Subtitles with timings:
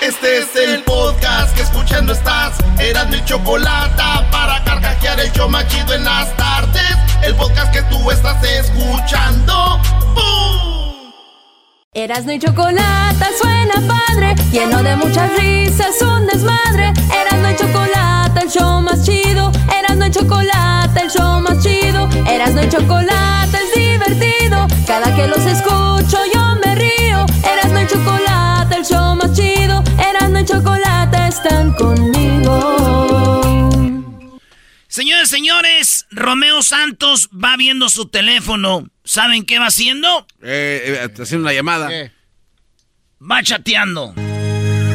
[0.00, 2.58] Este es el podcast que escuchando estás.
[2.78, 6.96] Eran mi chocolate para carcajear el yo machido en las tardes.
[7.22, 9.80] El podcast que tú estás escuchando.
[10.14, 11.12] ¡Bum!
[11.94, 16.92] Erasmo y chocolate suena padre, lleno de muchas risas, un desmadre.
[17.14, 19.52] Erasmo y chocolate, el show más chido.
[19.78, 22.08] Erasmo y chocolate, el show más chido.
[22.26, 24.66] Erasmo y chocolate es divertido.
[24.86, 26.41] Cada que los escucho yo
[31.32, 32.52] están conmigo.
[34.86, 38.88] Señores, señores, Romeo Santos va viendo su teléfono.
[39.04, 40.26] ¿Saben qué va haciendo?
[40.42, 41.88] Eh, eh, haciendo una llamada.
[43.20, 44.14] Va chateando.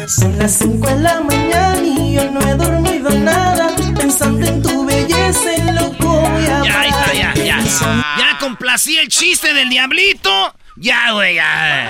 [0.07, 3.75] Son las 5 de la mañana y yo no he dormido nada.
[3.99, 7.63] Pensando en tu belleza, en loco Ya, ahí está, ya, ya.
[8.19, 10.53] Ya complací el chiste del diablito.
[10.75, 11.89] Ya, güey, ya.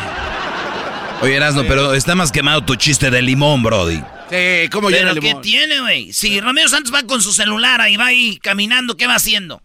[1.22, 4.02] Oye, Erasno, pero está más quemado tu chiste de limón, Brody.
[4.30, 5.42] Sí, ¿cómo ¿Pero llena el qué limón?
[5.42, 6.14] tiene, güey?
[6.14, 9.62] Si Romeo Santos va con su celular ahí, va ahí caminando, ¿qué va haciendo?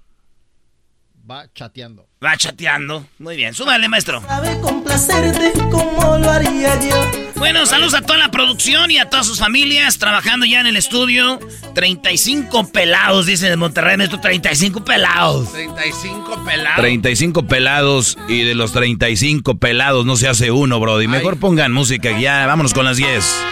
[1.29, 2.07] Va chateando.
[2.25, 3.07] Va chateando.
[3.19, 4.21] Muy bien, súbale, maestro.
[4.23, 6.97] Sabe complacerte como lo haría yo.
[7.37, 10.77] Bueno, saludos a toda la producción y a todas sus familias trabajando ya en el
[10.77, 11.41] estudio.
[11.75, 15.53] 35 pelados, dice de Monterrey, maestro, 35 pelados.
[15.53, 16.77] 35 pelados.
[16.77, 21.09] 35 pelados y de los 35 pelados no se hace uno, Brody.
[21.09, 22.47] Mejor pongan música ya.
[22.47, 23.45] Vámonos con las 10.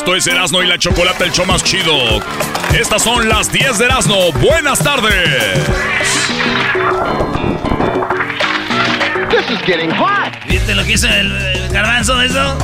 [0.00, 1.92] Esto es Erasno y la Chocolata, el show más chido.
[2.72, 4.32] Estas son las 10 de Erasno.
[4.32, 5.60] Buenas tardes.
[10.48, 12.58] ¿Viste lo que hizo el, el garbanzo de eso?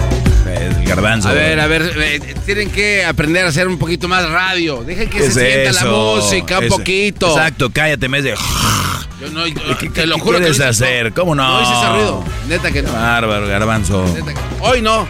[0.47, 1.29] El garbanzo.
[1.29, 4.83] A ver, a ver, eh, tienen que aprender a hacer un poquito más radio.
[4.83, 7.29] Dejen que ¿Qué se sienta la música un poquito.
[7.29, 8.35] Exacto, cállate, mes de.
[9.21, 9.45] Yo no,
[9.79, 11.13] ¿Qué, te lo qué juro que quieres no hice hacer?
[11.13, 11.47] ¿Cómo no?
[11.47, 12.25] No hice ese ruido.
[12.49, 12.95] Neta que no.
[12.95, 14.07] Bárbaro, garbanzo.
[14.15, 15.07] Neta que- Hoy no.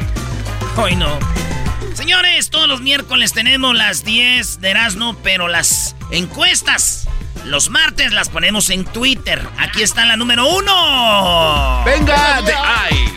[0.76, 1.16] Hoy no.
[1.96, 7.08] Señores, todos los miércoles tenemos las 10 de Erasmo, pero las encuestas
[7.46, 9.40] los martes las ponemos en Twitter.
[9.56, 11.82] Aquí está la número uno.
[11.86, 13.08] Venga, de, ay.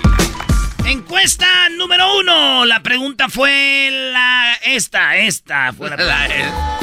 [0.85, 2.63] Encuesta número uno.
[2.63, 6.79] La pregunta fue la esta, esta fue la pregunta.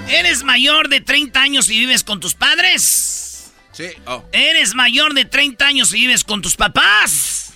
[0.08, 3.52] ¿Eres mayor de 30 años y vives con tus padres?
[3.70, 4.24] Sí, oh.
[4.32, 7.49] ¿Eres mayor de 30 años y vives con tus papás?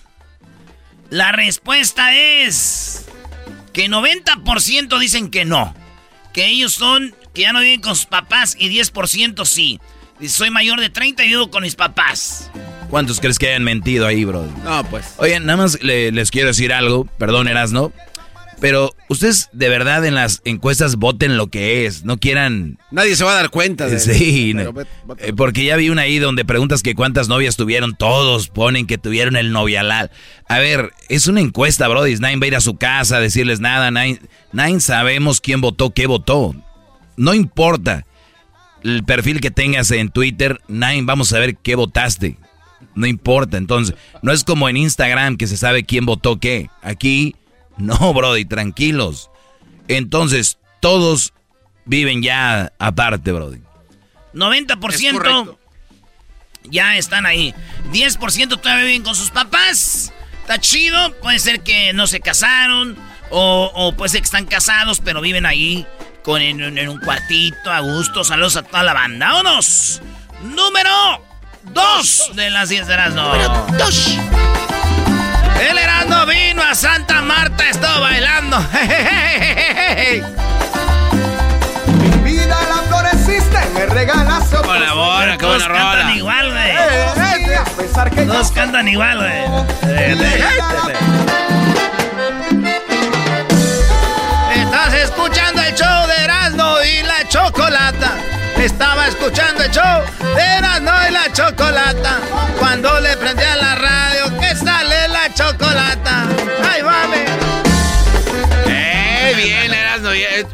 [1.14, 3.04] La respuesta es
[3.72, 5.72] que 90% dicen que no.
[6.32, 9.78] Que ellos son, que ya no viven con sus papás y 10% sí.
[10.26, 12.50] Soy mayor de 30 y vivo con mis papás.
[12.90, 14.50] ¿Cuántos crees que hayan mentido ahí, Brody?
[14.64, 15.14] No, pues.
[15.18, 17.92] Oye, nada más le- les quiero decir algo, perdón, Erasno,
[18.60, 22.78] pero ustedes de verdad en las encuestas voten lo que es, no quieran...
[22.90, 24.72] Nadie se va a dar cuenta de Sí, no.
[25.18, 28.98] Eh, porque ya vi una ahí donde preguntas que cuántas novias tuvieron, todos ponen que
[28.98, 30.10] tuvieron el novialal.
[30.48, 33.60] A ver, es una encuesta, Brody, nadie va a ir a su casa a decirles
[33.60, 34.20] nada, nadie,
[34.52, 36.54] nadie sabemos quién votó, qué votó.
[37.16, 38.06] No importa
[38.82, 42.36] el perfil que tengas en Twitter, nadie vamos a ver qué votaste.
[42.94, 46.68] No importa, entonces, no es como en Instagram que se sabe quién votó qué.
[46.82, 47.34] Aquí,
[47.78, 49.30] no, Brody, tranquilos.
[49.88, 51.32] Entonces, todos
[51.84, 53.60] viven ya aparte, Brody.
[54.34, 55.56] 90%
[56.64, 57.54] ya están ahí.
[57.92, 60.12] 10% todavía viven con sus papás.
[60.40, 61.14] Está chido.
[61.20, 62.96] Puede ser que no se casaron.
[63.30, 65.86] O, o puede ser que están casados, pero viven ahí
[66.22, 68.24] con, en, en un cuartito a gusto.
[68.24, 69.32] Saludos a toda la banda.
[69.32, 70.00] ¡Vámonos!
[70.42, 70.90] Número
[71.72, 73.22] 2 de las 10 de Erasmo.
[73.22, 74.18] Número 2.
[75.60, 78.58] El Erasmo vino a Santa Marta, estuvo bailando.
[81.98, 86.14] Mi vida la floreciste, me regalas Con la bola, qué buena Todos cantan rola.
[86.16, 86.70] igual, güey.
[86.70, 89.44] Eh, Todos cantan igual, güey.
[94.54, 98.12] Estás escuchando el show de Erasmo y la Chocolata.
[98.56, 100.02] Estaba escuchando el show
[100.34, 102.18] de Erasmo y la Chocolata.
[102.58, 103.13] Cuando le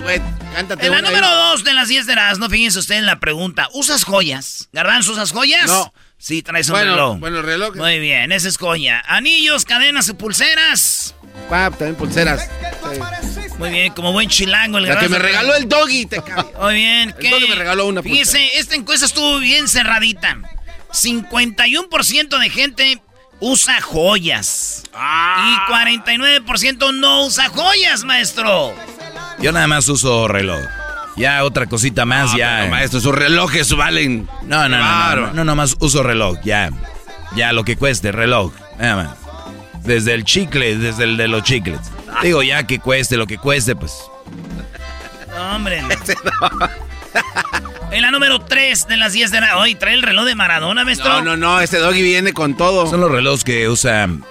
[0.01, 0.21] Güey,
[0.55, 1.15] Cántate En la una ahí.
[1.15, 3.69] número 2 de las 10 de Erasmo, fíjense usted en la pregunta.
[3.73, 4.69] ¿Usas joyas?
[4.73, 5.67] ¿Garbanzo, usas joyas?
[5.67, 5.93] No.
[6.19, 7.19] Sí, traes un Bueno, reloj.
[7.19, 7.77] bueno, reloj.
[7.77, 9.03] Muy bien, esa es joya.
[9.07, 11.15] ¿Anillos, cadenas y pulseras?
[11.51, 12.49] Ah, también pulseras.
[13.59, 16.53] Muy bien, como buen chilango el La que me regaló el doggy, te cago.
[16.61, 20.37] Muy bien, El doggy me regaló una Fíjese, esta encuesta estuvo bien cerradita.
[20.93, 23.03] 51% de gente
[23.41, 24.83] usa joyas.
[24.93, 25.67] Ah.
[25.69, 28.75] Y 49% no usa joyas, maestro.
[29.41, 30.61] Yo nada más uso reloj.
[31.17, 32.59] Ya otra cosita más, No, ya.
[32.61, 34.29] pero, maestro, sus relojes valen.
[34.43, 36.71] No, no, no, no, no, no, nomás uso reloj, ya.
[37.35, 38.53] Ya lo que cueste, reloj.
[38.79, 39.17] Nada más.
[39.83, 41.81] Desde el chicle, desde el de los chicles.
[42.23, 43.95] Digo, ya que cueste lo que cueste, pues.
[45.35, 45.83] No, hombre.
[47.91, 49.59] En la número 3 de las 10 de la...
[49.59, 51.09] Hoy trae el reloj de Maradona, maestro.
[51.09, 52.89] No, no, no, este doggy viene con todo.
[52.89, 54.25] Son los relojes que usan.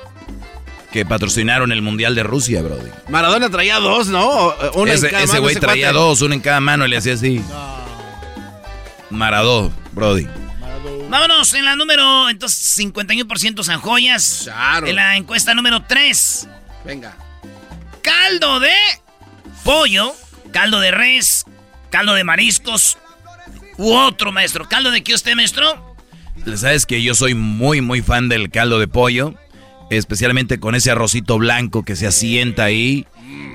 [0.92, 2.90] Que patrocinaron el Mundial de Rusia, Brody.
[3.10, 4.28] Maradona traía dos, ¿no?
[4.28, 5.98] O- Una ese en cada ese mano, güey ese traía cuate.
[6.00, 7.42] dos, uno en cada mano y le hacía así.
[9.10, 10.28] Maradó, Brody.
[11.10, 12.30] Vámonos en la número...
[12.30, 14.42] Entonces, 51% usan joyas.
[14.44, 14.88] Claro.
[14.88, 16.48] En la encuesta número 3.
[16.86, 17.18] Venga.
[18.04, 18.72] Caldo de
[19.64, 20.14] pollo,
[20.54, 21.46] caldo de res,
[21.90, 22.98] caldo de mariscos
[23.78, 24.68] u otro, maestro.
[24.70, 25.96] ¿Caldo de qué usted, maestro?
[26.56, 29.34] Sabes que yo soy muy, muy fan del caldo de pollo.
[29.90, 33.06] Especialmente con ese arrocito blanco que se asienta ahí.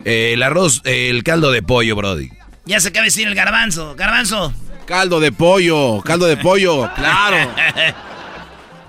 [0.05, 2.31] Eh, el arroz, eh, el caldo de pollo, Brody.
[2.67, 3.95] Ya se acaba de decir el garbanzo.
[3.95, 4.53] Garbanzo.
[4.87, 7.51] Caldo de pollo, caldo de pollo, claro.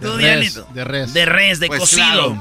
[0.01, 0.68] Tú, De res, Diablito.
[0.74, 1.13] de res.
[1.13, 2.38] De res, de Pues cocido.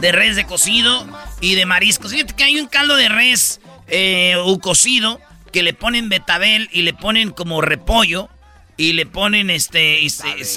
[0.00, 1.06] De res, de cocido
[1.40, 2.10] y de mariscos.
[2.12, 5.20] Fíjate que hay un caldo de res eh, o cocido
[5.52, 8.28] que le ponen betabel y le ponen como repollo.
[8.80, 10.00] Y le ponen este.
[10.00, 10.08] y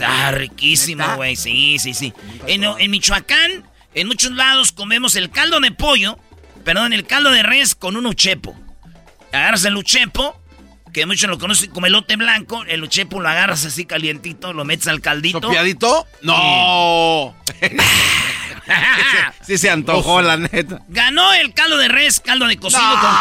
[0.02, 1.36] ah, riquísimo, güey.
[1.36, 2.14] Sí, sí, sí.
[2.48, 6.18] En, en Michoacán, en muchos lados comemos el caldo de pollo.
[6.64, 8.58] Perdón, el caldo de res con un uchepo.
[9.34, 10.42] Agarras el uchepo,
[10.94, 12.64] que muchos lo conocen como elote blanco.
[12.64, 15.42] El uchepo lo agarras así calientito, lo metes al caldito.
[15.42, 16.08] ¿Sopiadito?
[16.22, 17.36] No.
[19.46, 20.82] sí se antojó, la neta.
[20.88, 23.02] Ganó el caldo de res, caldo de cocido No.
[23.02, 23.12] con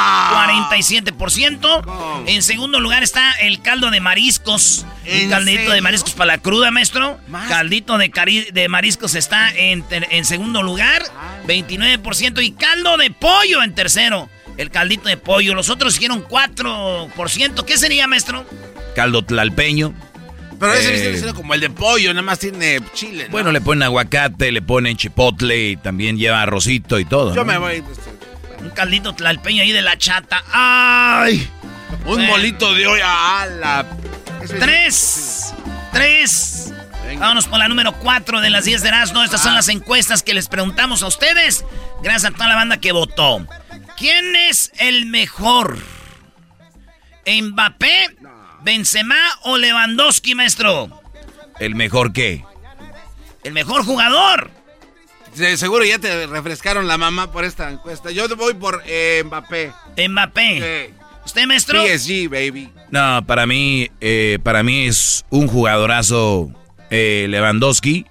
[0.70, 2.24] 47%.
[2.26, 4.84] En segundo lugar está el caldo de mariscos.
[5.04, 7.18] Un ¿En caldito de mariscos para la cruda, maestro.
[7.28, 7.48] Más.
[7.48, 11.02] Caldito de, cari- de mariscos está en, en segundo lugar,
[11.46, 12.42] 29%.
[12.42, 14.28] Y caldo de pollo en tercero.
[14.58, 15.54] El caldito de pollo.
[15.54, 17.64] Los otros hicieron 4%.
[17.64, 18.44] ¿Qué sería, maestro?
[18.94, 19.94] Caldo tlalpeño.
[20.62, 23.24] Pero ese Eh, como el de pollo, nada más tiene chile.
[23.24, 23.30] ¿no?
[23.32, 27.34] Bueno, le ponen aguacate, le ponen chipotle y también lleva arrocito y todo.
[27.34, 27.52] yo ¿no?
[27.52, 27.74] me voy.
[27.76, 30.44] este, Un caldito tlalpeño ahí de la chata.
[30.52, 31.48] ¡Ay!
[32.04, 32.24] Un Bueno.
[32.28, 33.86] molito de olla a la.
[34.60, 35.52] Tres.
[35.92, 36.72] Tres.
[37.06, 37.20] Venga.
[37.20, 39.22] Vámonos por la número cuatro de las 10 de Erasmo.
[39.24, 39.44] Estas Ah.
[39.44, 41.64] son las encuestas que les preguntamos a ustedes.
[42.02, 43.44] Gracias a toda la banda que votó.
[43.98, 45.78] ¿Quién es el mejor?
[47.26, 48.16] ¿Mbappé,
[48.62, 51.00] Benzema o Lewandowski, maestro?
[51.58, 52.44] ¿El mejor qué?
[53.44, 54.50] El mejor jugador.
[55.36, 58.10] De seguro ya te refrescaron la mamá por esta encuesta.
[58.10, 59.72] Yo voy por eh, Mbappé.
[60.08, 60.88] Mbappé.
[60.90, 60.94] Sí.
[61.24, 61.82] ¿Usted, maestro?
[61.86, 62.70] PSG, baby.
[62.90, 66.50] No, para mí, eh, para mí es un jugadorazo
[66.90, 68.06] eh, Lewandowski.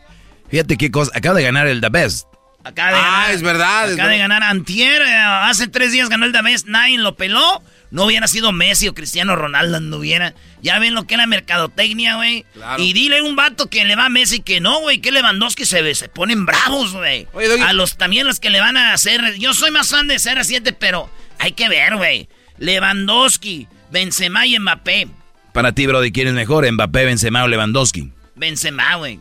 [0.49, 2.27] Fíjate qué cosa, acaba de ganar el The Best.
[2.63, 3.31] Acaba de Ah, ganar.
[3.31, 4.35] es verdad, es Acaba de verdad.
[4.35, 5.01] ganar Antier.
[5.01, 6.65] eh, hace tres días ganó el Davis.
[6.65, 7.61] Nadie lo peló.
[7.91, 10.33] No hubiera sido Messi o Cristiano Ronaldo, no hubiera.
[10.61, 12.45] Ya ven lo que es la mercadotecnia, güey.
[12.53, 12.81] Claro.
[12.81, 14.99] Y dile a un vato que le va a Messi que no, güey.
[15.01, 17.27] Que Lewandowski se, se ponen bravos, güey.
[17.65, 19.35] A los también los que le van a hacer.
[19.37, 22.29] Yo soy más fan de CR7, pero hay que ver, güey.
[22.59, 25.07] Lewandowski, Benzema y Mbappé.
[25.53, 26.71] Para ti, Brody, ¿quién es mejor?
[26.71, 28.09] ¿Mbappé, Benzema o Lewandowski?
[28.35, 29.19] Benzema, güey.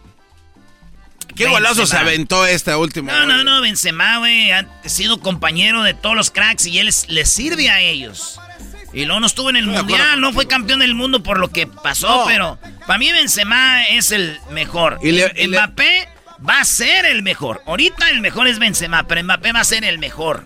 [1.34, 2.00] Qué golazo se Benzema.
[2.02, 3.12] aventó esta última.
[3.12, 7.08] No, no, no, Benzema, güey, ha sido compañero de todos los cracks y él es-
[7.08, 8.38] les sirve a ellos.
[8.92, 11.66] Y luego no estuvo en el mundial, no fue campeón del mundo por lo que
[11.66, 12.24] pasó, No.
[12.26, 14.98] pero para mí Benzema es el mejor.
[15.02, 16.08] Y le- y le- Mbappé
[16.48, 17.62] va a ser el mejor.
[17.66, 20.44] Ahorita el mejor es Benzema, pero Mbappé va a ser el mejor.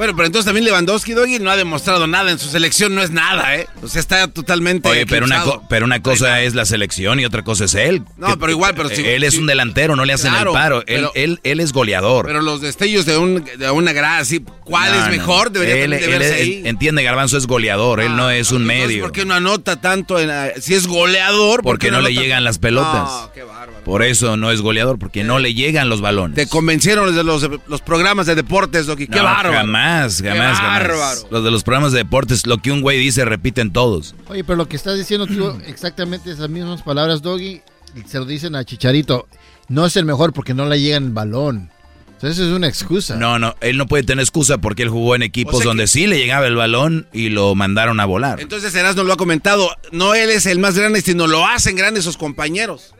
[0.00, 2.30] Bueno, pero entonces también Lewandowski, Doggy, no ha demostrado nada.
[2.30, 3.66] En su selección no es nada, ¿eh?
[3.82, 4.88] O sea, está totalmente.
[4.88, 8.02] Oye, pero una, pero una cosa es la selección y otra cosa es él.
[8.16, 10.82] No, pero igual, pero si, Él es un delantero, no le hacen el paro.
[10.86, 12.24] Él, él, él, es goleador.
[12.24, 15.52] Pero los destellos de, un, de una grada así, ¿cuál es mejor?
[15.52, 16.62] Debería él, verse ahí.
[16.64, 19.02] Entiende, Garbanzo es goleador, él no es un medio.
[19.02, 20.18] ¿Por qué no anota tanto?
[20.18, 20.30] En,
[20.62, 23.06] si es goleador, Porque no, le llegan las pelotas.
[23.06, 23.79] No, qué bárbaro.
[23.90, 26.36] Por eso no es goleador, porque no le llegan los balones.
[26.36, 29.08] Te convencieron de los, los programas de deportes, Doggy.
[29.08, 29.52] Qué bárbaro.
[29.52, 31.26] Jamás, jamás, jamás.
[31.28, 34.14] Los de los programas de deportes, lo que un güey dice, repiten todos.
[34.28, 37.62] Oye, pero lo que estás diciendo tú, exactamente esas mismas palabras, Doggy,
[38.06, 39.26] se lo dicen a Chicharito.
[39.66, 41.68] No es el mejor porque no le llegan el balón.
[42.12, 43.16] Entonces es una excusa.
[43.16, 46.16] No, no, él no puede tener excusa porque él jugó en equipos donde sí le
[46.16, 48.40] llegaba el balón y lo mandaron a volar.
[48.40, 52.04] Entonces Erasmo lo ha comentado, no él es el más grande, sino lo hacen grandes
[52.04, 52.94] sus compañeros.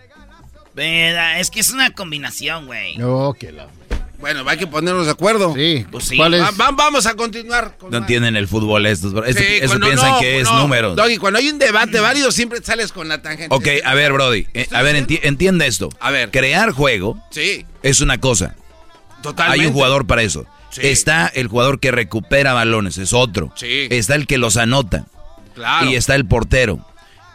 [0.76, 2.96] Es que es una combinación, güey.
[2.96, 3.68] No, que la...
[4.20, 5.54] Bueno, hay que ponernos de acuerdo.
[5.54, 6.18] Sí, pues sí.
[6.18, 7.76] vamos a continuar.
[7.88, 9.14] no entienden el fútbol estos.
[9.26, 10.94] eso piensan que es números.
[10.94, 13.54] Doggy, cuando hay un debate válido siempre sales con la tangente.
[13.54, 14.46] Ok, a ver, Brody.
[14.52, 15.88] Eh, a ver, entiende esto.
[16.00, 16.30] A ver.
[16.30, 17.64] Crear juego sí.
[17.82, 18.56] es una cosa.
[19.22, 19.62] Totalmente.
[19.62, 20.46] Hay un jugador para eso.
[20.76, 23.52] Está el jugador que recupera balones, es otro.
[23.56, 23.88] Sí.
[23.90, 25.06] Está el que los anota.
[25.54, 25.90] Claro.
[25.90, 26.86] Y está el portero.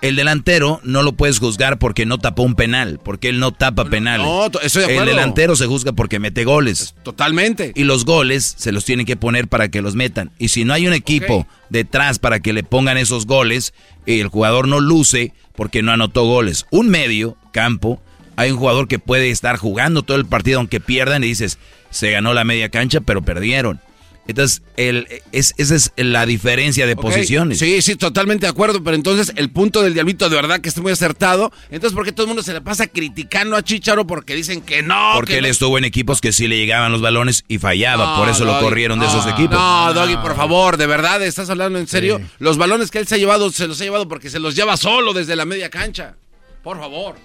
[0.02, 3.86] El delantero no lo puedes juzgar porque no tapó un penal, porque él no tapa
[3.86, 4.28] penales.
[4.28, 4.98] No, estoy de.
[4.98, 6.96] El delantero se juzga porque mete goles.
[7.04, 7.72] Totalmente.
[7.76, 10.32] Y los goles se los tienen que poner para que los metan.
[10.38, 13.74] Y si no hay un equipo detrás para que le pongan esos goles,
[14.06, 16.66] el jugador no luce porque no anotó goles.
[16.70, 18.02] Un medio campo,
[18.36, 21.58] hay un jugador que puede estar jugando todo el partido aunque pierdan y dices,
[21.90, 23.80] se ganó la media cancha, pero perdieron.
[24.28, 27.60] Entonces, el, es, esa es la diferencia de posiciones.
[27.60, 28.84] Sí, sí, totalmente de acuerdo.
[28.84, 31.52] Pero entonces, el punto del diablito de verdad que está muy acertado.
[31.70, 34.08] Entonces, ¿por qué todo el mundo se le pasa criticando a Chicharo?
[34.08, 35.12] Porque dicen que no.
[35.14, 38.18] Porque él estuvo en equipos que sí le llegaban los balones y fallaba.
[38.18, 39.52] por eso lo corrieron de esos equipos.
[39.52, 42.20] No, Doggy, por favor, de verdad, ¿estás hablando en serio?
[42.40, 44.78] Los balones que él se ha llevado, se los ha llevado porque se los lleva
[44.78, 46.16] solo desde la media cancha.
[46.64, 47.16] Por favor.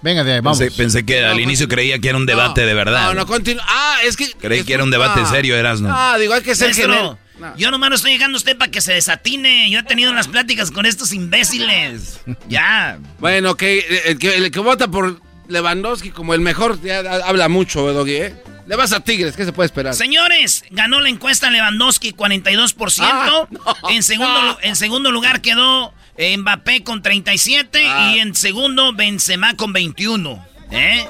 [0.00, 0.60] Venga, de ahí, vamos.
[0.76, 3.08] Pensé, que al inicio creía que era un debate de verdad.
[3.08, 3.64] No, no, continúa.
[3.66, 4.30] Ah, es que.
[4.32, 5.88] Creí que era un debate serio, eras, ¿no?
[5.92, 7.18] Ah, digo, hay que ser no.
[7.56, 9.70] Yo nomás no estoy llegando a usted para que se desatine.
[9.70, 12.20] Yo he tenido unas pláticas con estos imbéciles.
[12.48, 12.98] ya.
[13.20, 17.92] Bueno, que el, que el que vota por Lewandowski como el mejor ya habla mucho,
[17.92, 18.34] Doggy, ¿eh?
[18.66, 19.94] Le vas a Tigres, ¿qué se puede esperar?
[19.94, 23.00] Señores, ganó la encuesta Lewandowski 42%.
[23.00, 23.46] Ah,
[23.88, 28.14] en, segundo, en segundo lugar quedó Mbappé con 37 y ah.
[28.16, 30.44] en segundo Benzema con 21.
[30.70, 31.06] ¿Eh?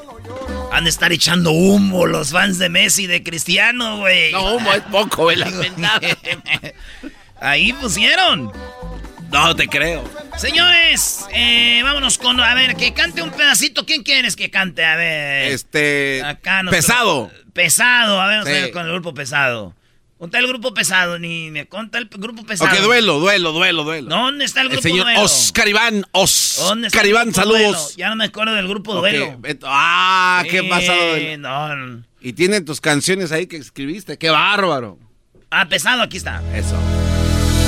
[0.70, 4.32] Han de estar echando humo los fans de Messi y de Cristiano, güey.
[4.32, 5.38] No, humo es poco, güey.
[7.40, 8.52] Ahí pusieron.
[9.30, 10.04] No te creo.
[10.36, 12.40] Señores, eh, vámonos con.
[12.40, 13.84] A ver, que cante un pedacito.
[13.86, 14.84] ¿Quién quieres que cante?
[14.84, 15.52] A ver.
[15.52, 16.22] Este.
[16.70, 17.30] pesado.
[17.52, 18.20] Pesado.
[18.20, 19.74] A ver, con el grupo pesado.
[20.18, 22.68] Conta el grupo pesado, ni me conta el grupo pesado.
[22.72, 24.08] Ok, duelo, duelo, duelo, duelo.
[24.08, 25.22] ¿Dónde está el grupo el señor duelo?
[25.22, 27.94] Oscar Iván, Oscar Iván, saludos.
[27.96, 29.40] Ya no me acuerdo del grupo duelo.
[29.62, 31.16] Ah, qué pasado.
[31.38, 32.02] No.
[32.20, 34.98] Y tienen tus canciones ahí que escribiste, qué bárbaro.
[35.50, 36.42] Ah, pesado, aquí está.
[36.52, 36.74] Eso.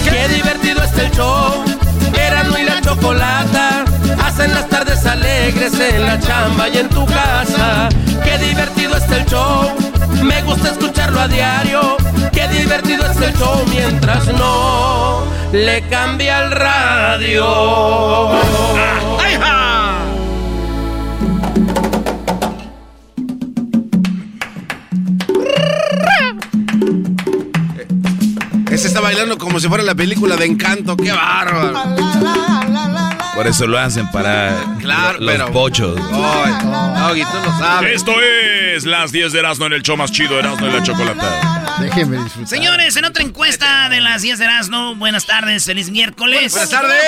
[0.04, 1.64] Qué divertido está el show.
[2.12, 3.84] Erasmo y la chocolata
[4.24, 7.88] hacen las tardes alegres en la chamba y en tu casa.
[8.24, 9.89] Qué divertido está el show.
[10.22, 11.96] Me gusta escucharlo a diario.
[12.32, 18.30] Qué divertido es el show mientras no le cambia el radio.
[28.70, 30.96] Ese está bailando como si fuera la película de Encanto.
[30.96, 32.49] ¡Qué bárbaro!
[33.40, 34.50] Por eso lo hacen para
[35.18, 35.94] los pochos.
[35.96, 37.96] tú lo sabes.
[37.96, 41.78] Esto es las 10 de Erasmo en el show más chido, Erasmo y la chocolata.
[41.80, 42.48] Déjenme disfrutar.
[42.48, 46.52] Señores, en otra encuesta de las 10 de Erasmo, buenas tardes, feliz miércoles.
[46.52, 47.02] Buenas tardes.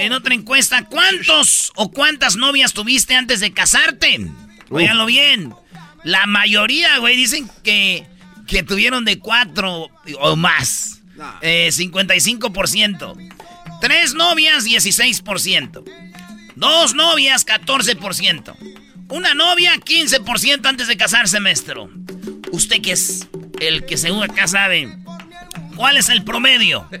[0.00, 4.30] En otra encuesta, ¿cuántos o cuántas novias tuviste antes de casarte?
[4.68, 5.54] Óiganlo bien.
[6.04, 8.06] La mayoría, güey, dicen que,
[8.46, 9.88] que tuvieron de cuatro
[10.20, 11.00] o más.
[11.40, 13.16] 55%.
[13.80, 15.84] Tres novias, 16%.
[16.56, 18.54] Dos novias, 14%.
[19.08, 21.90] Una novia, 15% antes de casarse, maestro.
[22.52, 23.28] Usted que es
[23.60, 24.96] el que según acá sabe,
[25.76, 26.88] ¿cuál es el promedio?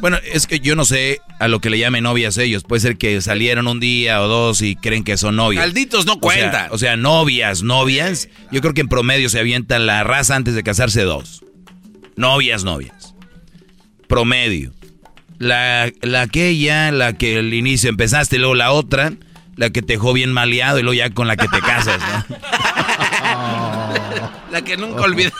[0.00, 2.62] Bueno, es que yo no sé a lo que le llamen novias ellos.
[2.64, 5.64] Puede ser que salieron un día o dos y creen que son novias.
[5.64, 6.68] Malditos no cuentan.
[6.70, 8.28] O sea, novias, novias.
[8.52, 11.42] Yo creo que en promedio se avienta la raza antes de casarse dos.
[12.14, 13.14] Novias, novias.
[14.06, 14.75] Promedio.
[15.38, 19.12] La, la aquella, la que al inicio empezaste, luego la otra,
[19.56, 22.00] la que te dejó bien maleado y luego ya con la que te casas,
[24.50, 25.32] la, que nunca olvidas.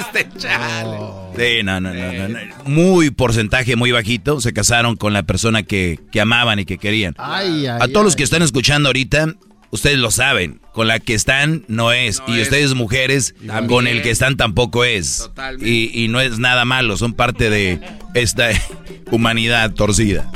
[0.00, 0.96] este chale.
[1.36, 2.38] Sí, no, no, no, no, no.
[2.66, 7.14] Muy porcentaje muy bajito se casaron con la persona que, que amaban y que querían.
[7.18, 9.34] Ay, ay, A todos los que están escuchando ahorita,
[9.70, 10.60] ustedes lo saben.
[10.72, 12.20] Con la que están no es.
[12.26, 12.48] No y es.
[12.48, 13.66] ustedes mujeres, También.
[13.66, 15.18] con el que están tampoco es.
[15.18, 15.68] Totalmente.
[15.68, 17.80] Y, y no es nada malo, son parte de
[18.14, 18.50] esta
[19.10, 20.30] humanidad torcida.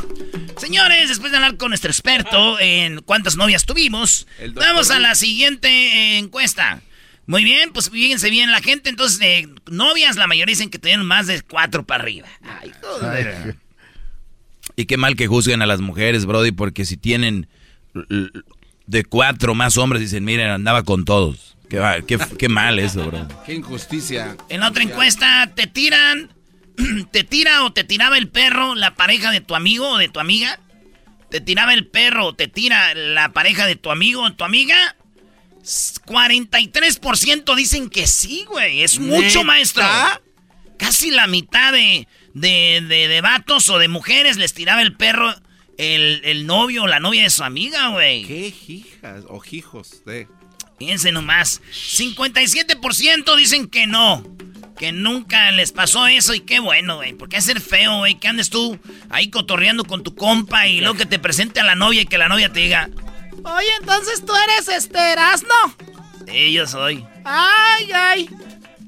[0.58, 6.18] Señores, después de hablar con nuestro experto en cuántas novias tuvimos, vamos a la siguiente
[6.18, 6.82] encuesta.
[7.26, 8.90] Muy bien, pues fíjense bien la gente.
[8.90, 12.28] Entonces, novias, la mayoría dicen que tuvieron más de cuatro para arriba.
[12.42, 13.56] Ay, joder.
[14.76, 17.48] Y qué mal que juzguen a las mujeres, Brody, porque si tienen
[18.90, 21.56] de cuatro más hombres, dicen, miren, andaba con todos.
[21.68, 23.28] Qué, va- qué, qué mal eso, bro.
[23.46, 24.36] Qué injusticia.
[24.48, 26.30] En otra encuesta, ¿te tiran,
[27.12, 30.18] te tira o te tiraba el perro la pareja de tu amigo o de tu
[30.18, 30.58] amiga?
[31.30, 34.96] ¿Te tiraba el perro o te tira la pareja de tu amigo o tu amiga?
[35.62, 38.82] S- 43% dicen que sí, güey.
[38.82, 39.44] Es mucho, ¿Neta?
[39.44, 39.84] maestro.
[40.76, 45.32] Casi la mitad de, de, de, de vatos o de mujeres les tiraba el perro
[45.80, 48.24] el, el novio o la novia de su amiga, güey.
[48.24, 50.28] Qué hijas o hijos de.
[50.78, 51.62] Fíjense nomás.
[51.72, 54.22] 57% dicen que no.
[54.78, 57.14] Que nunca les pasó eso y qué bueno, güey.
[57.14, 58.16] Porque ser feo, güey.
[58.16, 61.74] Que andes tú ahí cotorreando con tu compa y luego que te presente a la
[61.74, 62.90] novia y que la novia te diga...
[63.42, 65.54] Oye, entonces tú eres este Erasno.
[66.26, 67.06] Sí, yo soy.
[67.24, 68.30] Ay, ay.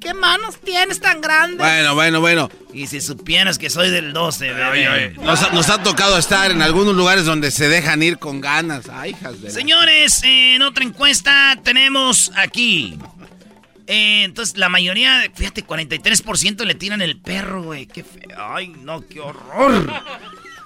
[0.03, 1.59] ¿Qué manos tienes tan grandes?
[1.59, 2.51] Bueno, bueno, bueno.
[2.75, 5.15] Y si supieras que soy del 12, bebé.
[5.21, 8.89] Nos, ha- nos ha tocado estar en algunos lugares donde se dejan ir con ganas.
[8.91, 9.49] Ay, hijas de.
[9.49, 12.99] la- Señores, en otra encuesta tenemos aquí.
[13.87, 17.87] Eh, entonces, la mayoría, fíjate, 43% le tiran el perro, güey.
[17.87, 18.23] Qué feo.
[18.39, 19.93] Ay, no, qué horror.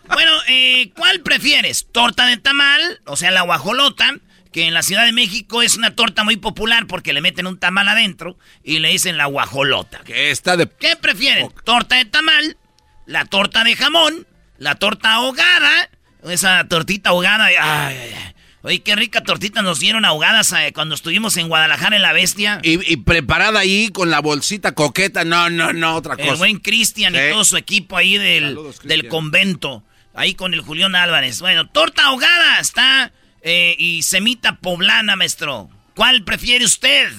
[0.08, 1.88] Bueno, eh, ¿cuál prefieres?
[1.90, 3.00] ¿Torta de tamal?
[3.06, 4.14] O sea, la guajolota,
[4.56, 7.58] que en la Ciudad de México es una torta muy popular porque le meten un
[7.58, 10.00] tamal adentro y le dicen la guajolota.
[10.02, 10.66] Que está de.
[10.66, 11.52] ¿Qué prefieren?
[11.62, 12.56] ¿Torta de tamal?
[13.04, 14.26] ¿La torta de jamón?
[14.56, 15.90] ¿La torta ahogada?
[16.24, 17.44] Esa tortita ahogada.
[17.44, 18.32] Ay, ay, ay.
[18.62, 22.58] Oye, qué rica tortita nos dieron ahogadas eh, cuando estuvimos en Guadalajara en La Bestia.
[22.62, 25.26] Y, y preparada ahí con la bolsita coqueta.
[25.26, 26.38] No, no, no, otra El cosa.
[26.38, 29.84] buen Cristian y todo su equipo ahí del, Saludos, del convento.
[30.14, 31.42] Ahí con el Julián Álvarez.
[31.42, 33.12] Bueno, torta ahogada está.
[33.48, 35.70] Eh, y semita poblana, maestro.
[35.94, 37.12] ¿Cuál prefiere usted?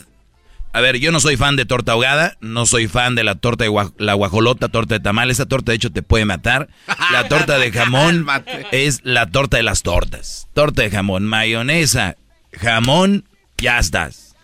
[0.73, 3.63] A ver, yo no soy fan de torta ahogada, no soy fan de la torta
[3.63, 5.31] de la guajolota, torta de tamal.
[5.31, 6.67] Esa torta, de hecho, te puede matar.
[7.11, 8.27] La torta de jamón
[8.71, 10.49] es la torta de las tortas.
[10.53, 12.17] Torta de jamón, mayonesa,
[12.51, 13.23] jamón,
[13.57, 14.35] ya estás.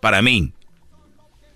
[0.00, 0.52] Para mí.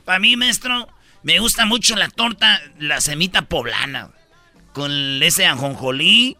[0.05, 0.87] Para mí, maestro,
[1.23, 4.11] me gusta mucho la torta, la semita poblana.
[4.77, 6.37] Con ese ajonjolí,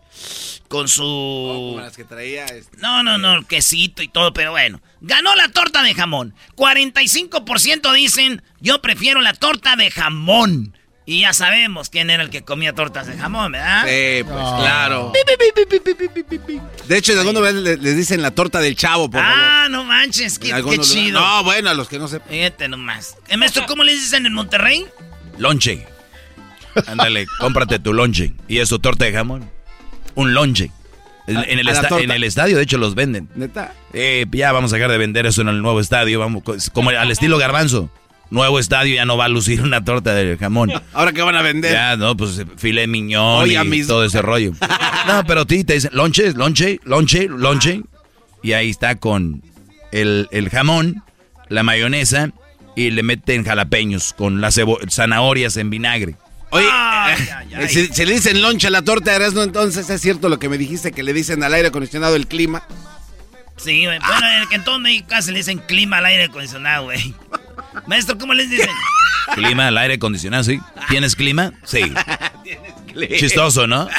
[0.69, 1.03] con su...
[1.03, 2.45] Como las que traía.
[2.45, 2.77] este.
[2.77, 4.83] No, no, no, quesito y todo, pero bueno.
[5.01, 6.35] Ganó la torta de jamón.
[6.57, 10.77] 45% dicen, yo prefiero la torta de jamón.
[11.09, 13.85] Y ya sabemos quién era el que comía tortas de jamón, ¿verdad?
[13.85, 15.13] Sí, pues claro.
[16.89, 19.35] De hecho, de alguna vez le- les dicen la torta del chavo, por favor.
[19.39, 21.21] ah, no manches, En qué, chido.
[21.21, 22.29] No, bueno, a los que no sepan.
[22.29, 23.17] Fíjate nomás.
[23.29, 24.85] Eh, maestro, ¿cómo les dicen en Monterrey?
[25.39, 25.87] Lonche.
[26.87, 28.33] Ándale, cómprate tu lonche.
[28.49, 29.49] Y es tu torta de jamón.
[30.15, 30.71] Un lonche.
[31.27, 33.29] En, en el en el estadio, de hecho, los venden.
[33.35, 33.73] Neta.
[33.93, 36.21] Eh, ya vamos a dejar de vender eso en el nuevo estadio.
[36.21, 37.91] Vamos, co- como al estilo garbanzo.
[38.31, 40.73] Nuevo estadio ya no va a lucir una torta de jamón.
[40.93, 41.73] Ahora que van a vender.
[41.73, 44.53] Ya, no, pues filé miñón Oye, y mis- todo ese rollo.
[45.07, 47.83] No, pero a ti te dicen lonche, lonche, lonche, lonche.
[48.43, 49.43] Y ahí está con
[49.93, 51.03] el, el jamón,
[51.49, 52.31] la mayonesa
[52.77, 54.59] y le meten jalapeños con las
[54.91, 56.15] zanahorias en vinagre.
[56.57, 57.69] Oye, Ay, eh, ay, ay.
[57.69, 60.49] Si, si le dicen loncha a la torta de Erasmo, entonces es cierto lo que
[60.49, 62.63] me dijiste que le dicen al aire acondicionado el clima.
[63.57, 63.99] Sí, güey.
[63.99, 67.15] Bueno, en el que en todo México casi le dicen clima al aire acondicionado, güey.
[67.87, 68.69] Maestro, ¿cómo les dicen?
[69.35, 70.61] Clima, el aire acondicionado, ¿sí?
[70.89, 71.53] ¿Tienes clima?
[71.65, 71.81] Sí.
[73.19, 73.89] Chistoso, ¿no?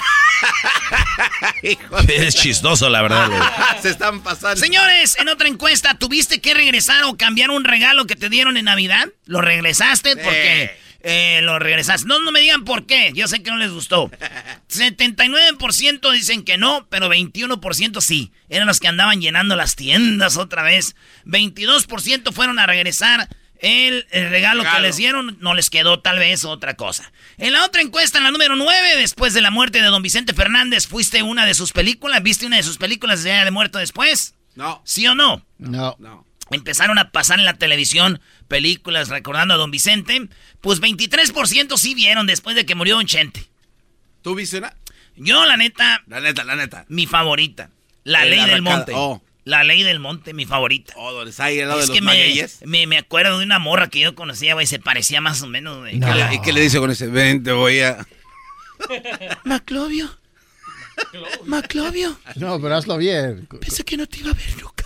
[2.07, 3.27] Es chistoso, la verdad.
[3.29, 3.41] güey.
[3.81, 4.57] Se están pasando.
[4.57, 8.65] Señores, en otra encuesta, ¿tuviste que regresar o cambiar un regalo que te dieron en
[8.65, 9.07] Navidad?
[9.25, 10.15] ¿Lo regresaste?
[10.15, 12.07] Porque eh, lo regresaste.
[12.07, 13.11] No, no me digan por qué.
[13.13, 14.09] Yo sé que no les gustó.
[14.69, 18.31] 79% dicen que no, pero 21% sí.
[18.49, 20.95] Eran los que andaban llenando las tiendas otra vez.
[21.25, 23.29] 22% fueron a regresar
[23.59, 25.37] el, el regalo, que les dieron.
[25.39, 27.11] No les quedó tal vez otra cosa.
[27.37, 30.33] En la otra encuesta, en la número 9, después de la muerte de don Vicente
[30.33, 32.21] Fernández, ¿fuiste una de sus películas?
[32.23, 34.35] ¿Viste una de sus películas de Muerto después?
[34.55, 35.45] No, ¿Sí o no?
[35.59, 35.95] No.
[35.99, 36.26] no.
[36.51, 40.29] Empezaron a pasar en la televisión películas recordando a don Vicente.
[40.61, 43.47] Pues 23% sí vieron después de que murió don Chente.
[44.21, 44.73] ¿Tú viste una?
[45.15, 46.85] Yo, la neta, La neta, la neta.
[46.89, 47.69] mi favorita.
[48.03, 48.77] La Eh, ley la del arrancada.
[48.77, 48.91] monte.
[48.95, 49.21] Oh.
[49.45, 50.93] La ley del monte, mi favorita.
[50.97, 52.59] Oh, donde está ahí al lado es de que los me, magueyes.
[52.65, 55.77] me, me acuerdo de una morra que yo conocía, güey, se parecía más o menos,
[55.79, 55.95] güey.
[55.95, 57.07] ¿Y qué le- ¿Y qué le dice con ese?
[57.07, 58.05] Ven, te voy a...
[59.45, 60.09] Maclovio.
[61.45, 62.19] Maclovio.
[62.35, 63.47] No, pero hazlo bien.
[63.59, 64.85] Pensé que no te iba a ver nunca.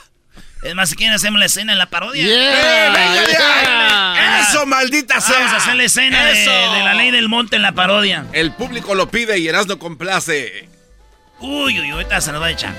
[0.61, 2.23] Es más, si quieren hacemos la escena en la parodia.
[2.23, 3.33] Yeah, ¡Eh, ahí!
[3.37, 4.47] Ah.
[4.47, 5.39] ¡Eso, maldita sea!
[5.39, 6.45] Vamos a hacer la escena de,
[6.83, 8.25] la ley del monte en la parodia.
[8.33, 10.69] El público lo pide y Erasmo complace.
[11.39, 12.75] Uy, uy, ahorita se nos va a echar.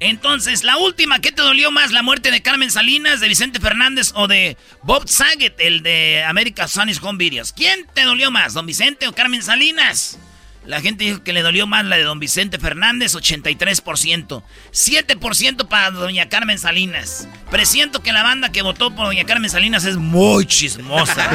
[0.00, 1.92] Entonces, la última, ¿qué te dolió más?
[1.92, 6.66] ¿La muerte de Carmen Salinas, de Vicente Fernández o de Bob Saget, el de America
[6.66, 7.52] Sunny's Home Videos?
[7.52, 10.18] ¿Quién te dolió más, don Vicente o Carmen Salinas?
[10.66, 14.42] La gente dijo que le dolió más la de don Vicente Fernández, 83%.
[14.72, 17.26] 7% para doña Carmen Salinas.
[17.50, 21.28] Presiento que la banda que votó por doña Carmen Salinas es muy chismosa.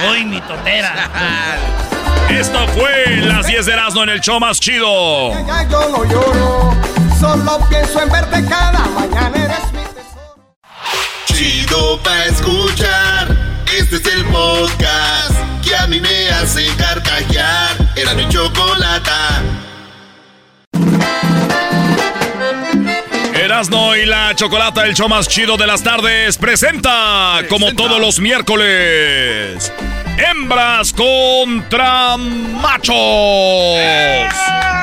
[0.08, 1.10] muy mitotera.
[2.30, 5.32] Esto fue las 10 de Erasmo en el show más chido.
[5.46, 6.74] Ya yo no lloro,
[7.20, 10.56] solo pienso en verte cada mañana eres mi tesoro.
[11.26, 13.36] Chido pa' escuchar.
[13.78, 17.83] Este es el podcast que a mí me hace carcajear.
[17.96, 19.42] Era mi chocolata.
[23.34, 28.18] Erasmo y la Chocolata, el show más chido de las tardes, presenta, como todos los
[28.18, 29.72] miércoles,
[30.16, 32.96] hembras contra machos.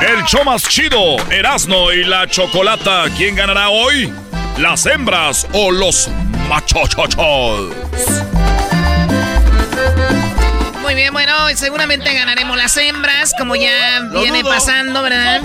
[0.01, 4.13] El show más chido, Erasmo y la Chocolata, ¿quién ganará hoy?
[4.57, 6.09] ¿Las hembras o los
[6.47, 7.73] machochochos?
[10.81, 15.41] Muy bien, bueno, seguramente ganaremos las hembras, como ya viene pasando, ¿verdad?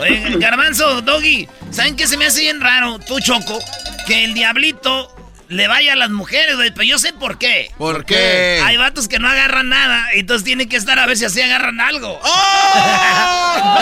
[0.00, 3.58] Oye, Garbanzo, Doggy, ¿saben qué se me hace bien raro, tú, Choco?
[4.06, 5.14] Que el diablito
[5.50, 7.70] le vaya a las mujeres, güey, pero yo sé por qué.
[7.76, 8.60] ¿Por qué?
[8.64, 11.80] Hay vatos que no agarran nada, entonces tienen que estar a ver si así agarran
[11.80, 12.18] algo.
[12.24, 13.78] ¡Oh!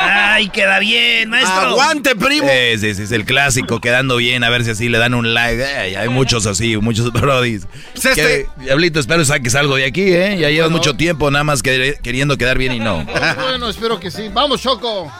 [0.00, 1.52] Ay, queda bien, maestro.
[1.60, 2.48] ¡Aguante, primo!
[2.48, 5.34] Sí, sí, sí, es el clásico, quedando bien, a ver si así le dan un
[5.34, 5.60] like.
[5.62, 7.66] Eh, hay muchos así, muchos brodis.
[7.92, 10.38] Pues este- Que, Diablito, espero saques algo de aquí, ¿eh?
[10.38, 13.04] Ya llevas mucho tiempo nada más que- queriendo quedar bien y no.
[13.36, 14.28] Bueno, espero que sí.
[14.32, 15.12] Vamos, Choco.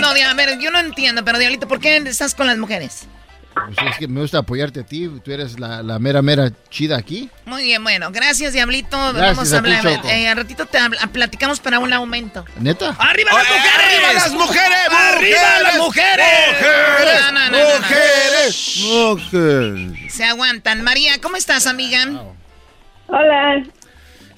[0.00, 3.06] No, a ver, yo no entiendo, pero Diablito, ¿por qué estás con las mujeres?
[3.66, 5.08] Pues es que me gusta apoyarte a ti.
[5.24, 7.28] Tú eres la, la mera, mera chida aquí.
[7.44, 8.96] Muy bien, bueno, gracias, Diablito.
[9.12, 9.86] Gracias Vamos a hablar.
[10.06, 10.78] Eh, al ratito te
[11.12, 12.44] platicamos para un aumento.
[12.60, 12.94] ¿Neta?
[12.98, 13.78] ¡Arriba las ¡Oye, mujeres!
[13.84, 14.78] arriba las mujeres!
[14.90, 16.26] ¡Arriba las mujeres!
[16.58, 17.20] ¡Mujeres!
[17.20, 17.78] No, no, no, no, no.
[17.78, 18.80] ¡Mujeres!
[18.84, 20.14] ¡Mujeres!
[20.14, 20.82] Se aguantan.
[20.82, 22.06] María, ¿cómo estás, amiga?
[23.08, 23.62] Hola.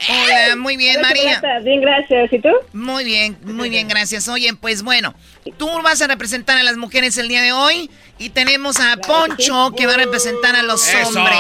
[0.09, 1.35] Hola, muy bien, Hola, María.
[1.35, 1.61] Chocolata.
[1.65, 2.33] Bien, gracias.
[2.33, 2.49] ¿Y tú?
[2.73, 4.29] Muy bien, muy bien, gracias.
[4.29, 5.15] Oye, pues bueno,
[5.59, 9.73] tú vas a representar a las mujeres el día de hoy y tenemos a Poncho
[9.75, 11.09] que va a representar a los ¡Eso!
[11.19, 11.39] hombres.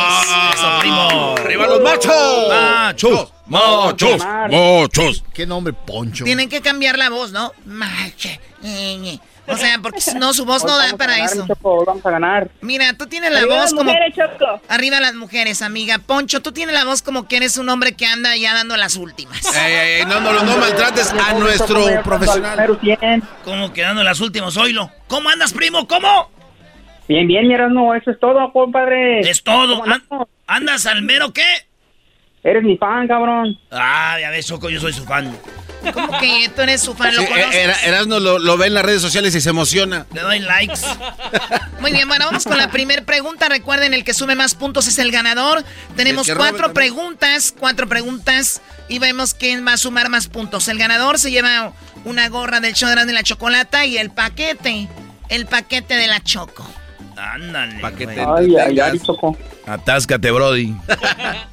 [0.54, 1.34] Eso, primo.
[1.36, 2.48] ¡Arriba los machos!
[2.48, 3.32] ¡Machos!
[3.46, 4.24] ¡Machos!
[4.24, 5.24] ¡Machos!
[5.34, 6.24] ¿Qué nombre, Poncho?
[6.24, 7.52] Tienen que cambiar la voz, ¿no?
[7.66, 9.18] Mache, eh.
[9.46, 11.46] O sea, porque si no, su voz no da para eso.
[11.62, 12.50] vamos a ganar.
[12.62, 13.84] Mira, tú tienes la Arriba voz las como...
[13.92, 14.62] mujeres, Choco.
[14.68, 15.98] Arriba las mujeres, amiga.
[15.98, 18.94] Poncho, tú tienes la voz como que eres un hombre que anda ya dando las
[18.96, 19.44] últimas.
[19.54, 22.78] Ey, ey, ey, no, no, no, no maltrates a nuestro profesional.
[23.44, 24.90] Como que dando las últimas, oílo.
[25.08, 25.86] ¿Cómo andas, primo?
[25.86, 26.39] ¿Cómo?
[27.10, 29.18] Bien, bien, mi no, eso es todo, compadre.
[29.28, 29.80] Es todo.
[29.80, 31.42] ¿Cómo An- ¿Andas al mero qué?
[32.44, 33.58] Eres mi fan, cabrón.
[33.72, 35.36] Ah, ya ves, Choco, yo soy su fan.
[35.92, 37.12] ¿Cómo que tú eres su fan?
[37.16, 37.52] ¿Lo Sí, conoces?
[37.56, 40.06] eh, Era- Erasmo lo, lo ve en las redes sociales y se emociona.
[40.14, 40.78] Le doy likes.
[41.80, 43.48] Muy bien, bueno, vamos con la primera pregunta.
[43.48, 45.64] Recuerden, el que sume más puntos es el ganador.
[45.96, 50.68] Tenemos El cuatro preguntas, cuatro preguntas y vemos quién va a sumar más puntos.
[50.68, 51.72] El ganador se lleva
[52.04, 54.86] una gorra del show de la chocolata y el paquete,
[55.28, 56.64] el paquete de la choco.
[57.20, 57.80] Ándale.
[57.80, 58.20] Paquete.
[58.20, 59.36] Ay, ay, ay, Choco.
[59.66, 60.74] Atáscate, Brody.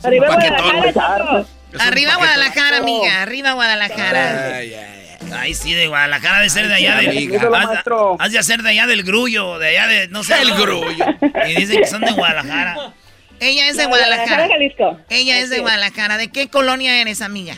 [0.03, 1.45] Arriba Guadalajara.
[1.79, 3.21] Arriba Guadalajara, amiga.
[3.21, 4.55] Arriba Guadalajara.
[4.57, 5.31] Ay, ay, ay.
[5.33, 7.09] Ay, sí, de Guadalajara, de ser de allá del...
[7.09, 7.49] amiga.
[7.53, 7.83] Has,
[8.19, 10.07] has de hacer de allá del grullo, de allá de...
[10.07, 10.41] No sé.
[10.41, 11.05] El grullo.
[11.47, 12.93] Y dicen que son de Guadalajara.
[13.39, 14.47] Ella es de Guadalajara.
[14.47, 14.97] Jalisco.
[15.09, 16.17] Ella es de Guadalajara.
[16.17, 17.55] ¿De qué colonia eres, amiga?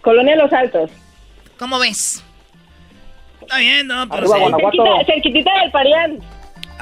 [0.00, 0.90] Colonia Los Altos.
[1.58, 2.24] ¿Cómo ves?
[3.42, 4.08] Está bien, ¿no?
[4.08, 4.78] Pero Arriba, sí.
[5.06, 6.18] Cerquitita del Parián.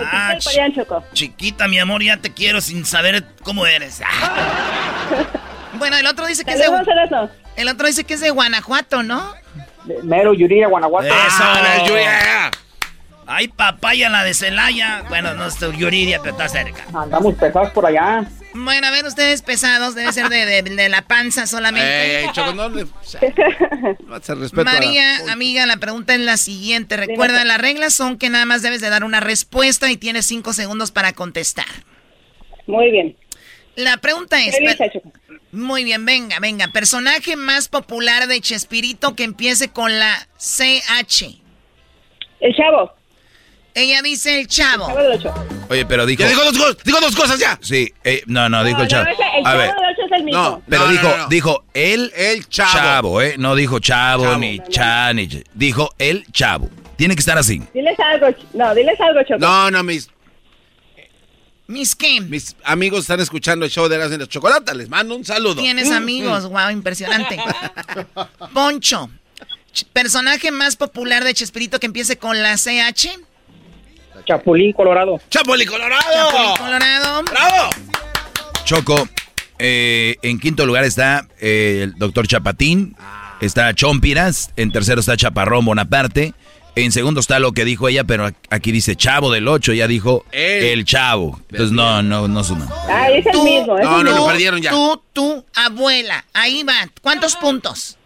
[0.05, 0.35] Ah,
[0.75, 1.05] Choco.
[1.13, 4.01] Chiquita, mi amor, ya te quiero sin saber cómo eres.
[4.05, 5.25] Ah.
[5.79, 6.67] Bueno, el otro dice que es de...
[7.57, 9.33] El otro dice que es de Guanajuato, ¿no?
[9.85, 11.07] De Mero, Yuriria, Guanajuato.
[11.07, 11.15] Eso.
[11.41, 12.51] Ah, Yuriria.
[13.27, 15.05] Hay papaya la de Celaya.
[15.09, 16.85] Bueno, no es Yuridia, pero está cerca.
[16.95, 18.25] Andamos pesados por allá.
[18.65, 22.21] Bueno, a ver, ustedes pesados, debe ser de, de- de la panza solamente.
[22.25, 22.85] Ey, Choco, no le...
[24.37, 24.65] Respeta.
[24.65, 26.97] María, amiga, la pregunta es la siguiente.
[26.97, 30.53] Recuerda, las reglas son que nada más debes de dar una respuesta y tienes cinco
[30.53, 31.67] segundos para contestar.
[32.67, 33.17] Muy bien.
[33.77, 34.57] La pregunta es...
[35.53, 36.69] Muy bien, venga, venga.
[36.69, 41.41] Personaje más popular de Chespirito que empiece con la CH.
[42.41, 42.93] El chavo.
[43.79, 44.87] Ella dice el chavo.
[44.89, 45.35] Chavo del ocho.
[45.71, 46.23] Oye, pero dijo.
[46.23, 47.59] Ya dijo dos, cosas- dijo dos cosas ya.
[47.63, 49.05] Sí, eh, no, no, dijo No, el chavo.
[49.05, 50.43] no, ese- el A chavo ver, del ocho es el mismo.
[50.43, 50.63] No.
[50.69, 51.29] pero no, dijo, no.
[51.29, 53.23] dijo el, El chavo.
[53.23, 53.35] ¿eh?
[53.39, 54.39] No dijo chavo, Chavo.
[54.39, 56.69] ni cha, ni ch- Dijo el chavo.
[56.97, 57.63] Tiene que estar así.
[57.75, 58.27] Diles algo.
[58.55, 59.39] No, diles algo, Choco.
[59.39, 60.09] No, no, mis,
[61.69, 62.29] Miss Kim.
[62.31, 64.73] mis amigos están escuchando el show de las de la chocolata.
[64.75, 65.61] Les mando un saludo.
[65.61, 67.39] Tienes amigos, wow, impresionante.
[68.55, 69.11] Poncho.
[69.75, 73.11] Ch- Personaje más popular de Chespirito que empiece con la CH.
[74.29, 75.19] Chapulín Colorado.
[75.31, 76.03] ¡Chapoli Colorado!
[76.13, 77.23] Chapulín Colorado.
[77.23, 77.71] ¡Bravo!
[78.65, 79.09] Choco,
[79.59, 82.95] eh, en quinto lugar está eh, el doctor Chapatín,
[83.41, 86.35] está Chompiras, en tercero está Chaparrón Bonaparte,
[86.77, 90.25] en segundo está lo que dijo ella, pero aquí dice Chavo del 8, ya dijo
[90.31, 90.65] El.
[90.65, 91.41] el Chavo.
[91.51, 92.69] Entonces no, no, no suma.
[92.89, 93.79] Ah, es el Tú- mismo.
[93.79, 94.27] Es No, el no, mismo.
[94.27, 94.71] lo perdieron ya.
[94.71, 96.25] Tú, tu abuela.
[96.35, 96.75] Ahí va.
[97.01, 97.97] ¿Cuántos puntos?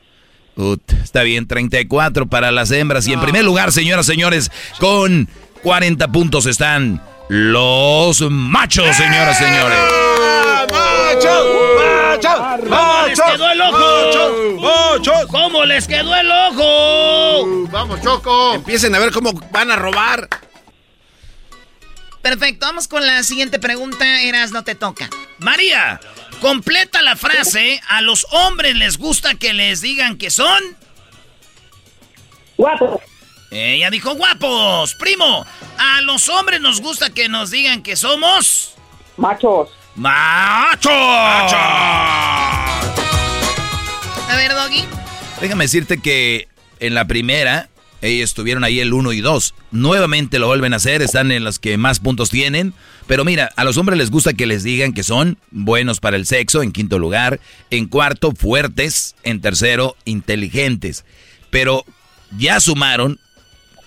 [0.55, 3.07] Ut, está bien, 34 para las hembras.
[3.09, 5.29] Y en primer lugar, señoras, señores, con
[5.62, 9.79] 40 puntos están los machos, señoras, señores.
[10.70, 11.46] ¡Machos!
[12.68, 12.68] ¡Machos!
[12.68, 14.61] ¿Cómo les quedó el ojo?
[14.61, 15.27] ¡Machos!
[15.29, 17.68] ¿Cómo les quedó el ojo?
[17.70, 18.55] Vamos, Choco.
[18.55, 20.29] Empiecen a ver cómo van a robar.
[22.22, 24.22] Perfecto, vamos con la siguiente pregunta.
[24.22, 25.09] Eras, no te toca.
[25.38, 26.01] María,
[26.40, 27.81] completa la frase.
[27.88, 30.62] A los hombres les gusta que les digan que son.
[32.57, 33.01] Guapo.
[33.53, 34.95] Ella dijo guapos.
[34.95, 35.45] Primo,
[35.77, 38.75] a los hombres nos gusta que nos digan que somos.
[39.19, 39.69] Machos.
[39.95, 40.91] ¡Machos!
[44.27, 44.85] A ver, Doggy.
[45.43, 46.49] Déjame decirte que
[46.81, 47.69] en la primera,
[48.01, 49.55] ellos estuvieron ahí el 1 y 2.
[49.71, 52.73] Nuevamente lo vuelven a hacer, están en los que más puntos tienen.
[53.07, 56.25] Pero mira, a los hombres les gusta que les digan que son buenos para el
[56.25, 57.38] sexo, en quinto lugar.
[57.69, 59.15] En cuarto, fuertes.
[59.25, 61.05] En tercero, inteligentes.
[61.51, 61.85] Pero
[62.38, 63.21] ya sumaron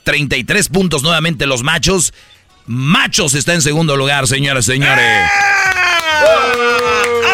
[0.06, 2.14] 33 puntos nuevamente los machos.
[2.68, 5.30] Machos está en segundo lugar, señoras y señores.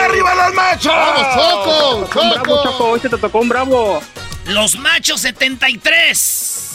[0.03, 0.91] ¡Arriba los machos!
[0.91, 1.97] Vamos, Choco.
[1.97, 2.63] Un bravo, Choco.
[2.63, 2.83] Choco.
[2.85, 4.01] Hoy se te tocó un bravo.
[4.47, 6.69] Los machos 73.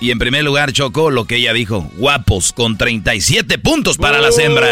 [0.00, 4.38] Y en primer lugar, Choco, lo que ella dijo, guapos, con 37 puntos para las
[4.38, 4.70] hembras.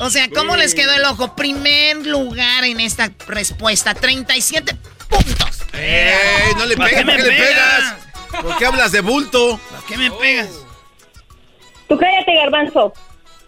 [0.00, 1.34] O sea, ¿cómo les quedó el ojo?
[1.34, 4.76] Primer lugar en esta respuesta, 37
[5.10, 5.62] puntos.
[5.74, 6.54] ¡Ey!
[6.56, 7.94] No le ¿Para pegas, qué me ¿por qué le pegas?
[8.30, 8.42] pegas?
[8.42, 9.60] ¿Por qué hablas de bulto?
[9.70, 10.48] ¿Para qué me pegas?
[11.88, 12.92] Tú cállate, garbanzo.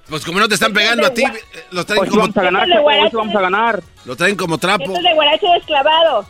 [0.09, 2.43] Pues como no te están pegando a ti, eh, los traen sí como, vamos a
[2.43, 3.17] ganar, guarache.
[3.17, 3.83] vamos a ganar.
[4.05, 4.83] lo traen como trapo.
[4.85, 6.27] Esto es de guaracho desclavado.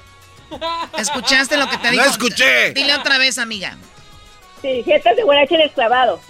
[0.98, 2.04] ¿Escuchaste lo que te No dijo?
[2.04, 2.72] escuché.
[2.74, 3.76] Dile otra vez, amiga.
[4.60, 6.20] Sí, esto es de guaracho desclavado.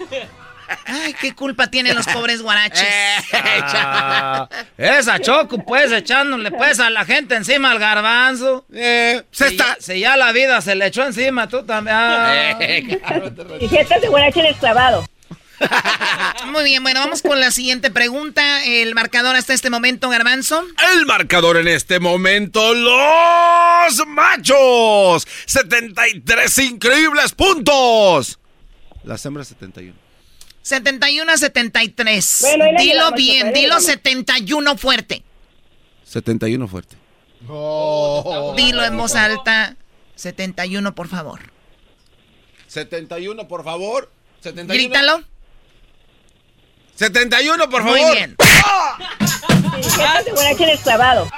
[0.85, 2.87] Ay, qué culpa tienen los pobres guaraches.
[3.33, 4.47] Ah,
[4.77, 8.65] esa Choco, pues, echándole pues a la gente encima al garbanzo.
[8.73, 9.75] Eh, se Si está...
[9.75, 11.95] ya, si ya la vida se le echó encima, tú también.
[11.97, 12.57] Ah.
[12.59, 15.05] Y esto es de guaracho desclavado.
[16.47, 18.63] Muy bien, bueno, vamos con la siguiente pregunta.
[18.65, 20.63] El marcador hasta este momento, Garbanzo.
[20.93, 25.27] El marcador en este momento, los machos.
[25.45, 28.39] 73 increíbles puntos.
[29.03, 30.02] Las hembras 71.
[30.63, 32.37] 71 a 73.
[32.41, 33.85] Bueno, dilo bien, dilo llevamos.
[33.85, 35.23] 71 fuerte.
[36.05, 36.95] 71 fuerte.
[38.55, 39.75] Dilo en voz alta.
[40.15, 41.41] 71, por favor.
[42.67, 44.11] 71, por favor.
[44.41, 44.73] 71.
[44.73, 45.23] Grítalo.
[46.95, 47.99] 71, por favor.
[47.99, 48.35] Muy bien.
[50.59, 51.29] Desclavado.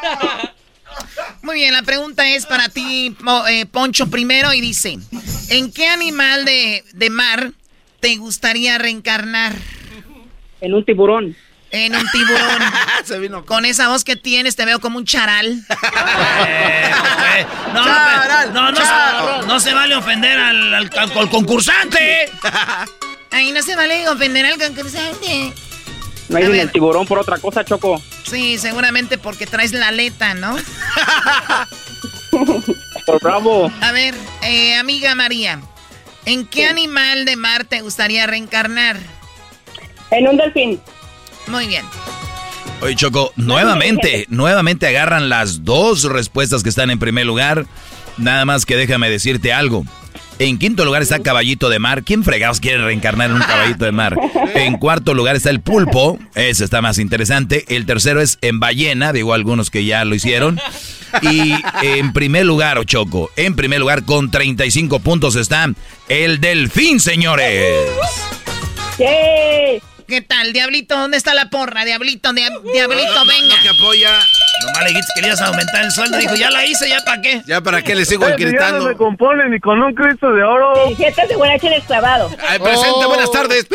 [1.42, 3.16] Muy bien, la pregunta es para ti,
[3.50, 4.98] eh, Poncho, primero, y dice:
[5.50, 7.52] ¿En qué animal de, de mar
[8.06, 9.54] te gustaría reencarnar?
[10.62, 11.36] En un tiburón.
[11.72, 12.62] En un tiburón.
[13.04, 13.44] Se vino.
[13.48, 15.60] Con esa voz que tienes, te veo como un charal.
[17.38, 19.42] Eh, no, Charal, no, no, charal.
[19.42, 22.30] se, no se vale ofender al, al- al concursante.
[23.32, 25.52] Ahí no se vale ofender al concursante.
[26.30, 28.02] No hay el tiburón por otra cosa, Choco.
[28.24, 30.56] Sí, seguramente porque traes la aleta, ¿no?
[33.06, 33.72] Por bravo.
[33.82, 35.60] A ver, eh, amiga María,
[36.26, 38.98] ¿en qué animal de mar te gustaría reencarnar?
[40.12, 40.80] En un delfín.
[41.48, 41.86] Muy bien.
[42.82, 47.66] Oye, Choco, nuevamente, nuevamente agarran las dos respuestas que están en primer lugar.
[48.18, 49.86] Nada más que déjame decirte algo.
[50.38, 52.04] En quinto lugar está Caballito de Mar.
[52.04, 54.18] ¿Quién fregados quiere reencarnar en un caballito de mar?
[54.54, 56.20] En cuarto lugar está el pulpo.
[56.36, 57.64] Ese está más interesante.
[57.70, 59.14] El tercero es en ballena.
[59.14, 60.60] Digo algunos que ya lo hicieron.
[61.22, 65.70] Y en primer lugar, Choco, en primer lugar con 35 puntos está
[66.10, 67.88] el delfín, señores.
[69.00, 69.82] ¡Yay!
[70.08, 70.98] ¿Qué tal, Diablito?
[70.98, 71.84] ¿Dónde está la porra?
[71.86, 73.56] Diablito, dia- Diablito, No, no, venga.
[73.56, 74.12] no, que apoya.
[74.64, 76.18] Nomás le dijiste que le ibas a aumentar el sueldo.
[76.18, 77.42] Dijo, ya la hice, ¿ya para qué?
[77.48, 78.86] ¿Ya para qué le sigo si ya no gritando?
[78.86, 80.96] me compone ni con un Cristo de oro.
[80.96, 82.30] Jetas de guarache desclavado.
[82.48, 83.68] Ay, presente, buenas tardes.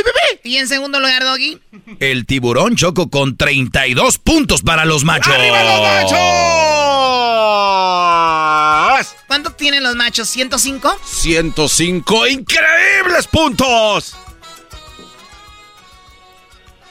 [0.42, 1.60] Y en segundo lugar, Doggy.
[2.00, 5.34] El tiburón choco con 32 puntos para los machos.
[5.34, 6.20] ¡Arriba los machos!
[9.26, 10.34] ¿Cuánto tienen los machos?
[10.34, 10.96] ¿105?
[11.04, 14.16] 105 increíbles puntos.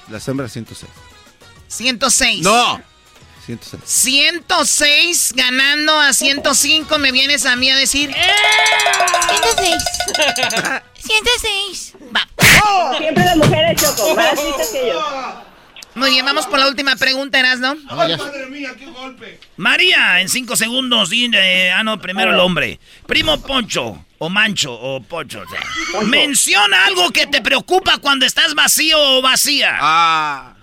[0.09, 0.89] Las hembras 106.
[1.67, 2.41] 106.
[2.41, 2.81] No.
[3.57, 3.81] 106.
[3.85, 6.99] 106 ganando a 105.
[6.99, 8.13] ¿Me vienes a mí a decir?
[8.13, 9.75] 106.
[10.99, 11.93] 106.
[12.15, 12.27] Va.
[12.97, 15.43] Siempre las mujeres, Choco, más listas que yo.
[15.95, 17.73] Muy bien, vamos por la última pregunta, Erasno.
[17.75, 18.17] No, ya-
[19.57, 21.09] María, en cinco segundos.
[21.09, 22.79] di, eh, ah, no, primero el hombre.
[23.07, 25.41] Primo Poncho, o Mancho, o Poncho.
[25.41, 29.77] o sea, menciona algo que te preocupa cuando estás vacío o vacía.
[29.81, 30.53] Ah.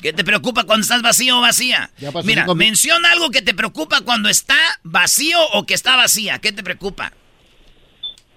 [0.00, 1.90] ¿Qué te preocupa cuando estás vacío o vacía?
[1.98, 6.38] Ya pasó Mira, menciona algo que te preocupa cuando está vacío o que está vacía.
[6.38, 7.12] ¿Qué te preocupa?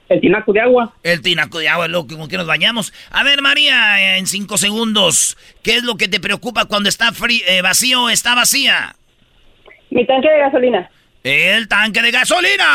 [0.10, 0.94] El tinaco de agua.
[1.04, 2.92] El tinaco de agua, loco, con que nos bañamos.
[3.12, 7.44] A ver, María, en cinco segundos, ¿qué es lo que te preocupa cuando está fri-
[7.48, 8.96] eh, vacío o está vacía?
[9.90, 10.90] Mi tanque de gasolina.
[11.24, 12.68] El tanque de gasolina.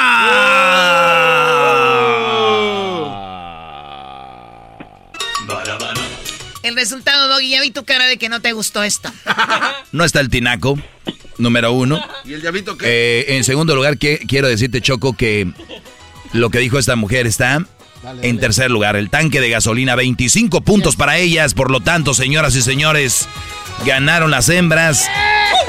[6.66, 9.10] El resultado, Doggy, ya vi tu cara de que no te gustó esto.
[9.92, 10.78] No está el tinaco,
[11.38, 12.04] número uno.
[12.24, 12.86] ¿Y el llavito qué?
[12.86, 15.50] Eh, en segundo lugar, que, quiero decirte, Choco, que
[16.32, 17.64] lo que dijo esta mujer está
[18.20, 18.96] en tercer lugar.
[18.96, 21.54] El tanque de gasolina, 25 puntos para ellas.
[21.54, 23.26] Por lo tanto, señoras y señores,
[23.86, 25.08] ganaron las hembras.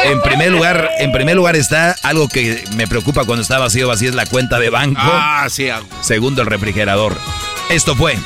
[0.04, 4.10] En primer lugar, en primer lugar está algo que me preocupa cuando está vacío, vacío
[4.10, 5.00] es la cuenta de banco.
[5.02, 5.68] Ah, sí.
[6.02, 7.16] Segundo, el refrigerador.
[7.70, 8.18] Esto fue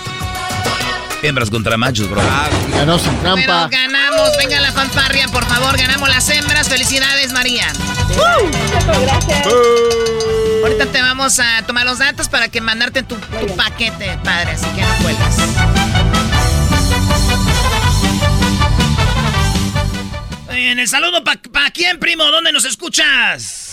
[1.23, 2.21] hembras contra machos, bro.
[2.21, 2.49] ah.
[2.71, 3.67] Ganó sin Pero trampa.
[3.69, 6.67] ganamos, venga la fanfarria, por favor, ganamos las hembras.
[6.69, 7.67] Felicidades, María.
[9.01, 9.47] Gracias.
[10.63, 14.65] Ahorita te vamos a tomar los datos para que mandarte tu, tu paquete, padre, así
[14.75, 15.35] que no cuelgas.
[20.49, 22.23] En el saludo, ¿para pa quién, primo?
[22.25, 23.70] ¿Dónde nos escuchas?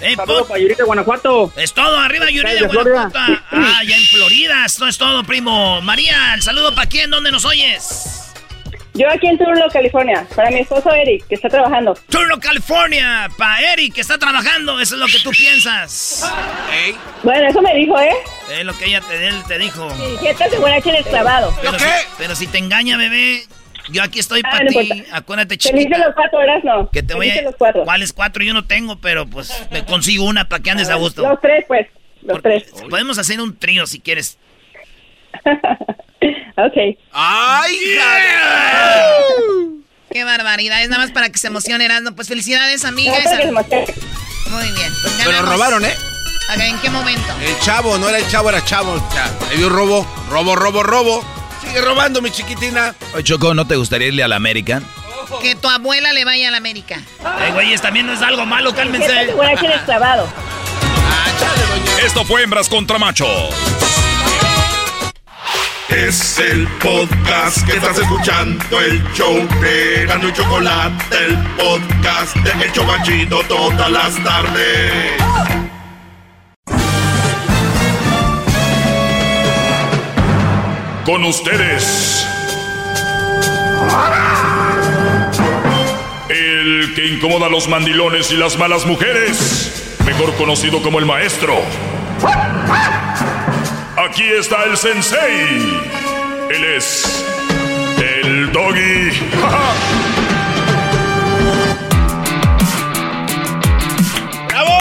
[0.00, 1.52] Eh, Saludos po- para Yurita, Guanajuato.
[1.56, 3.08] es todo, arriba Yuri de de Florida.
[3.12, 3.42] Guanajuato.
[3.50, 5.80] Ah, ya en Florida, esto es todo, primo.
[5.80, 8.22] María, el saludo para quién, ¿dónde nos oyes?
[8.94, 11.94] Yo aquí en Turlo, California, para mi esposo Eric, que está trabajando.
[12.08, 16.24] Turno, California, para Eric, que está trabajando, eso es lo que tú piensas.
[17.22, 18.14] Bueno, eso me dijo, ¿eh?
[18.50, 19.90] Es lo que ella te, él te dijo.
[19.96, 21.54] Sí, jetas de guarache desclavado.
[21.60, 21.90] Pero, ¿Lo si, qué?
[22.16, 23.46] pero si te engaña, bebé,
[23.90, 24.78] yo aquí estoy Ah, para no ti.
[24.80, 25.16] importa.
[25.16, 25.98] Acuérdate, Feliz de chiquita.
[26.06, 26.90] los cuatro horas, no.
[26.90, 27.42] Que te voy a...
[27.42, 27.84] los cuatro.
[27.84, 28.42] ¿Cuáles cuatro?
[28.44, 31.22] Yo no tengo, pero pues me consigo una para que andes a gusto.
[31.22, 31.86] Los tres, pues.
[32.22, 32.82] Los Porque tres.
[32.90, 34.38] Podemos hacer un trío si quieres.
[36.56, 36.96] ok.
[37.12, 37.76] ¡Ay,
[40.10, 42.12] Qué barbaridad, es nada más para que se emocione Erasmo.
[42.14, 43.12] Pues felicidades, No, amiga.
[43.12, 43.84] para que se emocione.
[44.50, 44.92] Muy bien.
[45.02, 45.94] Pues Pero robaron, ¿eh?
[46.58, 47.26] ¿En qué momento?
[47.42, 48.96] El chavo, no era el chavo, era chavo.
[49.14, 51.24] Ya, ahí vio robo, robo, robo, robo.
[51.76, 52.94] Sigue robando, mi chiquitina.
[53.12, 54.80] Oye, Choco, ¿no te gustaría irle a la América?
[55.42, 57.02] Que tu abuela le vaya a la América.
[57.20, 59.12] Eh, güeyes, también no es algo malo, cálmense.
[59.12, 60.26] desclavado.
[62.02, 63.54] Esto fue Hembras contra Machos.
[65.90, 72.64] Es el podcast que estás escuchando, el show de Gano y Chocolate, el podcast de
[72.64, 75.65] El Chocachito todas las tardes.
[81.06, 82.26] Con ustedes.
[86.28, 89.94] El que incomoda a los mandilones y las malas mujeres.
[90.04, 91.62] Mejor conocido como el maestro.
[93.96, 95.80] Aquí está el sensei.
[96.50, 97.24] Él es
[97.98, 99.12] el doggy.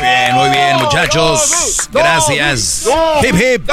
[0.02, 1.88] Bien, muy bien, muchachos.
[1.92, 2.88] Gracias.
[3.22, 3.70] Hip, hip.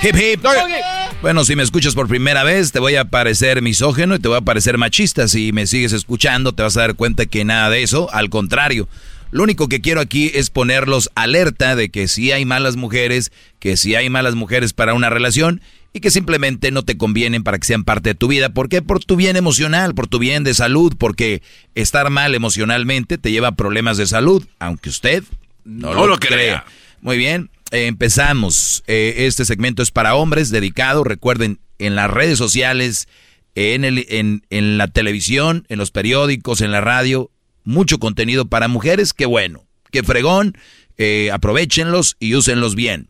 [0.00, 0.97] Hip, hip.
[1.20, 4.36] Bueno, si me escuchas por primera vez, te voy a parecer misógeno y te voy
[4.38, 5.26] a parecer machista.
[5.26, 8.08] Si me sigues escuchando, te vas a dar cuenta que nada de eso.
[8.12, 8.88] Al contrario,
[9.32, 13.76] lo único que quiero aquí es ponerlos alerta de que si hay malas mujeres, que
[13.76, 15.60] si hay malas mujeres para una relación
[15.92, 18.50] y que simplemente no te convienen para que sean parte de tu vida.
[18.50, 18.80] ¿Por qué?
[18.80, 21.42] Por tu bien emocional, por tu bien de salud, porque
[21.74, 25.24] estar mal emocionalmente te lleva a problemas de salud, aunque usted
[25.64, 26.30] no, No lo, lo crea.
[26.36, 26.64] crea.
[27.00, 28.82] Muy bien, empezamos.
[28.86, 33.08] Eh, este segmento es para hombres, dedicado, recuerden, en las redes sociales,
[33.54, 37.30] en, el, en, en la televisión, en los periódicos, en la radio,
[37.64, 40.56] mucho contenido para mujeres, qué bueno, qué fregón,
[40.96, 43.08] eh, aprovechenlos y úsenlos bien.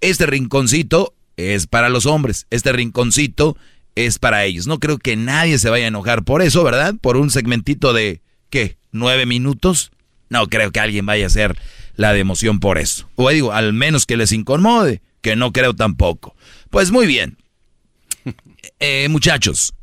[0.00, 3.56] Este rinconcito es para los hombres, este rinconcito
[3.94, 4.66] es para ellos.
[4.66, 6.94] No creo que nadie se vaya a enojar por eso, ¿verdad?
[7.00, 8.76] Por un segmentito de, ¿qué?
[8.92, 9.92] ¿Nueve minutos?
[10.28, 11.56] No creo que alguien vaya a hacer
[11.96, 13.08] la de emoción por eso.
[13.16, 16.34] O digo, al menos que les incomode, que no creo tampoco.
[16.70, 17.38] Pues muy bien.
[18.80, 19.74] Eh, muchachos,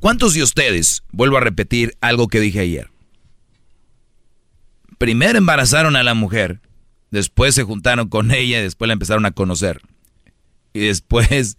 [0.00, 2.90] ¿cuántos de ustedes, vuelvo a repetir algo que dije ayer?
[4.98, 6.60] Primero embarazaron a la mujer,
[7.10, 9.80] después se juntaron con ella después la empezaron a conocer.
[10.72, 11.56] Y después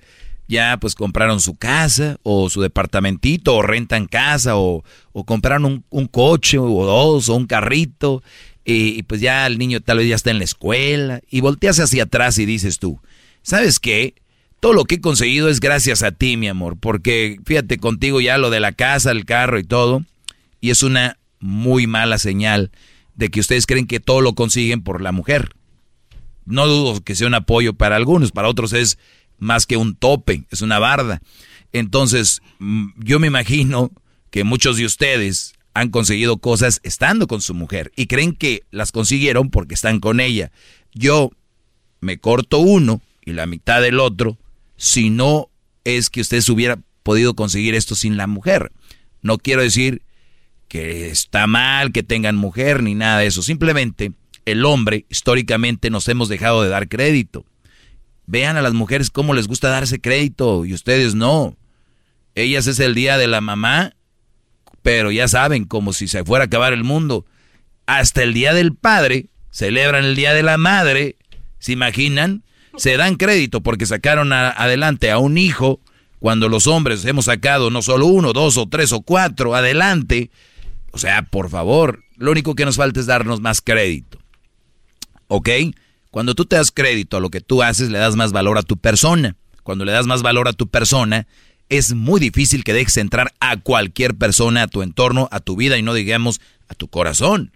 [0.48, 4.84] ya pues compraron su casa o su departamentito o rentan casa o,
[5.14, 8.22] o compraron un, coche o dos o un carrito
[8.66, 12.04] y, pues ya el niño tal vez ya está en la escuela y volteas hacia
[12.04, 13.02] atrás y dices tú,
[13.42, 14.16] ¿sabes qué?
[14.60, 18.38] Todo lo que he conseguido es gracias a ti, mi amor, porque fíjate contigo ya
[18.38, 20.06] lo de la casa, el carro y todo,
[20.62, 22.72] y es una muy mala señal
[23.16, 25.50] de que ustedes creen que todo lo consiguen por la mujer.
[26.46, 28.98] No dudo que sea un apoyo para algunos, para otros es
[29.40, 31.22] más que un tope, es una barda.
[31.74, 33.92] Entonces, mm, yo me imagino
[34.30, 38.92] que muchos de ustedes han conseguido cosas estando con su mujer y creen que las
[38.92, 40.52] consiguieron porque están con ella.
[40.94, 41.32] Yo
[42.00, 44.38] me corto uno y la mitad del otro
[44.76, 45.50] si no
[45.84, 48.72] es que ustedes hubiera podido conseguir esto sin la mujer.
[49.22, 50.04] No quiero decir
[50.68, 53.42] que está mal que tengan mujer ni nada de eso.
[53.42, 54.12] Simplemente
[54.46, 57.46] el hombre históricamente nos hemos dejado de dar crédito.
[58.26, 61.58] Vean a las mujeres cómo les gusta darse crédito y ustedes no.
[62.36, 63.94] Ellas es el día de la mamá,
[64.84, 67.26] pero ya saben, como si se fuera a acabar el mundo.
[67.88, 71.16] Hasta el día del padre, celebran el día de la madre,
[71.58, 72.44] ¿se imaginan?
[72.76, 75.80] Se dan crédito porque sacaron adelante a un hijo
[76.20, 80.32] cuando los hombres hemos sacado no solo uno, dos o tres o cuatro adelante.
[80.92, 84.20] O sea, por favor, lo único que nos falta es darnos más crédito.
[85.28, 85.50] ¿Ok?
[86.12, 88.64] Cuando tú te das crédito a lo que tú haces, le das más valor a
[88.64, 89.36] tu persona.
[89.64, 91.28] Cuando le das más valor a tu persona,
[91.70, 95.78] es muy difícil que dejes entrar a cualquier persona a tu entorno, a tu vida
[95.78, 97.52] y no digamos a tu corazón.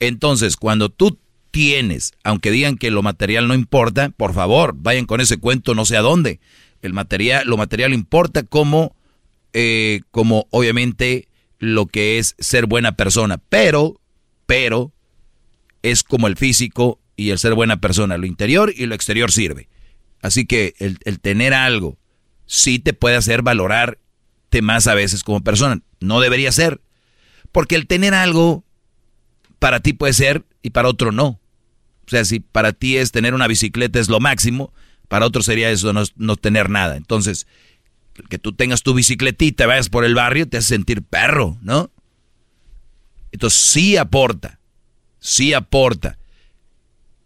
[0.00, 1.18] Entonces, cuando tú
[1.50, 5.84] tienes, aunque digan que lo material no importa, por favor, vayan con ese cuento no
[5.84, 6.40] sé a dónde.
[6.82, 8.96] El material, lo material importa como,
[9.52, 14.00] eh, como obviamente lo que es ser buena persona, pero,
[14.46, 14.92] pero,
[15.82, 18.16] es como el físico y el ser buena persona.
[18.16, 19.68] Lo interior y lo exterior sirve.
[20.22, 21.98] Así que el, tener algo
[22.50, 25.82] sí te puede hacer valorarte más a veces como persona.
[26.00, 26.80] No debería ser.
[27.52, 28.64] Porque el tener algo
[29.60, 31.26] para ti puede ser y para otro no.
[31.26, 34.72] O sea, si para ti es tener una bicicleta es lo máximo,
[35.06, 36.96] para otro sería eso no, no tener nada.
[36.96, 37.46] Entonces,
[38.28, 41.92] que tú tengas tu bicicletita, vayas por el barrio, te hace sentir perro, ¿no?
[43.30, 44.58] Entonces sí aporta,
[45.20, 46.18] sí aporta.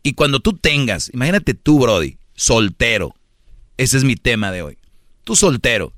[0.02, 3.14] Y cuando tú tengas, imagínate tú, Brody, soltero.
[3.78, 4.78] Ese es mi tema de hoy.
[5.24, 5.92] Tú soltero,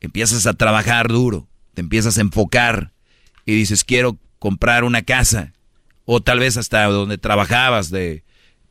[0.00, 2.92] empiezas a trabajar duro, te empiezas a enfocar
[3.44, 5.52] y dices, quiero comprar una casa.
[6.06, 8.24] O tal vez hasta donde trabajabas, de,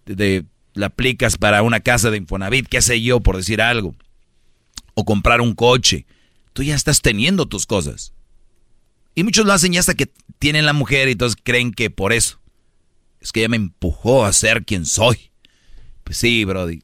[0.05, 3.95] de, la aplicas para una casa de Infonavit, qué sé yo, por decir algo.
[4.93, 6.05] O comprar un coche.
[6.53, 8.13] Tú ya estás teniendo tus cosas.
[9.15, 12.13] Y muchos lo hacen ya hasta que tienen la mujer y entonces creen que por
[12.13, 12.39] eso
[13.23, 15.31] es que ella me empujó a ser quien soy.
[16.03, 16.83] Pues sí, Brody.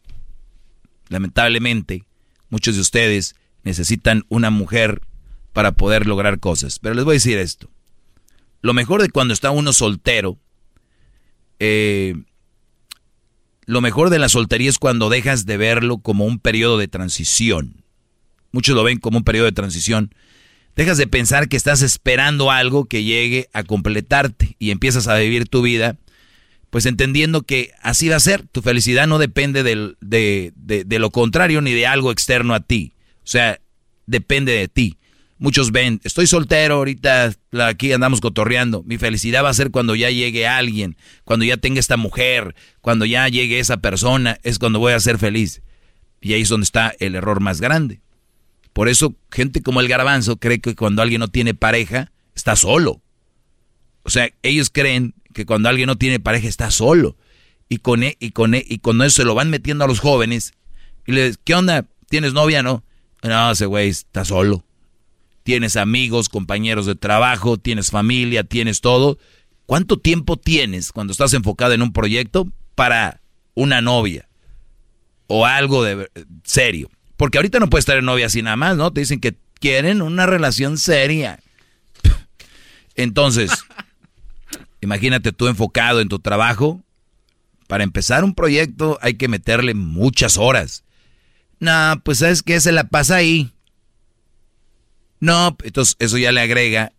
[1.09, 2.05] Lamentablemente,
[2.49, 5.01] muchos de ustedes necesitan una mujer
[5.53, 6.79] para poder lograr cosas.
[6.79, 7.69] Pero les voy a decir esto.
[8.61, 10.37] Lo mejor de cuando está uno soltero,
[11.59, 12.15] eh,
[13.65, 17.83] lo mejor de la soltería es cuando dejas de verlo como un periodo de transición.
[18.51, 20.13] Muchos lo ven como un periodo de transición.
[20.75, 25.47] Dejas de pensar que estás esperando algo que llegue a completarte y empiezas a vivir
[25.47, 25.97] tu vida
[26.69, 31.61] pues entendiendo que así va a ser, tu felicidad no depende de, de, lo contrario
[31.61, 32.93] ni de algo externo a ti,
[33.23, 33.59] o sea,
[34.05, 34.95] depende de ti.
[35.41, 40.09] Muchos ven, estoy soltero, ahorita aquí andamos cotorreando, mi felicidad va a ser cuando ya
[40.09, 44.91] llegue alguien, cuando ya tenga esta mujer, cuando ya llegue esa persona, es cuando voy
[44.91, 45.61] a ser feliz.
[46.19, 48.01] Y ahí es donde está el error más grande.
[48.73, 53.01] Por eso gente como el garbanzo cree que cuando alguien no tiene pareja, está solo.
[54.03, 57.17] O sea, ellos creen que cuando alguien no tiene pareja está solo.
[57.67, 59.99] Y con, e, y con, e, y con eso se lo van metiendo a los
[59.99, 60.53] jóvenes.
[61.05, 61.85] Y les, ¿qué onda?
[62.09, 62.83] ¿Tienes novia no?
[63.23, 64.65] No, ese güey está solo.
[65.43, 69.17] Tienes amigos, compañeros de trabajo, tienes familia, tienes todo.
[69.65, 73.21] ¿Cuánto tiempo tienes cuando estás enfocado en un proyecto para
[73.53, 74.27] una novia?
[75.27, 76.09] O algo de
[76.43, 76.89] serio.
[77.17, 78.91] Porque ahorita no puedes estar en novia así nada más, ¿no?
[78.91, 81.39] Te dicen que quieren una relación seria.
[82.95, 83.51] Entonces,
[84.81, 86.81] Imagínate tú enfocado en tu trabajo.
[87.67, 90.83] Para empezar un proyecto hay que meterle muchas horas.
[91.59, 93.51] No, pues sabes que se la pasa ahí.
[95.19, 96.93] No, entonces eso ya le agrega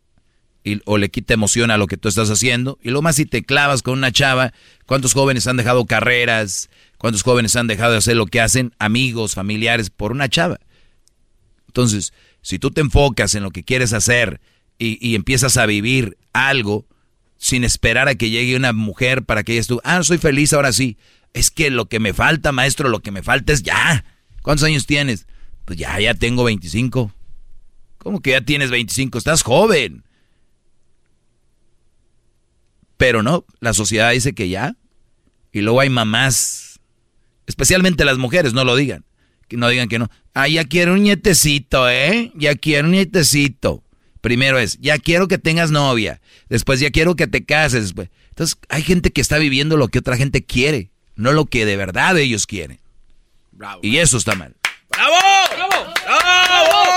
[0.63, 2.79] y, o le quita emoción a lo que tú estás haciendo.
[2.83, 4.53] Y lo más si te clavas con una chava,
[4.87, 6.69] ¿cuántos jóvenes han dejado carreras?
[6.99, 8.75] ¿Cuántos jóvenes han dejado de hacer lo que hacen?
[8.79, 10.61] Amigos, familiares, por una chava.
[11.67, 12.13] Entonces,
[12.43, 14.41] si tú te enfocas en lo que quieres hacer
[14.79, 16.87] y, y empiezas a vivir algo
[17.41, 20.75] sin esperar a que llegue una mujer para que ella tú, ah, soy feliz ahora
[20.75, 20.99] sí.
[21.33, 24.05] Es que lo que me falta, maestro, lo que me falta es ya.
[24.43, 25.27] ¿Cuántos años tienes?
[25.65, 27.11] Pues ya, ya tengo 25.
[27.97, 29.17] ¿Cómo que ya tienes 25?
[29.17, 30.05] Estás joven.
[32.99, 34.77] Pero no, la sociedad dice que ya.
[35.51, 36.79] Y luego hay mamás,
[37.47, 39.07] especialmente las mujeres, no lo digan.
[39.49, 40.11] Que no digan que no.
[40.35, 42.33] Ah, ya quiero un nietecito, ¿eh?
[42.35, 43.83] Ya quiero un nietecito.
[44.21, 46.21] Primero es, ya quiero que tengas novia.
[46.49, 47.85] Después, ya quiero que te cases.
[47.85, 48.11] Después.
[48.31, 51.77] Entonces, hay gente que está viviendo lo que otra gente quiere, no lo que de
[51.77, 52.81] verdad ellos quieren.
[53.53, 53.81] Bravo.
[53.83, 54.55] Y eso está mal.
[54.91, 55.15] ¡Bravo!
[55.57, 55.93] ¡Bravo!
[56.05, 56.91] ¡Bravo!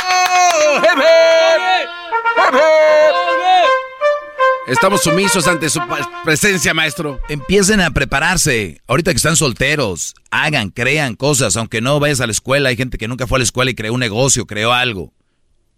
[4.65, 5.81] Estamos sumisos ante su
[6.23, 7.19] presencia, maestro.
[7.27, 8.81] Empiecen a prepararse.
[8.87, 11.57] Ahorita que están solteros, hagan, crean cosas.
[11.57, 13.75] Aunque no vayas a la escuela, hay gente que nunca fue a la escuela y
[13.75, 15.11] creó un negocio, creó algo.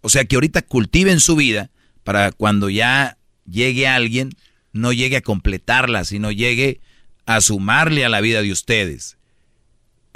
[0.06, 1.68] O sea que ahorita cultiven su vida
[2.04, 4.30] para cuando ya llegue alguien,
[4.72, 6.80] no llegue a completarla, sino llegue
[7.26, 9.18] a sumarle a la vida de ustedes.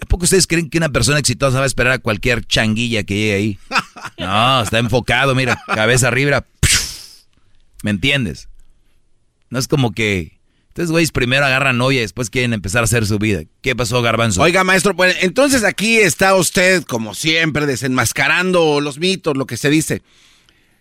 [0.00, 3.16] ¿A poco ustedes creen que una persona exitosa va a esperar a cualquier changuilla que
[3.16, 3.58] llegue ahí?
[4.16, 6.46] No, está enfocado, mira, cabeza arriba.
[7.82, 8.48] ¿Me entiendes?
[9.48, 10.38] No es como que...
[10.80, 13.42] Entonces, güeyes, primero agarran novia y después quieren empezar a hacer su vida.
[13.60, 14.40] ¿Qué pasó, Garbanzo?
[14.40, 19.68] Oiga, maestro, pues entonces aquí está usted, como siempre, desenmascarando los mitos, lo que se
[19.68, 20.00] dice.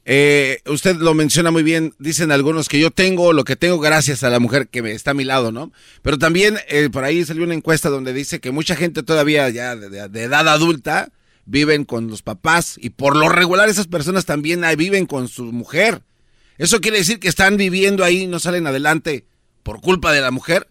[0.06, 4.24] Eh, usted lo menciona muy bien, dicen algunos que yo tengo lo que tengo gracias
[4.24, 5.74] a la mujer que me está a mi lado, ¿no?
[6.02, 9.76] Pero también eh, por ahí salió una encuesta donde dice que mucha gente todavía ya
[9.76, 11.12] de, de, edad adulta
[11.44, 16.04] viven con los papás y por lo regular esas personas también viven con su mujer.
[16.58, 19.26] ¿Eso quiere decir que están viviendo ahí no salen adelante
[19.70, 20.68] por culpa de la mujer?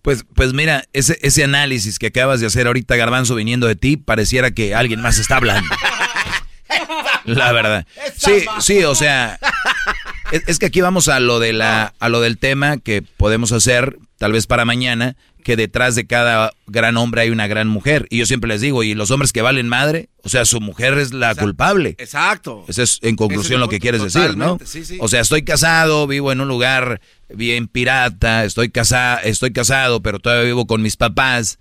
[0.00, 3.98] Pues, pues mira, ese, ese análisis que acabas de hacer ahorita, Garbanzo, viniendo de ti,
[3.98, 5.68] pareciera que alguien más está hablando.
[7.26, 7.86] La verdad.
[8.16, 9.38] Sí, sí, o sea,
[10.32, 13.52] es, es, que aquí vamos a lo de la, a lo del tema que podemos
[13.52, 18.06] hacer, tal vez para mañana, que detrás de cada gran hombre hay una gran mujer.
[18.10, 20.98] Y yo siempre les digo, y los hombres que valen madre, o sea, su mujer
[20.98, 21.44] es la Exacto.
[21.44, 21.96] culpable.
[21.98, 22.64] Exacto.
[22.68, 24.58] Esa es en conclusión es lo que quieres decir, ¿no?
[24.64, 24.98] Sí, sí.
[25.00, 30.18] O sea, estoy casado, vivo en un lugar bien pirata, estoy, casa estoy casado, pero
[30.18, 31.58] todavía vivo con mis papás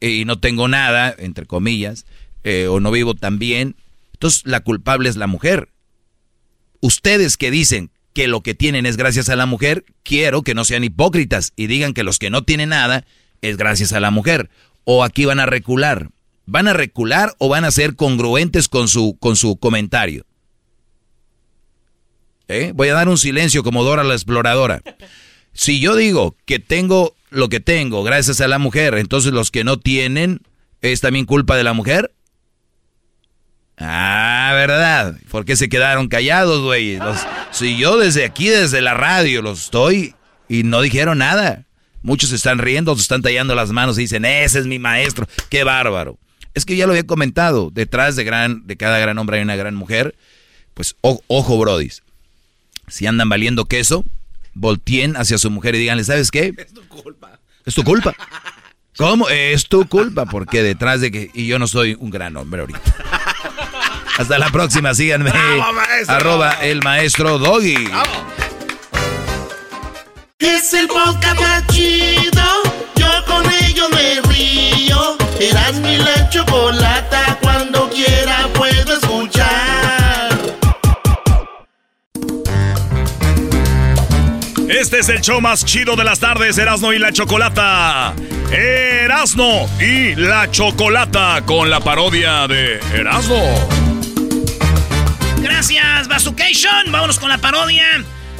[0.00, 2.06] y no tengo nada, entre comillas,
[2.44, 3.76] eh, o no vivo tan bien.
[4.14, 5.68] Entonces, la culpable es la mujer.
[6.82, 10.64] Ustedes que dicen que lo que tienen es gracias a la mujer, quiero que no
[10.64, 13.06] sean hipócritas y digan que los que no tienen nada
[13.40, 14.50] es gracias a la mujer.
[14.84, 16.10] O aquí van a recular.
[16.44, 20.26] ¿Van a recular o van a ser congruentes con su, con su comentario?
[22.48, 22.72] ¿Eh?
[22.74, 24.82] Voy a dar un silencio como Dora la exploradora.
[25.52, 29.62] Si yo digo que tengo lo que tengo gracias a la mujer, entonces los que
[29.62, 30.40] no tienen
[30.80, 32.12] es también culpa de la mujer.
[33.78, 35.16] Ah, ¿verdad?
[35.30, 36.98] ¿Por qué se quedaron callados, güey?
[37.50, 40.14] Si yo desde aquí, desde la radio, los estoy
[40.48, 41.64] y no dijeron nada.
[42.02, 45.26] Muchos se están riendo, se están tallando las manos y dicen, ese es mi maestro,
[45.48, 46.18] qué bárbaro.
[46.54, 49.56] Es que ya lo había comentado, detrás de, gran, de cada gran hombre hay una
[49.56, 50.14] gran mujer.
[50.74, 52.02] Pues o, ojo, brodis,
[52.88, 54.04] si andan valiendo queso,
[54.54, 56.52] volteen hacia su mujer y díganle, ¿sabes qué?
[56.58, 57.40] Es tu culpa.
[57.64, 58.14] Es tu culpa.
[58.96, 59.28] ¿Cómo?
[59.28, 61.30] Es tu culpa, porque detrás de que...
[61.32, 62.80] Y yo no soy un gran hombre ahorita.
[64.18, 65.30] Hasta la próxima, síganme.
[65.30, 66.14] ¡Bravo, maestro!
[66.14, 67.86] Arroba el maestro Doggy.
[67.86, 68.26] ¡Bravo!
[70.38, 72.42] Es el podcast más chido.
[72.96, 75.16] Yo con ello me río.
[75.40, 77.38] Eras mi la chocolata.
[77.40, 79.82] Cuando quiera puedo escuchar.
[84.68, 88.14] Este es el show más chido de las tardes, Erasno y la Chocolata.
[88.50, 94.01] Erasno y la Chocolata con la parodia de Erasno.
[95.62, 96.90] Gracias, Bazucation.
[96.90, 97.86] Vámonos con la parodia.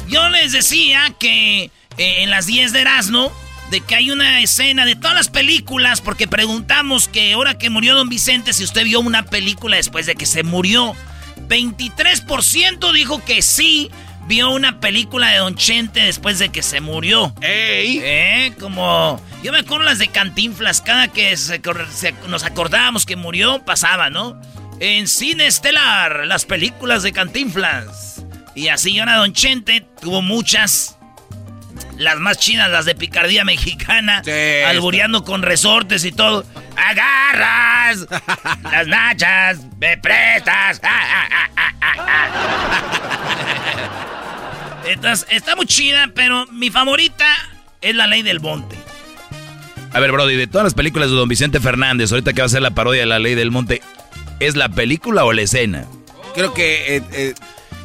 [0.09, 3.31] Yo les decía que eh, en las 10 de Erasmo,
[3.71, 7.95] de que hay una escena de todas las películas, porque preguntamos que ahora que murió
[7.95, 10.97] Don Vicente, si usted vio una película después de que se murió.
[11.47, 13.89] 23% dijo que sí
[14.27, 17.33] vio una película de Don Chente después de que se murió.
[17.39, 18.01] ¡Ey!
[18.03, 18.53] ¿Eh?
[18.59, 19.21] Como.
[19.41, 21.61] Yo me acuerdo las de Cantinflas, cada que se,
[21.93, 24.37] se, nos acordábamos que murió, pasaba, ¿no?
[24.85, 28.25] En Cine Estelar, las películas de Cantinflas.
[28.53, 30.97] Y así ahora Don Chente tuvo muchas.
[31.97, 34.21] las más chinas, las de picardía mexicana,
[34.67, 36.43] albureando con resortes y todo.
[36.75, 38.05] ¡Agarras!
[38.61, 40.81] las nachas, me prestas.
[44.85, 47.25] Entonces, está muy chida, pero mi favorita
[47.79, 48.75] es la ley del monte.
[49.93, 52.49] A ver, Brody, de todas las películas de Don Vicente Fernández, ahorita que va a
[52.49, 53.81] ser la parodia de la ley del monte,
[54.47, 55.85] ¿es la película o la escena?
[56.35, 56.97] Creo que...
[56.97, 57.33] eh, eh,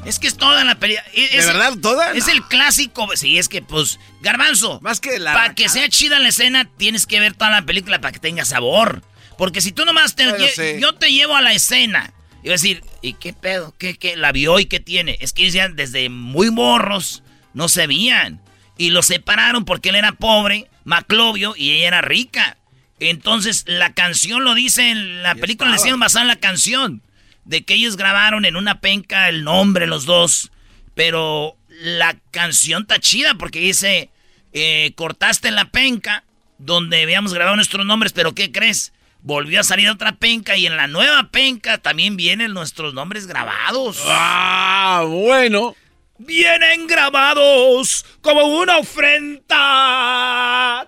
[0.04, 1.04] Es que es toda la película.
[1.14, 2.12] ¿De verdad toda?
[2.12, 3.08] Es el clásico.
[3.16, 4.80] Sí, es que, pues, Garbanzo.
[4.82, 5.32] Más que la.
[5.34, 8.44] Para que sea chida la escena, tienes que ver toda la película para que tenga
[8.44, 9.02] sabor.
[9.36, 10.24] Porque si tú nomás te.
[10.24, 10.80] Lle- sí.
[10.80, 12.12] Yo te llevo a la escena.
[12.42, 13.74] Y decir, ¿y qué pedo?
[13.78, 14.16] ¿Qué, qué?
[14.16, 15.18] ¿La vio y qué tiene?
[15.20, 18.40] Es que ya desde muy morros no se veían.
[18.78, 22.56] Y lo separaron porque él era pobre, Maclovio, y ella era rica.
[23.00, 27.02] Entonces, la canción lo dice en la película, le hicieron basada en la canción.
[27.44, 30.50] De que ellos grabaron en una penca el nombre, los dos.
[30.94, 34.10] Pero la canción está chida porque dice,
[34.52, 36.24] eh, cortaste la penca
[36.58, 38.92] donde habíamos grabado nuestros nombres, pero ¿qué crees?
[39.22, 44.02] Volvió a salir otra penca y en la nueva penca también vienen nuestros nombres grabados.
[44.06, 45.74] Ah, bueno.
[46.18, 49.46] Vienen grabados como una ofrenda.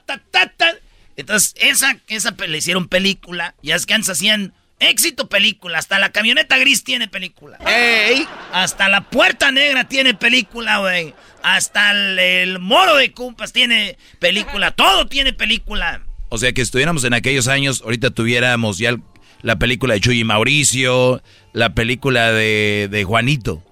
[0.06, 0.74] Ta, ta, ta.
[1.20, 3.54] Entonces, esa, esa le hicieron película.
[3.62, 5.78] Ya es que antes hacían éxito película.
[5.78, 7.58] Hasta la camioneta gris tiene película.
[7.66, 8.26] ¡Ey!
[8.52, 11.14] Hasta la puerta negra tiene película, güey.
[11.42, 14.70] Hasta el, el moro de cumpas tiene película.
[14.72, 16.02] Todo tiene película.
[16.28, 19.02] O sea, que estuviéramos en aquellos años, ahorita tuviéramos ya el-
[19.42, 21.22] la película de Chuy y Mauricio,
[21.54, 23.62] la película de, de Juanito.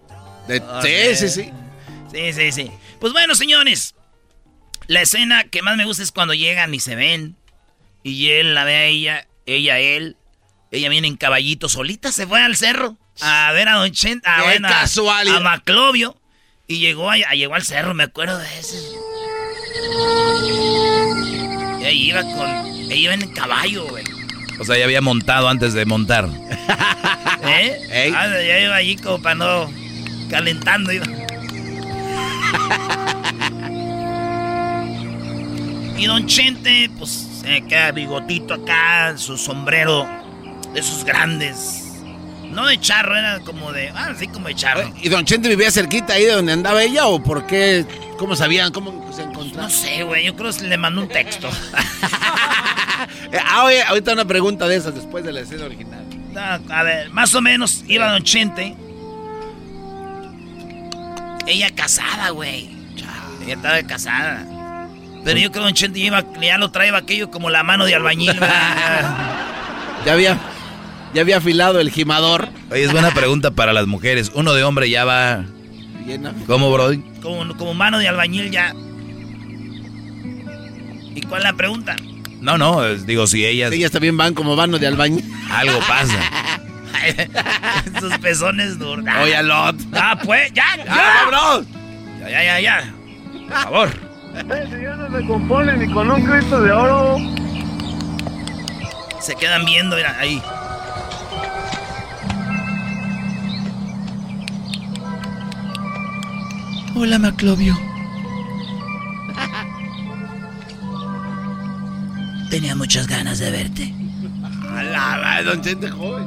[0.49, 1.51] De- Ah, sí, sí, sí.
[2.13, 2.71] Sí, sí, sí.
[3.01, 3.95] Pues bueno, señores.
[4.89, 7.37] La escena que más me gusta es cuando llegan y se ven.
[8.03, 10.17] Y él la ve a ella, ella a él.
[10.71, 14.41] Ella viene en caballito solita, se fue al cerro a ver a Don Chen, a,
[14.41, 16.17] a- Maclovio.
[16.67, 18.77] Y llegó, a- llegó al cerro, me acuerdo de ese.
[21.81, 22.67] Y ahí iba con.
[22.91, 24.05] Ella iba en caballo, güey.
[24.59, 26.29] O sea, ya había montado antes de montar.
[27.45, 28.13] ¿Eh?
[28.15, 29.73] Ah, ya iba allí como para no.
[30.31, 31.07] calentando, iba.
[35.99, 40.07] Y Don Chente, pues, se queda bigotito acá, su sombrero
[40.73, 41.85] de esos grandes.
[42.45, 43.91] No de charro, era como de.
[43.91, 44.91] Ah, sí, como de charro.
[45.03, 47.85] ¿Y Don Chente vivía cerquita ahí de donde andaba ella o por qué?
[48.17, 48.73] ¿Cómo sabían?
[48.73, 49.65] ¿Cómo se encontraron?
[49.65, 51.49] No sé, güey, yo creo que le mandó un texto.
[51.49, 56.05] Eh, ah, oye, ahorita una pregunta de esas después de la escena original.
[56.37, 58.75] Ah, A ver, más o menos iba Don Chente.
[61.47, 62.71] Ella casada, güey.
[63.45, 64.47] Ella estaba casada.
[65.25, 67.95] Pero yo creo que Don Chente iba, ya lo traía aquello como la mano de
[67.95, 68.39] albañil.
[70.07, 70.39] Ya había,
[71.13, 72.49] ya había afilado el gimador.
[72.71, 74.31] Oye, es buena pregunta para las mujeres.
[74.33, 75.45] Uno de hombre ya va...
[76.47, 76.99] ¿Cómo, Brody?
[77.21, 78.73] como, como mano de albañil ya.
[81.15, 81.97] ¿Y cuál es la pregunta?
[82.41, 83.73] No, no, es- digo, si ellas...
[83.73, 85.25] Ellas también van como mano de albañil.
[85.51, 86.19] Algo pasa.
[88.01, 89.05] Sus pezones duros.
[89.21, 89.77] Oye, Lot.
[89.93, 91.25] Ah, pues, ya, ya.
[91.27, 91.65] Bro.
[92.21, 92.95] Ya, ya, ya, ya.
[93.49, 94.08] Por favor.
[94.47, 97.17] Ese ya no se compone ni con un Cristo de oro.
[99.21, 100.41] Se quedan viendo, mira, ahí.
[106.95, 107.79] Hola, Maclovio.
[112.51, 113.95] Tenía muchas ganas de verte.
[114.77, 116.25] Alaba, Don Chente joven.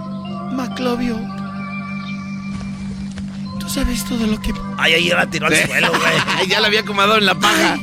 [0.56, 1.20] Maclovio.
[3.60, 4.54] Tú sabes todo lo que...
[4.78, 6.48] Ay, ahí la tiró al suelo, güey.
[6.48, 7.78] ya la había acomodado en la paja.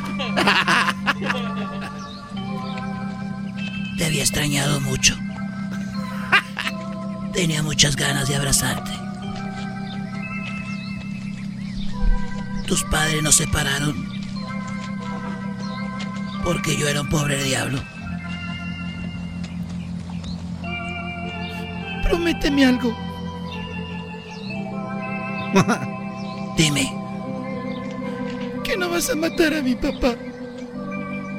[3.97, 5.17] Te había extrañado mucho.
[7.33, 8.91] Tenía muchas ganas de abrazarte.
[12.67, 14.09] Tus padres nos separaron
[16.45, 17.79] porque yo era un pobre diablo.
[22.05, 22.97] Prométeme algo.
[26.57, 26.98] Dime,
[28.69, 30.15] Que no vas a matar a mi papá.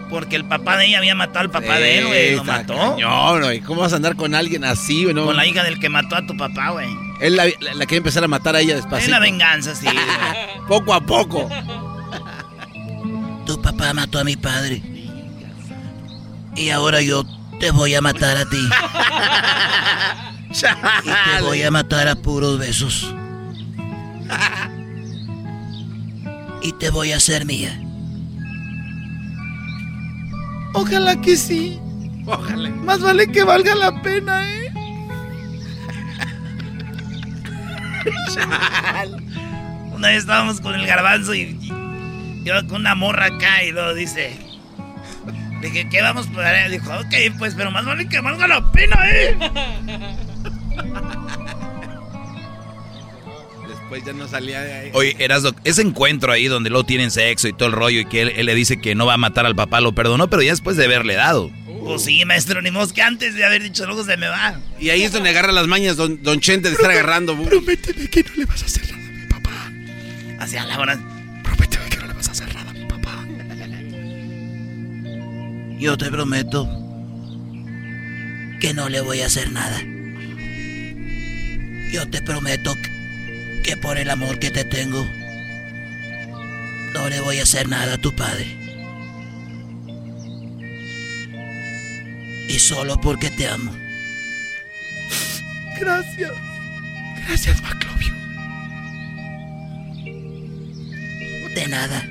[0.09, 2.35] porque el papá de ella había matado al papá de él, güey.
[2.35, 2.75] Lo mató.
[2.75, 3.59] cañón, güey.
[3.61, 5.13] ¿Cómo vas a andar con alguien así, güey?
[5.13, 5.25] No?
[5.25, 6.87] Con la hija del que mató a tu papá, güey.
[7.21, 9.11] Él la, la, la quiere empezar a matar a ella Es despacito.
[9.11, 9.85] la venganza, sí.
[10.67, 11.47] Poco a poco.
[13.45, 14.81] Tu papá mató a mi padre.
[16.55, 17.23] Y ahora yo
[17.59, 18.57] te voy a matar a ti.
[20.51, 23.13] Y te voy a matar a puros besos.
[26.61, 27.79] Y te voy a hacer mía.
[30.73, 31.79] Ojalá que sí.
[32.25, 32.69] Ojalá.
[32.69, 34.71] Más vale que valga la pena, ¿eh?
[39.93, 43.93] Una vez estábamos con el garbanzo y, y Yo con una morra acá y luego
[43.93, 44.37] dice.
[45.61, 46.71] Dije, ¿qué vamos a hacer?
[46.71, 49.37] Dijo, ok, pues, pero más vale que valga la pena, ¿eh?
[53.89, 54.91] Después ya no salía de ahí.
[54.93, 58.21] Oye, Erasdo, ese encuentro ahí donde luego tienen sexo y todo el rollo y que
[58.21, 60.51] él, él le dice que no va a matar al papá, lo perdonó, pero ya
[60.51, 61.49] después de haberle dado.
[61.83, 64.59] Pues sí, maestro, ni que antes de haber dicho luego se me va.
[64.79, 67.35] Y ahí es donde agarra las mañas don, don Chente de estar agarrando.
[67.43, 69.71] Prométeme que no le vas a hacer nada a mi papá.
[70.39, 70.99] Hacia la hora.
[71.43, 73.25] Prométeme que no le vas a hacer nada a mi papá.
[75.79, 76.69] Yo te prometo
[78.61, 79.81] que no le voy a hacer nada.
[81.91, 82.98] Yo te prometo que
[83.81, 85.05] por el amor que te tengo,
[86.93, 88.55] no le voy a hacer nada a tu padre.
[92.47, 93.75] Y solo porque te amo.
[95.79, 96.31] Gracias.
[97.27, 98.13] Gracias, Maclovio.
[101.55, 102.03] De nada.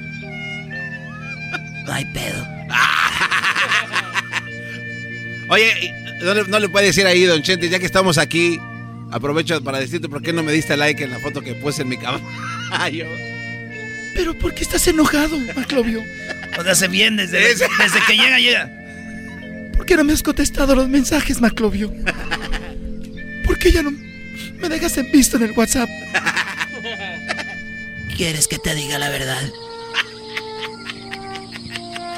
[1.86, 2.46] No hay pedo.
[5.50, 8.60] Oye, ¿no le, no le puede decir ahí, don Chente, ya que estamos aquí,
[9.10, 11.88] aprovecho para decirte por qué no me diste like en la foto que puse en
[11.88, 13.06] mi caballo.
[14.14, 16.02] Pero ¿por qué estás enojado, Maclovio?
[16.58, 17.68] O sea, hace bien desde, desde
[18.06, 18.70] que llega, llega.
[19.76, 21.92] ¿Por qué no me has contestado los mensajes, Maclovio?
[23.46, 25.88] ¿Por qué ya no me dejas en visto en el WhatsApp?
[28.16, 29.48] ¿Quieres que te diga la verdad?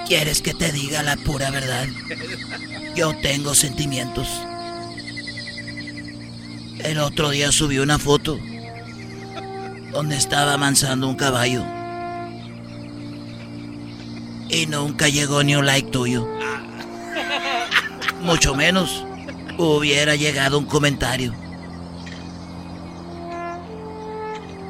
[0.09, 1.86] ¿Quieres que te diga la pura verdad?
[2.97, 4.28] Yo tengo sentimientos.
[6.85, 8.39] El otro día subí una foto
[9.93, 11.62] donde estaba amansando un caballo.
[14.49, 16.26] Y nunca llegó ni un like tuyo.
[18.22, 19.05] Mucho menos
[19.59, 21.35] hubiera llegado un comentario.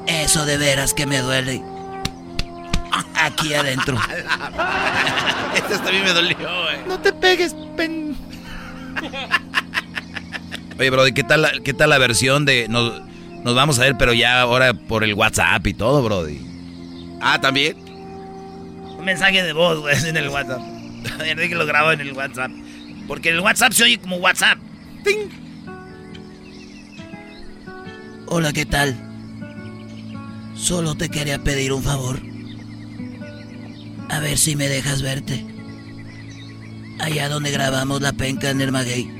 [0.07, 1.63] Eso de veras que me duele.
[3.15, 3.99] Aquí adentro.
[5.55, 6.85] Este también me dolió, eh.
[6.87, 8.17] No te pegues, pen.
[10.81, 13.03] Oye, Brody, ¿qué tal, la- qué tal la versión de nos,
[13.45, 16.41] nos vamos a ver, pero ya ahora por el WhatsApp y todo, Brody?
[17.21, 17.77] Ah, ¿también?
[18.99, 20.61] Un mensaje de voz, güey, en el WhatsApp.
[21.25, 22.51] Enrique lo grabó en el WhatsApp.
[23.07, 24.59] Porque el WhatsApp se oye como WhatsApp.
[28.27, 28.97] Hola, ¿qué tal?
[30.55, 32.21] Solo te quería pedir un favor.
[34.09, 35.45] A ver si me dejas verte.
[37.01, 39.20] Allá donde grabamos la penca en el maguey.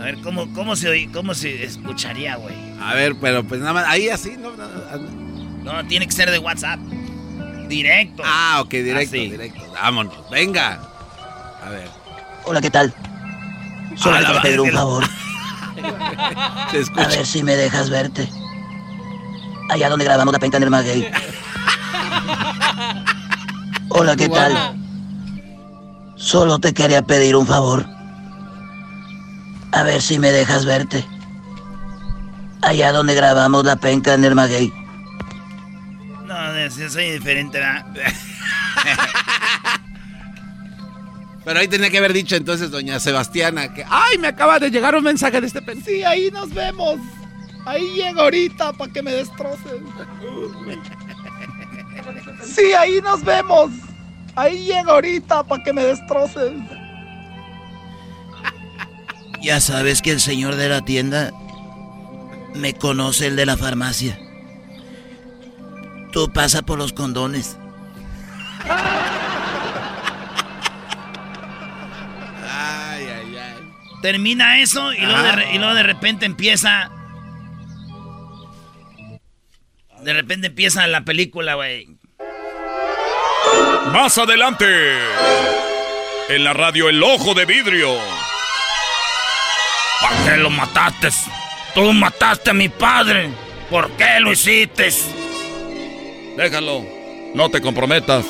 [0.00, 2.54] A ver, ¿cómo, cómo, se, oí- cómo se escucharía, güey?
[2.80, 4.50] A ver, pero pues nada más, ahí así, ¿no?
[4.56, 4.66] no,
[5.62, 6.80] No, tiene que ser de WhatsApp.
[7.68, 8.22] Directo.
[8.24, 9.28] Ah, ok, directo, Así.
[9.30, 9.60] directo.
[9.72, 10.80] Vámonos, venga.
[11.64, 11.88] A ver.
[12.44, 12.94] Hola, ¿qué tal?
[13.96, 15.04] Solo A te pedir un favor.
[16.70, 17.04] Se escucha.
[17.04, 18.28] A ver si me dejas verte.
[19.68, 21.10] Allá donde grabamos la penca en el maguey.
[23.90, 24.76] Hola, ¿qué tal?
[26.16, 27.86] Solo te quería pedir un favor.
[29.72, 31.04] A ver si me dejas verte.
[32.62, 34.72] Allá donde grabamos la penca en el maguey.
[36.26, 37.86] No, soy diferente, ¿verdad?
[41.44, 43.84] Pero ahí tenía que haber dicho entonces doña Sebastiana que...
[43.88, 45.82] ¡Ay, me acaba de llegar un mensaje de este pen!
[45.84, 47.00] Sí, ahí nos vemos.
[47.64, 49.80] Ahí llego ahorita para que me destroces.
[52.42, 53.70] Sí, ahí nos vemos.
[54.34, 56.52] Ahí llego ahorita para que me destroces.
[59.42, 61.32] Ya sabes que el señor de la tienda
[62.54, 64.18] me conoce el de la farmacia.
[66.12, 67.56] Tú pasa por los condones.
[72.48, 73.72] Ay, ay, ay.
[74.02, 76.90] Termina eso y luego, de, y luego de repente empieza.
[80.02, 81.88] De repente empieza la película, güey.
[83.92, 84.66] Más adelante,
[86.28, 88.19] en la radio El Ojo de Vidrio.
[90.00, 91.08] ¿Por qué lo mataste?
[91.74, 93.30] Tú mataste a mi padre.
[93.68, 94.90] ¿Por qué lo hiciste?
[96.36, 96.84] Déjalo,
[97.34, 98.24] no te comprometas.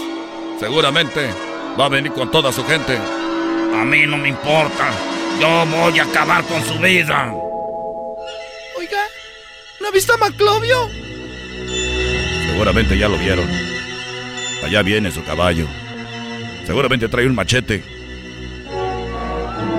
[0.58, 1.30] Seguramente
[1.78, 2.98] va a venir con toda su gente.
[2.98, 4.90] A mí no me importa.
[5.40, 7.32] Yo voy a acabar con su vida.
[8.76, 9.02] Oiga,
[9.80, 10.88] ¿no ha visto a Maclovio?
[12.46, 13.48] Seguramente ya lo vieron.
[14.64, 15.66] Allá viene su caballo.
[16.66, 17.82] Seguramente trae un machete.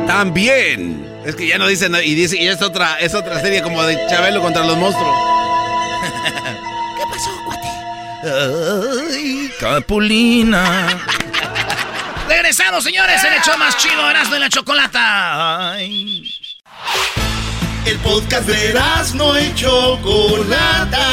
[0.07, 1.10] También.
[1.25, 2.03] Es que ya no dicen nada.
[2.03, 5.15] Y dice, y es otra, es otra serie como de Chabelo contra los monstruos.
[6.97, 7.67] ¿Qué pasó, cuate?
[9.13, 10.87] Ay, Capulina.
[12.27, 15.73] Regresamos, señores, el show más chido, Erasmo y la Chocolata.
[15.73, 16.23] Ay.
[17.85, 18.73] El podcast de
[19.15, 21.07] no y Chocolata.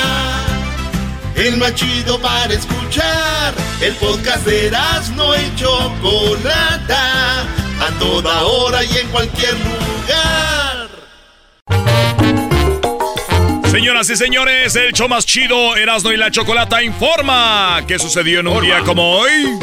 [1.35, 3.55] el más chido para escuchar.
[3.81, 9.88] El podcast de Erasmo y Chocolata, a toda hora y en cualquier lugar.
[13.71, 18.49] Señoras y señores, el show más chido, Erasmo y la Chocolata informa qué sucedió en
[18.49, 19.59] un día como hoy.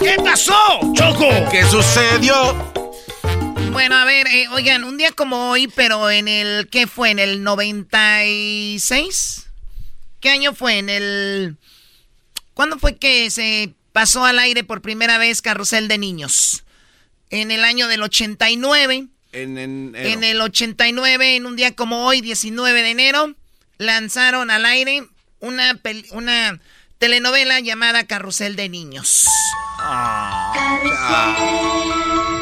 [0.00, 1.28] ¿Qué pasó, Choco?
[1.50, 2.54] ¿Qué sucedió?
[3.70, 7.10] Bueno, a ver, eh, oigan, un día como hoy, pero en el, ¿qué fue?
[7.10, 9.46] ¿En el 96?
[10.20, 10.78] ¿Qué año fue?
[10.78, 11.56] ¿En el...
[12.54, 16.64] ¿Cuándo fue que se pasó al aire por primera vez Carrusel de Niños?
[17.30, 19.06] En el año del 89.
[19.42, 23.34] En, en, En el 89, en un día como hoy, 19 de enero,
[23.78, 25.04] lanzaron al aire
[25.40, 25.78] una,
[26.10, 26.58] una
[26.98, 29.26] telenovela llamada Carrusel de Niños.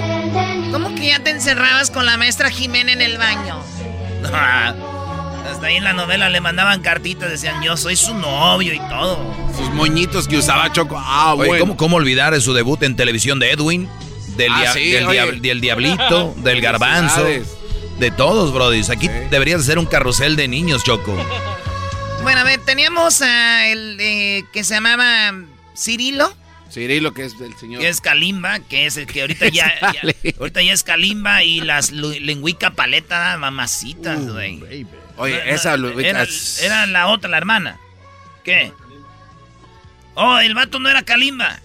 [0.72, 3.62] ¿Cómo que ya te encerrabas con la maestra Jimena en el baño?
[5.52, 9.36] Hasta ahí en la novela le mandaban cartitas, decían yo soy su novio y todo.
[9.58, 10.96] Sus moñitos que usaba Choco.
[10.98, 11.60] Ah, Oye, bueno.
[11.66, 13.90] ¿cómo, ¿cómo olvidar su debut en televisión de Edwin?
[14.38, 15.20] Del, Ah, dia- sí, del, oye.
[15.22, 17.26] diab- del Diablito, del Garbanzo.
[18.00, 18.90] De todos, brodis.
[18.90, 21.14] Aquí deberías ser un carrusel de niños, Choco.
[22.24, 25.34] Bueno, a ver, teníamos a el eh, que se llamaba
[25.76, 26.36] Cirilo,
[26.72, 27.82] Cirilo, que es del señor.
[27.82, 31.62] que es Kalimba, que es el que ahorita ya, ya- ahorita ya es Kalimba y
[31.62, 34.62] las lengüica paleta, mamacitas, güey.
[35.18, 36.26] Oye, No, esa era,
[36.62, 37.78] era la otra, la hermana.
[38.44, 38.72] ¿Qué?
[40.16, 41.60] Oh, el vato no era Kalimba.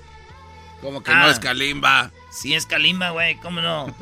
[0.80, 1.20] Como que Ah.
[1.22, 2.11] no es Kalimba.
[2.30, 3.94] Sí es Kalimba, güey, ¿cómo no?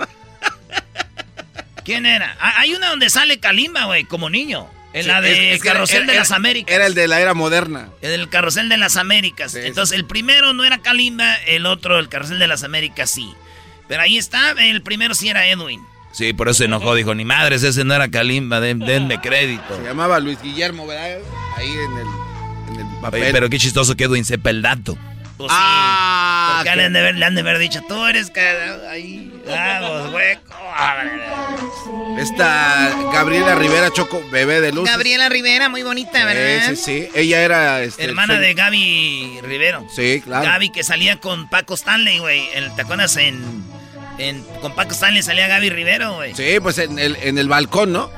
[1.85, 2.37] ¿Quién era?
[2.41, 4.69] Ah, Hay una donde sale Kalimba, güey, como niño.
[4.95, 6.75] En Sí, la de es- es que Carrusel era- de era- las Américas.
[6.75, 7.89] Era el de la era moderna.
[8.01, 9.55] El Carrusel de las Américas.
[9.57, 13.35] Entonces, el primero no era Kalimba, el otro, el Carrusel de las Américas, sí.
[13.89, 15.83] Pero ahí está, el primero sí era Edwin.
[16.13, 16.95] Sí, por eso se enojó.
[16.95, 19.77] Dijo, ni madres, ese no era Kalimba, den- denme crédito.
[19.77, 21.19] Se llamaba Luis Guillermo, ¿verdad?
[21.57, 23.23] Ahí en el, en el papel.
[23.23, 24.97] Oye, pero qué chistoso que Edwin sepa el dato.
[25.37, 25.57] Pues sí.
[25.61, 29.33] Ah, Porque le han, de haber, le han de haber dicho, tú eres ca- ahí,
[29.51, 30.55] ah, hueco.
[32.19, 34.89] Esta Gabriela Rivera Choco, bebé de luz.
[34.89, 36.71] Gabriela Rivera, muy bonita, ¿verdad?
[36.71, 37.09] Sí, sí, sí.
[37.15, 37.83] Ella era.
[37.83, 39.87] Este, Hermana de Gaby Rivero.
[39.95, 40.45] Sí, claro.
[40.45, 42.49] Gaby que salía con Paco Stanley, güey.
[42.77, 43.43] ¿Te acuerdas en,
[44.19, 46.35] en- Con Paco Stanley salía Gaby Rivero, güey.
[46.35, 48.11] Sí, pues en el, en el balcón, ¿no?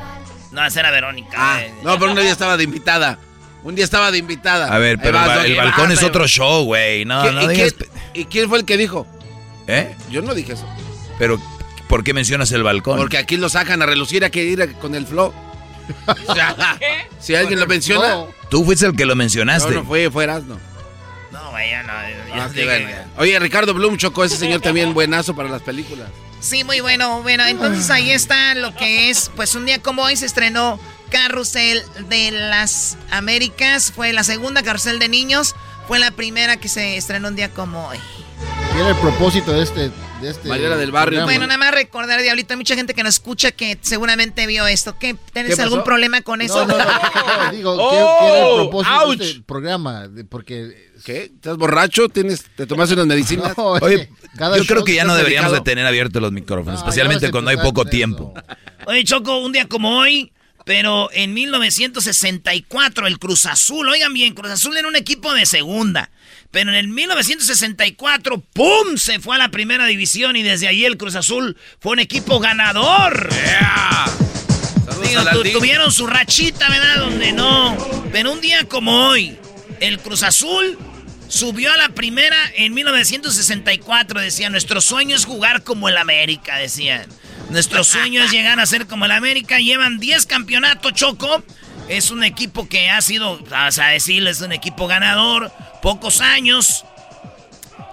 [0.53, 1.37] No, esa era Verónica.
[1.37, 3.19] Ah, no, pero un día estaba de invitada.
[3.67, 4.73] Un día estaba de invitada.
[4.73, 7.05] A ver, pero el, vas, el balcón vas, es otro show, güey.
[7.05, 7.73] No, ¿Qué- no y, digas...
[7.77, 9.09] quién, y quién fue el que dijo?
[9.67, 9.93] ¿Eh?
[10.09, 10.69] Yo no dije eso.
[11.19, 11.41] Pero,
[11.89, 12.97] ¿por qué mencionas el balcón?
[12.97, 15.35] Porque aquí lo sacan a relucir, hay que ir a- con el flow.
[16.33, 16.79] Sea,
[17.19, 18.27] si alguien lo menciona.
[18.51, 19.71] Tú fuiste el que lo mencionaste.
[19.71, 20.59] No, no fue, fue Erasmo.
[21.33, 21.93] No, güey, ya no.
[22.35, 22.97] Ah, qué dije- bueno.
[23.19, 26.09] Oye, Ricardo Blum Choco, ese señor también buenazo para las películas.
[26.39, 27.23] Sí, muy bueno.
[27.23, 30.79] Bueno, entonces ahí está lo que es, pues un día como hoy se estrenó
[31.11, 33.93] Carrusel de las Américas.
[33.93, 35.55] Fue la segunda Carrusel de Niños.
[35.89, 37.99] Fue la primera que se estrenó un día como hoy.
[38.73, 39.91] ¿Qué era el propósito de este,
[40.21, 41.21] de este Mariela del Barrio.
[41.21, 41.27] programa?
[41.33, 44.99] Bueno, nada más recordar, Diablito, hay mucha gente que nos escucha que seguramente vio esto.
[44.99, 46.67] ¿Qué, ¿Tienes ¿Qué algún problema con eso?
[46.67, 49.19] No, no, no, no, digo, ¿qué, Oh, qué era el propósito ouch.
[49.19, 50.09] de este programa?
[50.09, 50.87] De- porque...
[51.05, 51.25] ¿Qué?
[51.35, 52.09] ¿Estás borracho?
[52.09, 53.53] ¿Tienes, ¿Te tomaste unas medicinas?
[53.57, 57.31] No, Oye, cada yo creo que ya no deberíamos de tener abiertos los micrófonos, especialmente
[57.31, 58.35] cuando hay poco tiempo.
[58.87, 60.33] Oye, Choco, un día como hoy,
[60.67, 66.11] pero en 1964 el Cruz Azul, oigan bien, Cruz Azul era un equipo de segunda,
[66.51, 70.97] pero en el 1964, ¡pum!, se fue a la primera división y desde ahí el
[70.97, 73.29] Cruz Azul fue un equipo ganador.
[75.09, 76.97] Digo, tu- tuvieron su rachita, ¿verdad?
[76.99, 77.77] Donde no.
[78.11, 79.37] Pero un día como hoy,
[79.81, 80.77] el Cruz Azul
[81.29, 84.21] subió a la primera en 1964.
[84.21, 87.07] Decía, nuestro sueño es jugar como el América, decían.
[87.51, 89.59] Nuestro sueño es llegar a ser como el América.
[89.59, 91.45] Llevan 10 campeonatos, Choco.
[91.89, 95.53] Es un equipo que ha sido, vamos a decirlo, es un equipo ganador.
[95.83, 96.85] Pocos años.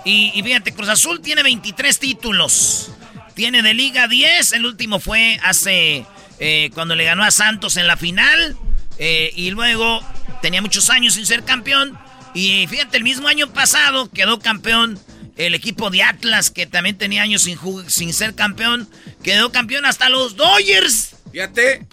[0.05, 2.91] Y, y fíjate, Cruz Azul tiene 23 títulos.
[3.35, 4.53] Tiene de Liga 10.
[4.53, 6.05] El último fue hace.
[6.39, 8.57] eh, cuando le ganó a Santos en la final.
[8.97, 10.01] Eh, y luego
[10.41, 11.97] tenía muchos años sin ser campeón.
[12.33, 14.99] Y fíjate, el mismo año pasado quedó campeón
[15.35, 17.57] el equipo de Atlas, que también tenía años sin,
[17.87, 18.87] sin ser campeón.
[19.23, 21.15] Quedó campeón hasta los Dodgers.
[21.31, 21.85] Fíjate.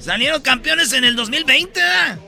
[0.00, 2.18] Salieron campeones en el 2020, ¿verdad?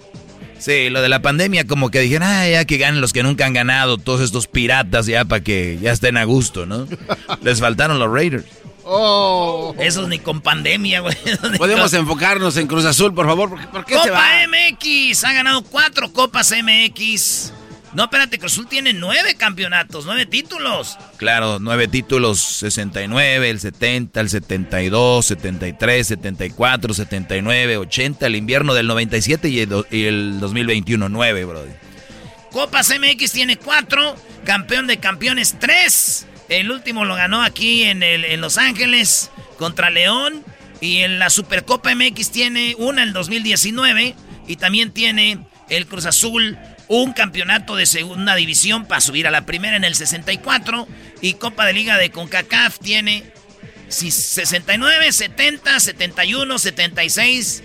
[0.58, 3.44] Sí, lo de la pandemia, como que dijeron, ah, ya que ganen los que nunca
[3.44, 6.86] han ganado, todos estos piratas ya para que ya estén a gusto, ¿no?
[7.42, 8.46] Les faltaron los Raiders.
[8.84, 9.74] Oh.
[9.78, 11.16] Esos ni con pandemia, güey.
[11.58, 13.50] Podemos enfocarnos en Cruz Azul, por favor.
[13.70, 14.28] ¿Por qué, Copa se va?
[14.46, 15.24] MX.
[15.24, 17.52] Ha ganado cuatro Copas MX.
[17.94, 20.98] No, espérate, Cruz Azul tiene nueve campeonatos, nueve títulos.
[21.16, 28.88] Claro, nueve títulos, 69, el 70, el 72, 73, 74, 79, 80, el invierno del
[28.88, 31.64] 97 y el, y el 2021, nueve, bro.
[32.50, 36.26] Copas MX tiene cuatro, campeón de campeones tres.
[36.48, 40.44] El último lo ganó aquí en, el, en Los Ángeles contra León.
[40.80, 44.14] Y en la Supercopa MX tiene una en el 2019.
[44.46, 45.38] Y también tiene
[45.68, 49.94] el Cruz Azul un campeonato de segunda división para subir a la primera en el
[49.94, 50.86] 64
[51.22, 53.24] y Copa de Liga de CONCACAF tiene
[53.88, 57.62] 69, 70, 71, 76,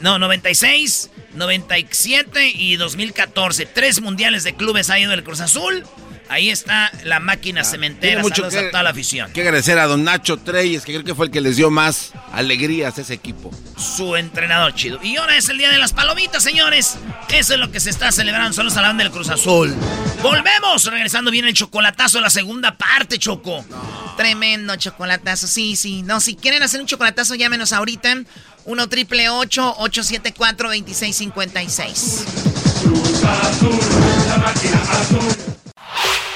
[0.00, 3.66] no, 96, 97 y 2014.
[3.66, 5.84] Tres mundiales de clubes ha ido el Cruz Azul.
[6.30, 8.22] Ahí está la máquina cementera.
[8.22, 9.32] mucho Saludos a toda la afición.
[9.32, 12.12] que agradecer a don Nacho Treyes, que creo que fue el que les dio más
[12.32, 13.50] alegrías a ese equipo.
[13.76, 15.00] Su entrenador chido.
[15.02, 16.98] Y ahora es el día de las palomitas, señores.
[17.30, 18.52] Eso es lo que se está celebrando.
[18.52, 19.74] Solo la del Cruz Azul.
[20.22, 20.84] Volvemos.
[20.84, 23.64] Regresando bien el chocolatazo, la segunda parte, Choco.
[24.16, 25.48] Tremendo chocolatazo.
[25.48, 26.02] Sí, sí.
[26.02, 28.18] No, si quieren hacer un chocolatazo, llámenos ahorita.
[28.66, 32.24] 1 triple 874 2656.
[32.84, 33.78] Cruz Azul,
[34.28, 35.39] la máquina azul.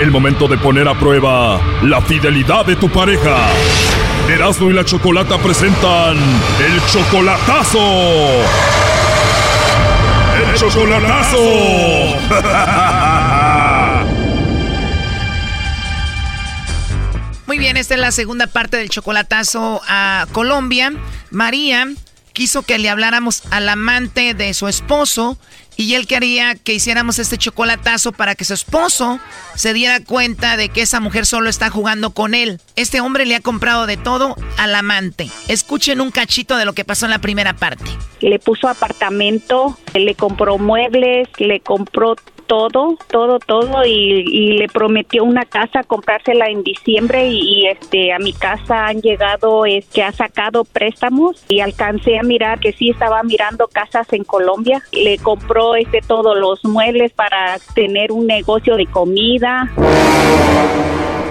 [0.00, 3.36] El momento de poner a prueba la fidelidad de tu pareja.
[4.30, 7.78] Erasmo y la Chocolata presentan el chocolatazo.
[10.38, 11.38] El chocolatazo.
[17.46, 20.94] Muy bien, esta es la segunda parte del chocolatazo a Colombia.
[21.30, 21.86] María
[22.32, 25.36] quiso que le habláramos al amante de su esposo
[25.80, 29.18] y él quería que hiciéramos este chocolatazo para que su esposo
[29.54, 32.60] se diera cuenta de que esa mujer solo está jugando con él.
[32.76, 35.30] Este hombre le ha comprado de todo al amante.
[35.48, 37.90] Escuchen un cachito de lo que pasó en la primera parte.
[38.20, 42.16] Le puso apartamento, le compró muebles, le compró
[42.50, 48.32] todo, todo, todo y, le prometió una casa comprársela en diciembre y, este a mi
[48.32, 53.22] casa han llegado es que ha sacado préstamos y alcancé a mirar que sí estaba
[53.22, 54.82] mirando casas en Colombia.
[54.90, 59.70] Le compró este todos los muebles para tener un negocio de comida.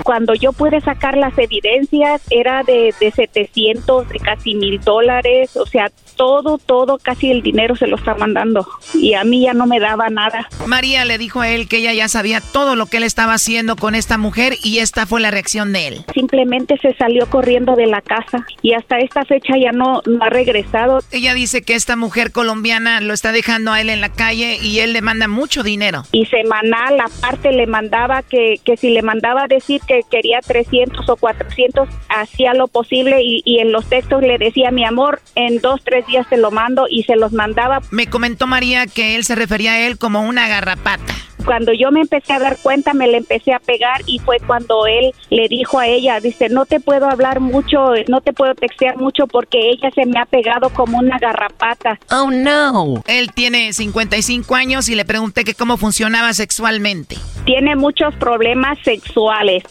[0.04, 5.66] Cuando yo pude sacar las evidencias era de, de 700, de casi mil dólares, o
[5.66, 9.66] sea, todo, todo, casi el dinero se lo está mandando y a mí ya no
[9.66, 10.50] me daba nada.
[10.68, 13.78] María le dijo a él que ella ya sabía todo lo que él estaba haciendo
[13.78, 16.06] con esta mujer y esta fue la reacción de él.
[16.14, 20.30] Simplemente se salió corriendo de la casa y hasta esta fecha ya no, no ha
[20.30, 21.00] regresado.
[21.12, 24.80] Ella dice que esta mujer colombiana lo está dejando a él en la calle y
[24.80, 26.04] él le manda mucho dinero.
[26.12, 31.16] Y semanal aparte le mandaba que, que si le mandaba decir que quería 300 o
[31.16, 35.82] 400 hacía lo posible y, y en los textos le decía mi amor en dos,
[35.86, 37.82] tres días te lo mando y se los mandaba.
[37.92, 41.14] Me comentó María que él se refería a él como una garrapata.
[41.46, 44.86] Cuando yo me empecé a dar cuenta, me le empecé a pegar y fue cuando
[44.86, 48.98] él le dijo a ella, dice, no te puedo hablar mucho, no te puedo textear
[48.98, 51.98] mucho porque ella se me ha pegado como una garrapata.
[52.12, 53.04] Oh, no.
[53.08, 57.16] Él tiene 55 años y le pregunté que cómo funcionaba sexualmente.
[57.46, 59.64] Tiene muchos problemas sexuales.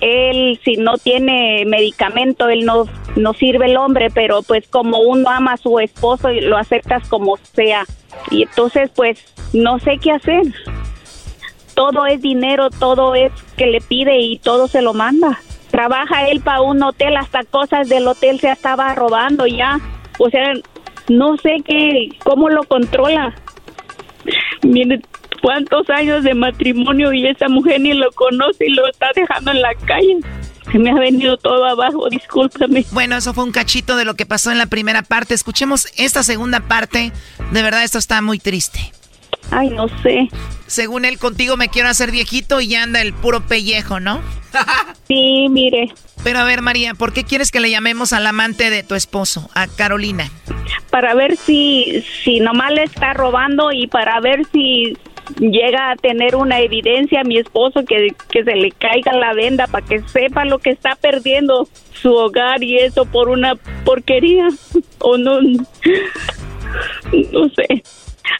[0.00, 2.84] Él, si no tiene medicamento, él no,
[3.16, 7.08] no sirve el hombre, pero pues como uno ama a su esposo y lo aceptas
[7.08, 7.84] como sea.
[8.30, 10.42] Y entonces, pues, no sé qué hacer.
[11.74, 15.40] Todo es dinero, todo es que le pide y todo se lo manda.
[15.70, 19.80] Trabaja él para un hotel, hasta cosas del hotel se estaba robando ya.
[20.18, 20.52] O sea,
[21.08, 23.34] no sé qué, cómo lo controla.
[25.44, 29.60] Cuántos años de matrimonio y esa mujer ni lo conoce y lo está dejando en
[29.60, 30.16] la calle.
[30.72, 32.86] Se me ha venido todo abajo, discúlpame.
[32.92, 35.34] Bueno, eso fue un cachito de lo que pasó en la primera parte.
[35.34, 37.12] Escuchemos esta segunda parte.
[37.52, 38.90] De verdad, esto está muy triste.
[39.50, 40.30] Ay, no sé.
[40.66, 44.22] Según él, contigo me quiero hacer viejito y ya anda el puro pellejo, ¿no?
[45.08, 45.92] sí, mire.
[46.22, 49.50] Pero a ver, María, ¿por qué quieres que le llamemos al amante de tu esposo,
[49.54, 50.30] a Carolina?
[50.88, 54.96] Para ver si, si nomás le está robando y para ver si
[55.38, 59.66] llega a tener una evidencia a mi esposo que, que se le caiga la venda
[59.66, 63.54] para que sepa lo que está perdiendo su hogar y eso por una
[63.84, 64.48] porquería
[64.98, 67.82] o no No sé.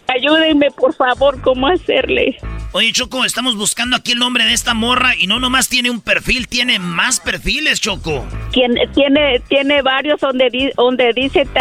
[0.09, 2.37] Ayúdenme, por favor, cómo hacerle.
[2.73, 6.01] Oye, Choco, estamos buscando aquí el nombre de esta morra y no nomás tiene un
[6.01, 8.25] perfil, tiene más perfiles, Choco.
[8.53, 11.61] Tiene, tiene, tiene varios donde, di- donde dice t-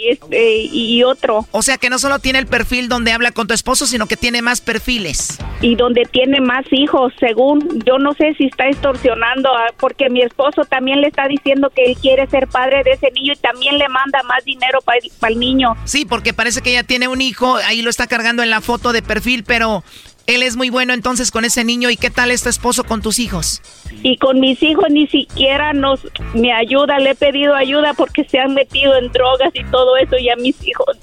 [0.00, 1.46] y, este, y otro.
[1.52, 4.16] O sea que no solo tiene el perfil donde habla con tu esposo, sino que
[4.16, 5.38] tiene más perfiles.
[5.60, 7.82] Y donde tiene más hijos, según.
[7.86, 11.84] Yo no sé si está extorsionando, a- porque mi esposo también le está diciendo que
[11.84, 14.98] él quiere ser padre de ese niño y también le manda más dinero para
[15.32, 15.76] el niño.
[15.84, 18.92] Sí, porque parece que ella tiene un hijo, ahí lo está cargando en la foto
[18.92, 19.84] de perfil, pero
[20.26, 21.90] él es muy bueno entonces con ese niño.
[21.90, 23.62] ¿Y qué tal este esposo con tus hijos?
[24.02, 26.00] Y con mis hijos ni siquiera nos
[26.34, 30.16] me ayuda, le he pedido ayuda porque se han metido en drogas y todo eso
[30.18, 30.96] y a mis hijos.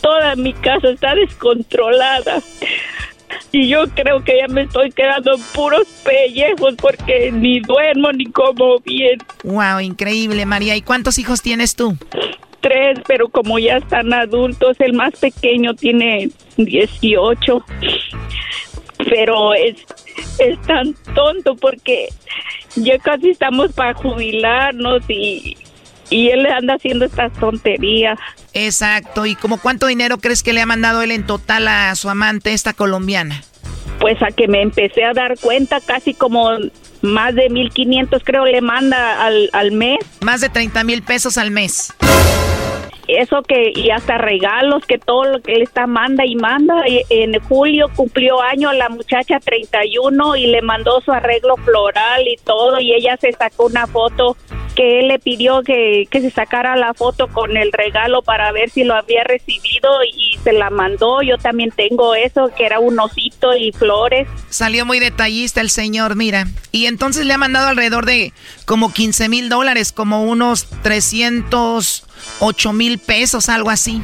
[0.00, 2.42] Toda mi casa está descontrolada.
[3.52, 8.26] Y yo creo que ya me estoy quedando en puros pellejos porque ni duermo ni
[8.26, 9.18] como bien.
[9.44, 10.76] Wow, increíble, María.
[10.76, 11.96] ¿Y cuántos hijos tienes tú?
[12.60, 17.64] Tres, pero como ya están adultos, el más pequeño tiene 18.
[19.08, 19.76] Pero es,
[20.38, 22.08] es tan tonto porque
[22.76, 25.56] ya casi estamos para jubilarnos y,
[26.10, 28.18] y él anda haciendo estas tonterías.
[28.52, 29.26] Exacto.
[29.26, 32.52] ¿Y como cuánto dinero crees que le ha mandado él en total a su amante,
[32.52, 33.42] esta colombiana?
[34.00, 36.50] Pues a que me empecé a dar cuenta, casi como
[37.02, 39.98] más de 1500 creo le manda al, al mes.
[40.20, 41.92] Más de 30 mil pesos al mes.
[43.08, 46.86] Eso que, y hasta regalos, que todo lo que él está manda y manda.
[46.86, 52.36] Y en julio cumplió año la muchacha 31 y le mandó su arreglo floral y
[52.44, 52.78] todo.
[52.78, 54.36] Y ella se sacó una foto
[54.74, 58.70] que él le pidió que, que se sacara la foto con el regalo para ver
[58.70, 61.22] si lo había recibido y se la mandó.
[61.22, 64.28] Yo también tengo eso, que era un osito y flores.
[64.48, 66.46] Salió muy detallista el señor, mira.
[66.72, 68.32] Y entonces le ha mandado alrededor de
[68.64, 74.02] como 15 mil dólares, como unos 308 mil pesos, algo así.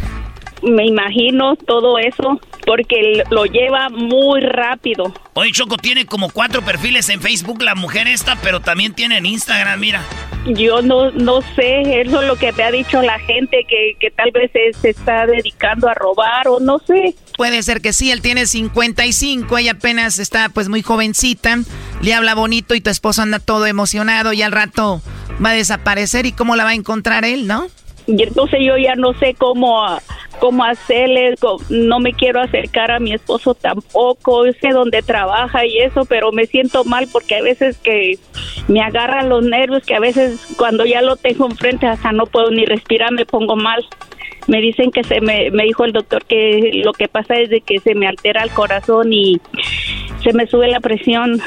[0.62, 5.12] Me imagino todo eso porque lo lleva muy rápido.
[5.34, 9.26] Oye, Choco, tiene como cuatro perfiles en Facebook la mujer esta, pero también tiene en
[9.26, 10.02] Instagram, mira.
[10.46, 14.10] Yo no, no sé, eso es lo que me ha dicho la gente, que, que
[14.10, 17.14] tal vez se, se está dedicando a robar o no sé.
[17.36, 21.58] Puede ser que sí, él tiene 55, ella apenas está pues muy jovencita,
[22.00, 25.02] le habla bonito y tu esposo anda todo emocionado y al rato
[25.44, 27.66] va a desaparecer y cómo la va a encontrar él, ¿no?
[28.06, 29.84] Y entonces yo ya no sé cómo,
[30.38, 31.34] cómo hacerle,
[31.70, 36.46] no me quiero acercar a mi esposo tampoco, sé dónde trabaja y eso, pero me
[36.46, 38.18] siento mal porque a veces que
[38.68, 42.50] me agarran los nervios, que a veces cuando ya lo tengo enfrente hasta no puedo
[42.50, 43.84] ni respirar, me pongo mal.
[44.46, 47.60] Me dicen que se me, me dijo el doctor que lo que pasa es de
[47.60, 49.40] que se me altera el corazón y
[50.22, 51.40] se me sube la presión.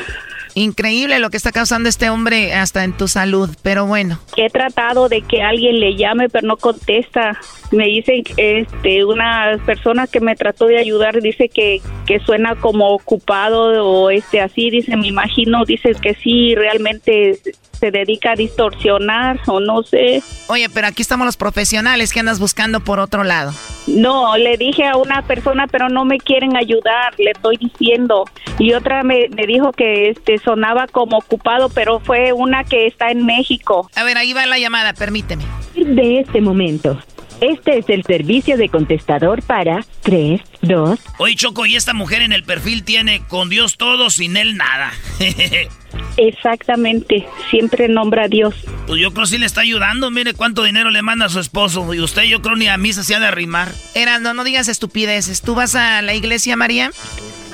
[0.56, 4.20] Increíble lo que está causando este hombre hasta en tu salud, pero bueno.
[4.38, 7.40] He tratado de que alguien le llame, pero no contesta.
[7.72, 12.90] Me dicen, este, una persona que me trató de ayudar dice que, que suena como
[12.94, 17.40] ocupado o este así, dice, me imagino, dice que sí, realmente
[17.80, 20.22] se dedica a distorsionar o no sé.
[20.48, 23.52] Oye, pero aquí estamos los profesionales que andas buscando por otro lado.
[23.88, 28.26] No, le dije a una persona, pero no me quieren ayudar, le estoy diciendo.
[28.58, 33.12] Y otra me, me dijo que este sonaba como ocupado, pero fue una que está
[33.12, 33.90] en México.
[33.96, 35.44] A ver, ahí va la llamada, permíteme.
[35.76, 37.00] De este momento.
[37.42, 41.00] Este es el servicio de contestador para 3, 2.
[41.20, 44.92] Oye, Choco, y esta mujer en el perfil tiene con Dios todo, sin él nada.
[46.18, 48.54] Exactamente, siempre nombra a Dios.
[48.88, 50.12] pues yo creo que sí le está ayudando.
[50.12, 51.94] Mire cuánto dinero le manda a su esposo.
[51.94, 53.72] Y usted, yo creo, ni a misa se ha de arrimar.
[53.96, 55.42] Era, no, no digas estupideces.
[55.42, 56.92] ¿Tú vas a la iglesia, María?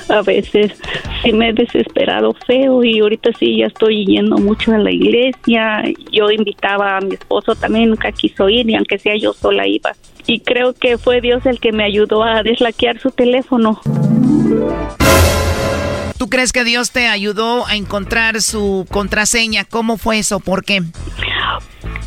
[0.08, 0.72] A veces
[1.22, 5.82] sí me he desesperado feo y ahorita sí ya estoy yendo mucho a la iglesia.
[6.12, 9.92] Yo invitaba a mi esposo también, nunca quiso ir y aunque sea yo sola iba.
[10.26, 13.80] Y creo que fue Dios el que me ayudó a deslaquear su teléfono.
[16.18, 19.64] ¿Tú crees que Dios te ayudó a encontrar su contraseña?
[19.64, 20.40] ¿Cómo fue eso?
[20.40, 20.82] ¿Por qué?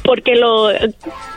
[0.10, 0.70] Porque lo,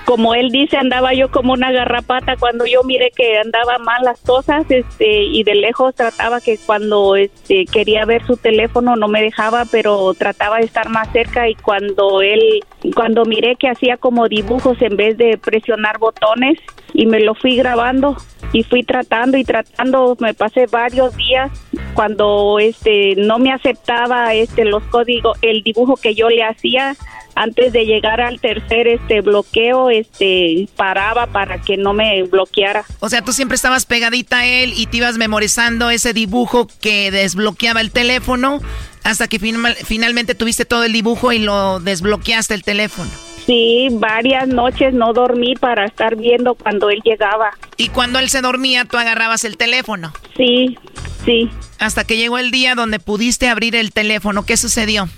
[0.07, 4.19] como él dice, andaba yo como una garrapata cuando yo miré que andaba mal las
[4.23, 9.21] cosas, este, y de lejos trataba que cuando este quería ver su teléfono no me
[9.21, 12.61] dejaba, pero trataba de estar más cerca y cuando él,
[12.95, 16.59] cuando miré que hacía como dibujos en vez de presionar botones
[16.95, 18.17] y me lo fui grabando
[18.55, 21.51] y fui tratando y tratando, me pasé varios días
[21.93, 26.97] cuando este no me aceptaba este los códigos, el dibujo que yo le hacía
[27.35, 32.85] antes de llegar al tercer este bloqueo, este paraba para que no me bloqueara.
[33.01, 37.11] O sea, tú siempre estabas pegadita a él y te ibas memorizando ese dibujo que
[37.11, 38.61] desbloqueaba el teléfono
[39.05, 43.11] hasta que final- finalmente tuviste todo el dibujo y lo desbloqueaste el teléfono.
[43.47, 47.51] Sí, varias noches no dormí para estar viendo cuando él llegaba.
[47.77, 50.13] Y cuando él se dormía, tú agarrabas el teléfono.
[50.37, 50.79] Sí,
[51.25, 51.51] sí.
[51.81, 54.47] Hasta que llegó el día donde pudiste abrir el teléfono.
[54.47, 55.09] ¿Qué sucedió?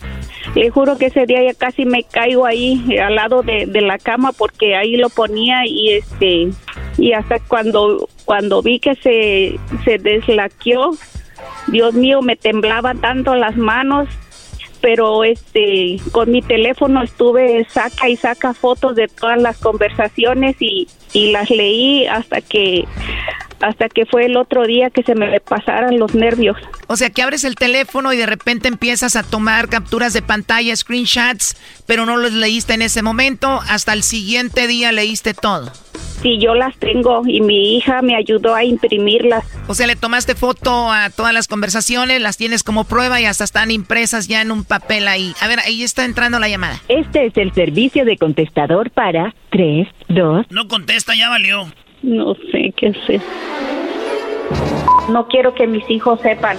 [0.54, 3.80] Le juro que ese día ya casi me caigo ahí eh, al lado de, de
[3.80, 6.50] la cama porque ahí lo ponía y este
[6.96, 10.92] y hasta cuando cuando vi que se se deslaqueó,
[11.68, 14.08] Dios mío, me temblaban tanto las manos
[14.80, 20.86] pero este con mi teléfono estuve saca y saca fotos de todas las conversaciones y,
[21.14, 22.84] y las leí hasta que
[23.60, 26.58] hasta que fue el otro día que se me pasaran los nervios.
[26.86, 30.76] O sea, que abres el teléfono y de repente empiezas a tomar capturas de pantalla,
[30.76, 35.72] screenshots, pero no los leíste en ese momento, hasta el siguiente día leíste todo.
[36.20, 39.44] Sí, yo las tengo y mi hija me ayudó a imprimirlas.
[39.66, 43.44] O sea, le tomaste foto a todas las conversaciones, las tienes como prueba y hasta
[43.44, 45.34] están impresas ya en un papel ahí.
[45.40, 46.80] A ver, ahí está entrando la llamada.
[46.88, 50.46] Este es el servicio de contestador para 3, 2.
[50.50, 51.72] No contesta, ya valió.
[52.02, 53.20] No sé qué sé.
[55.08, 56.58] No quiero que mis hijos sepan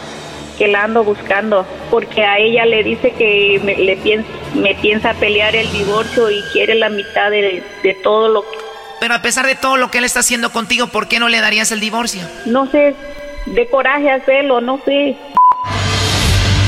[0.57, 5.13] que la ando buscando, porque a ella le dice que me, le piensa, me piensa
[5.15, 8.57] pelear el divorcio y quiere la mitad de, de todo lo que...
[9.01, 11.41] Pero a pesar de todo lo que él está haciendo contigo, ¿por qué no le
[11.41, 12.21] darías el divorcio?
[12.45, 12.95] No sé,
[13.47, 15.17] de coraje hacerlo, no sé.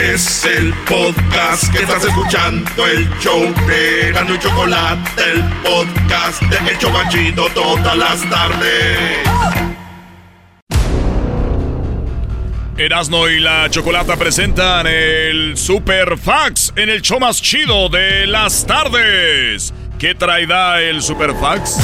[0.00, 6.70] Es el podcast que estás escuchando, el show de Gano y Chocolate, el podcast de
[6.70, 9.18] El Chobachito todas las tardes.
[12.76, 18.64] Erasno y la Chocolata presentan el Super Fax en el show más chido de las
[18.66, 19.74] tardes.
[19.98, 21.76] ¿Qué traerá el Super Fax?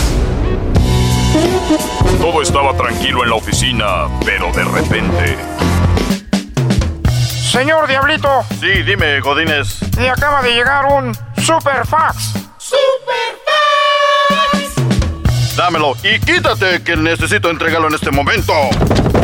[2.21, 5.37] Todo estaba tranquilo en la oficina, pero de repente.
[7.55, 9.79] Señor Diablito, Sí, dime, Godínez.
[9.97, 12.33] le acaba de llegar un super fax.
[15.57, 18.53] Dámelo y quítate que necesito entregarlo en este momento.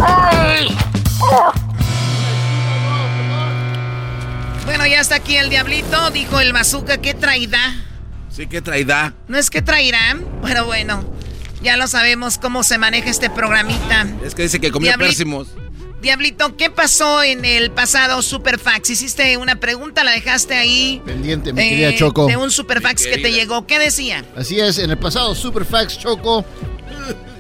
[0.07, 0.69] ¡Ay!
[1.21, 1.53] Oh,
[4.65, 7.75] Bueno, ya está aquí el diablito, dijo el bazooka, ¿qué traidá?
[8.31, 9.13] Sí, qué traidá.
[9.27, 10.25] ¿No es que traerán?
[10.45, 11.03] Pero bueno,
[11.63, 14.07] ya lo sabemos cómo se maneja este programita.
[14.25, 15.49] Es que dice que comió Diabli- pérsimos.
[16.01, 18.91] Diablito, ¿qué pasó en el pasado Superfax?
[18.91, 21.03] Hiciste una pregunta, la dejaste ahí.
[21.05, 22.27] Pendiente, mi eh, querida Choco.
[22.27, 23.67] De un Superfax que te llegó.
[23.67, 24.25] ¿Qué decía?
[24.37, 26.45] Así es, en el pasado Superfax Choco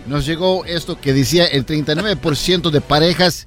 [0.07, 3.47] nos llegó esto que decía el 39% de parejas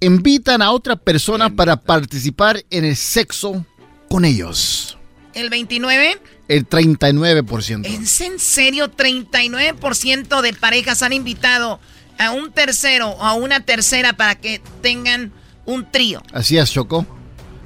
[0.00, 3.64] invitan a otra persona para participar en el sexo
[4.08, 4.98] con ellos.
[5.34, 6.20] ¿El 29?
[6.48, 7.86] El 39%.
[7.86, 8.90] ¿Es en serio?
[8.90, 11.80] 39% de parejas han invitado
[12.18, 15.32] a un tercero o a una tercera para que tengan
[15.66, 16.22] un trío.
[16.32, 17.06] Así es, Choco.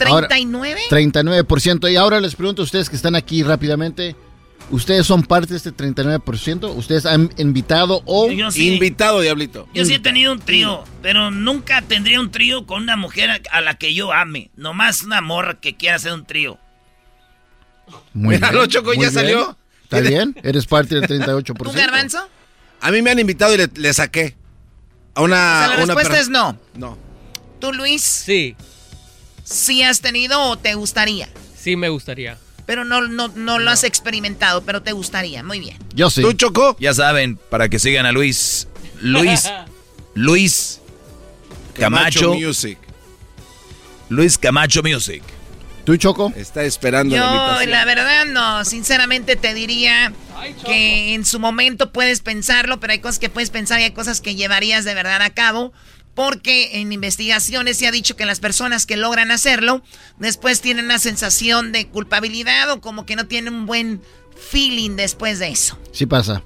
[0.06, 0.76] Ahora- ¿39?
[0.90, 1.88] 39%.
[1.90, 4.14] Y ahora les pregunto a ustedes que están aquí rápidamente.
[4.70, 6.74] ¿Ustedes son parte de este 39%?
[6.76, 8.74] ¿Ustedes han invitado o Yo sí.
[8.74, 9.66] Invitado, Diablito.
[9.72, 13.60] Yo sí he tenido un trío, pero nunca tendría un trío con una mujer a-
[13.62, 14.50] la que yo ame.
[14.56, 16.58] Nomás una morra que quiera hacer un trío.
[18.12, 19.56] Muy Míralo, Choco, muy ya salió.
[19.84, 20.36] ¿Está bien?
[20.42, 21.56] ¿Eres parte del 38%?
[21.64, 22.28] ¿Tú, Garbanzo?
[22.82, 24.36] A mí me han invitado y le, le saqué.
[25.18, 25.36] A una.
[25.36, 26.56] O sea, la una respuesta es no.
[26.74, 26.96] No.
[27.58, 28.02] ¿Tú, Luis?
[28.02, 28.54] Sí,
[29.42, 31.28] ¿Sí has tenido o te gustaría?
[31.58, 32.38] sí me gustaría.
[32.66, 35.42] Pero no, no, no lo has experimentado, pero te gustaría.
[35.42, 35.76] Muy bien.
[35.92, 36.22] Yo sí.
[36.22, 36.76] ¿Tú, Choco?
[36.78, 38.68] Ya saben, para que sigan a Luis.
[39.00, 39.50] Luis.
[40.14, 40.80] Luis
[41.74, 42.34] Camacho.
[42.34, 42.78] Music.
[44.08, 45.24] Luis Camacho Music.
[45.84, 46.32] ¿Tú, Choco?
[46.36, 47.70] Está esperando la Yo, invitación.
[47.70, 48.64] la verdad, no.
[48.64, 50.12] Sinceramente te diría
[50.64, 54.20] que en su momento puedes pensarlo, pero hay cosas que puedes pensar y hay cosas
[54.20, 55.72] que llevarías de verdad a cabo.
[56.14, 59.82] Porque en investigaciones se ha dicho que las personas que logran hacerlo
[60.18, 64.02] después tienen una sensación de culpabilidad o como que no tienen un buen
[64.50, 65.78] feeling después de eso.
[65.92, 66.42] Sí pasa.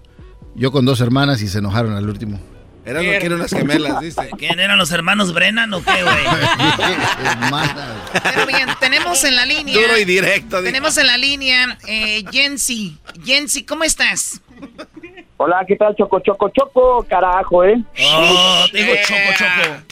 [0.55, 2.39] Yo con dos hermanas y se enojaron al último.
[2.85, 4.29] Eran no quiere unas gemelas, ¿viste?
[4.39, 6.25] ¿Quién eran los hermanos Brennan o qué, güey?
[8.35, 9.75] Pero bien, tenemos en la línea.
[9.75, 10.57] Duro y directo.
[10.59, 10.65] dijo.
[10.65, 12.99] Tenemos en la línea eh, Jensi.
[13.25, 14.41] Jensi, ¿cómo estás?
[15.37, 15.95] Hola, ¿qué tal?
[15.97, 17.83] Choco, choco, choco, carajo, ¿eh?
[18.05, 19.83] Oh, digo choco, choco.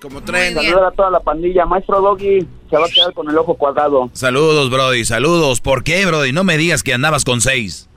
[0.00, 0.54] Como tren.
[0.54, 1.64] Saludos a toda la pandilla.
[1.64, 4.10] Maestro Doggy se va a quedar con el ojo cuadrado.
[4.12, 5.62] Saludos, Brody, saludos.
[5.62, 6.32] ¿Por qué, Brody?
[6.32, 7.88] No me digas que andabas con seis.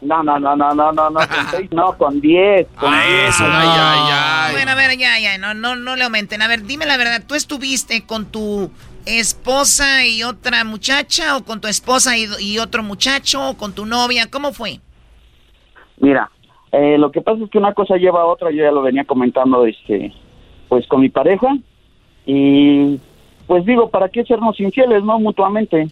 [0.00, 2.66] No, no, no, no, no, no, no, con seis, no, con diez.
[2.78, 3.40] Con diez.
[3.40, 4.52] Ay, ay, ay.
[4.52, 6.42] Bueno, a ver, ya, ya, no, no, no le aumenten.
[6.42, 8.70] A ver, dime la verdad, ¿tú estuviste con tu
[9.06, 13.86] esposa y otra muchacha o con tu esposa y, y otro muchacho o con tu
[13.86, 14.30] novia?
[14.30, 14.80] ¿Cómo fue?
[15.98, 16.30] Mira,
[16.72, 19.04] eh, lo que pasa es que una cosa lleva a otra, yo ya lo venía
[19.04, 20.12] comentando, este,
[20.68, 21.56] pues con mi pareja,
[22.26, 22.98] y
[23.46, 25.18] pues digo, ¿para qué sernos infieles, no?
[25.18, 25.88] Mutuamente.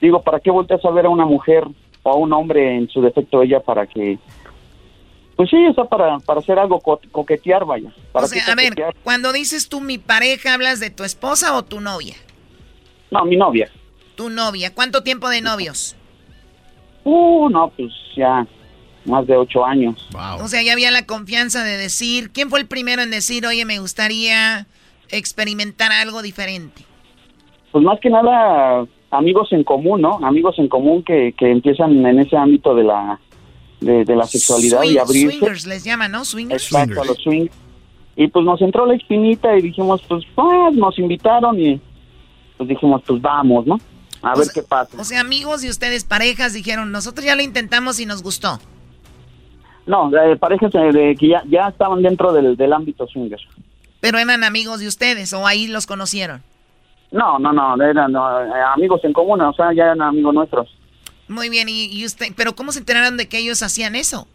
[0.00, 1.64] Digo, ¿para qué volteas a ver a una mujer
[2.04, 4.18] o a un hombre en su defecto ella para que...
[5.36, 7.90] Pues sí, está para, para hacer algo, co- coquetear, vaya.
[8.12, 8.94] Para O sea, a ver, coquetear.
[9.02, 12.14] cuando dices tú mi pareja, ¿hablas de tu esposa o tu novia?
[13.10, 13.68] No, mi novia.
[14.14, 14.72] Tu novia.
[14.72, 15.96] ¿Cuánto tiempo de novios?
[17.02, 18.46] Uh, no, pues ya
[19.04, 20.08] más de ocho años.
[20.40, 23.64] O sea, ya había la confianza de decir, ¿quién fue el primero en decir, oye,
[23.64, 24.66] me gustaría
[25.10, 26.82] experimentar algo diferente?
[27.72, 30.18] Pues más que nada, amigos en común, ¿no?
[30.22, 33.20] Amigos en común que, que empiezan en ese ámbito de la,
[33.80, 35.36] de, de la sexualidad y Swing- abrirse.
[35.38, 36.24] swingers les llaman, ¿no?
[36.24, 36.64] Swingers.
[36.64, 37.46] Exacto, los swing.
[38.16, 41.80] Y pues nos entró la espinita y dijimos, pues, ah, nos invitaron y
[42.56, 43.78] pues dijimos, pues vamos, ¿no?
[44.22, 44.96] A ver qué pasa.
[45.00, 48.58] O sea, amigos y ustedes parejas dijeron, nosotros ya lo intentamos y nos gustó.
[49.86, 53.38] No, de parejas eh, de que ya, ya estaban dentro del, del ámbito swinger.
[54.00, 56.42] Pero eran amigos de ustedes o ahí los conocieron.
[57.14, 60.68] No, no, no, eran no, amigos en común, o sea, ya eran amigos nuestros.
[61.28, 64.26] Muy bien, y, y usted, pero ¿cómo se enteraron de que ellos hacían eso?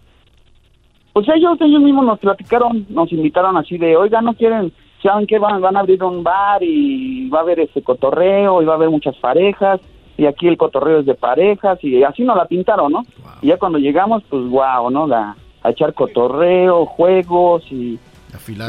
[1.11, 4.71] Pues ellos, ellos mismos nos platicaron, nos invitaron así de, oiga, no quieren,
[5.03, 8.65] saben que van, van a abrir un bar y va a haber este cotorreo y
[8.65, 9.81] va a haber muchas parejas
[10.17, 13.05] y aquí el cotorreo es de parejas y así nos la pintaron, ¿no?
[13.41, 15.05] Y ya cuando llegamos, pues wow, ¿no?
[15.05, 17.99] La, a echar cotorreo, juegos y,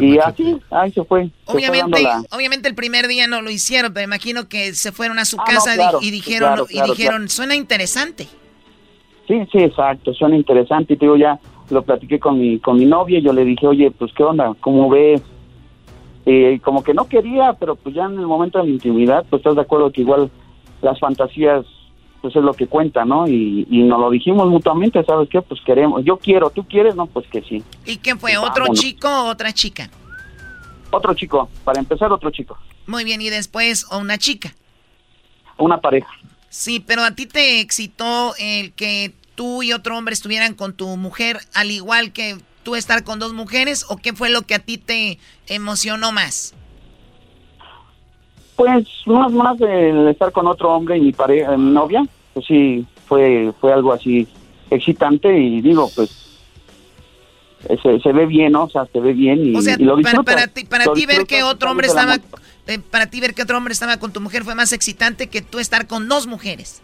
[0.01, 1.24] y así, ahí se fue.
[1.26, 5.18] se fue Obviamente, obviamente el primer día no lo hicieron, pero imagino que se fueron
[5.18, 7.28] a su Ah, casa y- claro, y, dijeron, claro, y dijeron, claro.
[7.28, 8.28] suena interesante.
[9.28, 10.94] Sí, sí, exacto, suena interesante.
[10.94, 11.38] Y te digo, ya
[11.70, 14.52] lo platiqué con mi, con mi novia y yo le dije, oye, pues, ¿qué onda?
[14.60, 15.22] ¿Cómo ves?
[16.26, 19.40] Y como que no quería, pero pues ya en el momento de la intimidad, pues
[19.40, 20.30] estás de acuerdo que igual
[20.82, 21.64] las fantasías,
[22.20, 23.26] pues es lo que cuenta, ¿no?
[23.26, 25.40] Y, y nos lo dijimos mutuamente, ¿sabes qué?
[25.42, 26.94] Pues queremos, yo quiero, ¿tú quieres?
[26.94, 27.62] No, pues que sí.
[27.86, 28.36] ¿Y quién fue?
[28.36, 28.80] ¿Otro vámonos.
[28.80, 29.88] chico o otra chica?
[30.90, 34.55] Otro chico, para empezar, otro chico, Muy bien, y después o una chica.
[35.56, 36.10] una pareja.
[36.48, 40.88] Sí, pero a ti te excitó el que tú y otro hombre estuvieran con tu
[40.97, 44.59] mujer, al igual que tú estar con dos mujeres, o qué fue lo que a
[44.59, 46.55] ti te emocionó más?
[48.60, 52.04] Pues más más el estar con otro hombre y mi pareja, mi novia,
[52.34, 54.28] pues sí fue fue algo así
[54.70, 56.10] excitante y digo pues
[57.82, 58.64] se, se ve bien, ¿no?
[58.64, 61.06] O sea, se ve bien y, O sea, y lo para, para ti, para ti
[61.06, 62.18] ver que otro hombre estaba,
[62.66, 65.40] eh, para ti ver que otro hombre estaba con tu mujer fue más excitante que
[65.40, 66.82] tú estar con dos mujeres.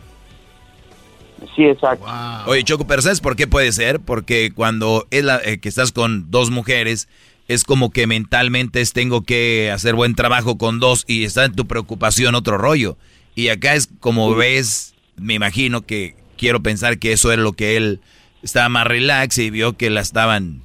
[1.54, 2.06] Sí, exacto.
[2.46, 4.00] Oye, Choco, pero ¿sabes por qué puede ser?
[4.00, 7.06] Porque cuando es la, eh, que estás con dos mujeres,
[7.48, 11.54] es como que mentalmente es tengo que hacer buen trabajo con dos y está en
[11.54, 12.96] tu preocupación otro rollo.
[13.34, 17.76] Y acá es como ves, me imagino que quiero pensar que eso era lo que
[17.76, 18.00] él
[18.42, 20.62] estaba más relax y vio que la estaban,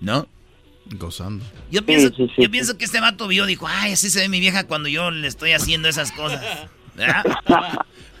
[0.00, 0.26] ¿no?
[0.92, 1.44] Gozando.
[1.70, 4.66] Yo pienso, yo pienso que este vato vio, dijo, ay, así se ve mi vieja
[4.66, 6.42] cuando yo le estoy haciendo esas cosas.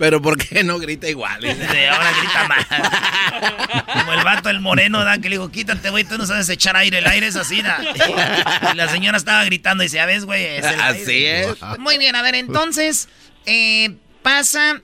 [0.00, 1.44] Pero ¿por qué no grita igual?
[1.44, 2.66] Ahora grita más.
[3.92, 5.18] Como el vato, el moreno, ¿da?
[5.18, 7.78] que le digo, quítate, güey, tú no sabes echar aire, el aire es así, ¿da?
[8.72, 11.40] Y la señora estaba gritando y dice, a ver, güey, es el Así aire".
[11.50, 11.56] es.
[11.78, 13.10] Muy bien, a ver, entonces
[13.44, 13.90] eh,
[14.22, 14.80] pasa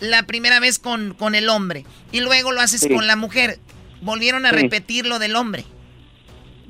[0.00, 2.90] la primera vez con, con el hombre y luego lo haces Sí.
[2.94, 3.58] con la mujer.
[4.02, 4.56] Volvieron a Sí.
[4.56, 5.64] repetir lo del hombre.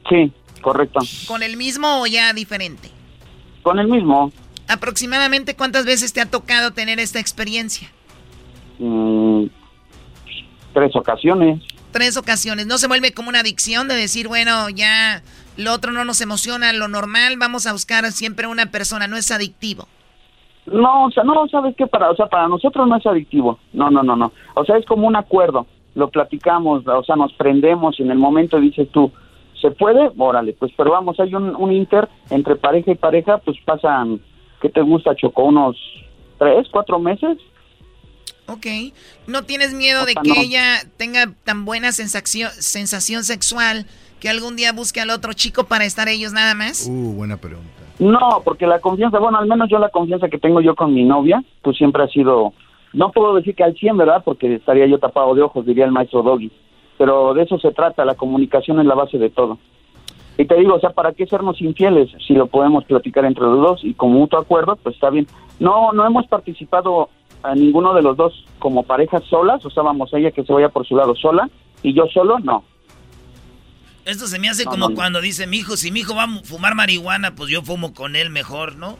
[0.09, 1.01] Sí, correcto.
[1.27, 2.91] ¿Con el mismo o ya diferente?
[3.65, 4.33] Con el mismo.
[4.73, 7.89] Aproximadamente cuántas veces te ha tocado tener esta experiencia?
[8.79, 9.45] mm,
[10.73, 11.63] tres ocasiones.
[11.91, 12.67] Tres ocasiones.
[12.67, 15.23] ¿No se vuelve como una adicción de decir, bueno, ya
[15.59, 19.31] lo otro no nos emociona, lo normal, vamos a buscar siempre una persona, no es
[19.31, 19.87] adictivo?
[20.65, 23.59] No, o sea, no, sabes que para, o sea, para nosotros no es adictivo.
[23.73, 24.33] No, no, no, no.
[24.55, 25.67] O sea, es como un acuerdo.
[25.95, 29.13] Lo platicamos, o sea, nos prendemos y en el momento dices tú,
[29.61, 30.11] ¿se puede?
[30.17, 34.21] Órale, pues, pero vamos, hay un, un inter entre pareja y pareja, pues pasan,
[34.63, 35.45] ¿qué te gusta, Choco?
[35.45, 35.77] Unos
[36.39, 37.37] tres, cuatro meses.
[38.47, 38.67] Ok.
[39.27, 40.35] ¿No tienes miedo de sea, que no.
[40.37, 43.87] ella tenga tan buena sensación, sensación sexual
[44.21, 46.89] que algún día busque al otro chico para estar ellos nada más?
[46.89, 47.71] Uh, buena pregunta.
[47.99, 51.05] No, porque la confianza, bueno, al menos yo la confianza que tengo yo con mi
[51.05, 52.53] novia, pues siempre ha sido,
[52.93, 54.23] no puedo decir que al 100, ¿verdad?
[54.25, 56.51] Porque estaría yo tapado de ojos, diría el maestro Doggy.
[56.99, 59.59] Pero de eso se trata, la comunicación es la base de todo.
[60.39, 63.59] Y te digo, o sea, ¿para qué sernos infieles si lo podemos platicar entre los
[63.59, 64.77] dos y con mutuo acuerdo?
[64.77, 65.27] Pues está bien.
[65.61, 67.11] No, no hemos participado
[67.43, 70.69] a ninguno de los dos como parejas solas, o sea, vamos, ella que se vaya
[70.69, 71.51] por su lado sola
[71.83, 72.65] y yo solo, no.
[74.05, 76.25] Esto se me hace No, como no, cuando dice mi hijo, si mi hijo va
[76.25, 78.97] a fumar marihuana, pues yo fumo con él mejor, ¿no?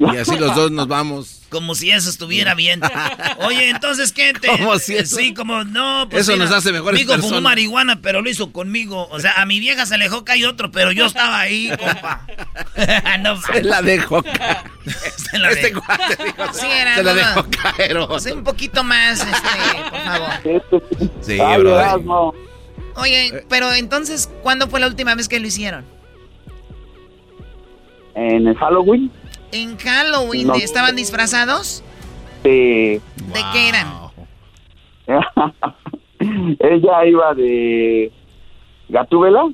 [0.00, 1.34] Y así los dos nos vamos.
[1.48, 2.80] Como si eso estuviera bien.
[3.46, 4.46] Oye, entonces, ¿qué te...?
[4.48, 7.42] Como si eso- Sí, como, no, pues Eso nos hace mejores Mi hijo fumó personas.
[7.42, 9.08] marihuana, pero lo hizo conmigo.
[9.10, 12.26] O sea, a mi vieja se le dejó caer otro, pero yo estaba ahí, compa.
[13.22, 14.58] no, Se la dejó caer.
[15.16, 15.82] Se la Este dejó.
[15.84, 17.96] cuate dijo, Sí, era, se la dejó caer.
[17.96, 18.20] otro.
[18.20, 21.00] Sí, un poquito más, este, por favor.
[21.22, 21.80] Sí, Ay, bro.
[21.80, 22.34] Erasmo.
[22.96, 25.84] Oye, pero entonces, ¿cuándo fue la última vez que lo hicieron?
[28.14, 29.10] En el Halloween,
[29.52, 30.54] En Halloween, No.
[30.54, 31.82] ¿estaban disfrazados?
[32.44, 33.88] eh, ¿De qué eran?
[36.60, 38.12] ella iba de
[38.88, 39.44] Gatúbela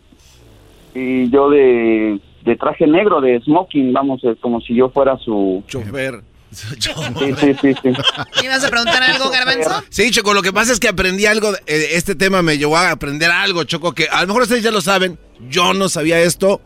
[0.95, 5.63] y yo de, de traje negro, de smoking, vamos, como si yo fuera su...
[5.67, 6.23] Chofer.
[6.51, 8.45] Sí, sí, sí, sí.
[8.45, 9.83] ¿Ibas a preguntar algo, Garbanzo?
[9.91, 12.93] Sí, Choco, lo que pasa es que aprendí algo, eh, este tema me llevó a
[12.93, 15.19] aprender algo, Choco, que a lo mejor ustedes ya lo saben,
[15.49, 16.61] yo no sabía esto,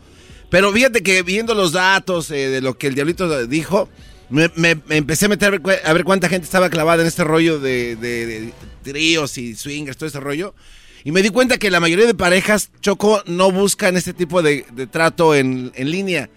[0.51, 3.89] pero fíjate que viendo los datos eh, de lo que el diablito dijo,
[4.31, 4.51] me,
[4.91, 8.53] empecé a meter a ver, cuánta gente estaba clavada en este rollo de,
[8.83, 10.55] tríos y swingers, todo ese rollo.
[11.05, 14.65] Y me di cuenta que la mayoría de parejas, Choco, no buscan este tipo de,
[14.91, 16.29] trato en línea.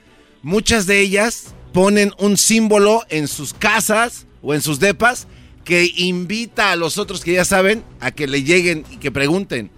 [0.43, 5.27] Muchas de ellas ponen un símbolo en sus casas o en sus depas
[5.63, 9.71] que invita a los otros que ya saben a que le lleguen y que pregunten.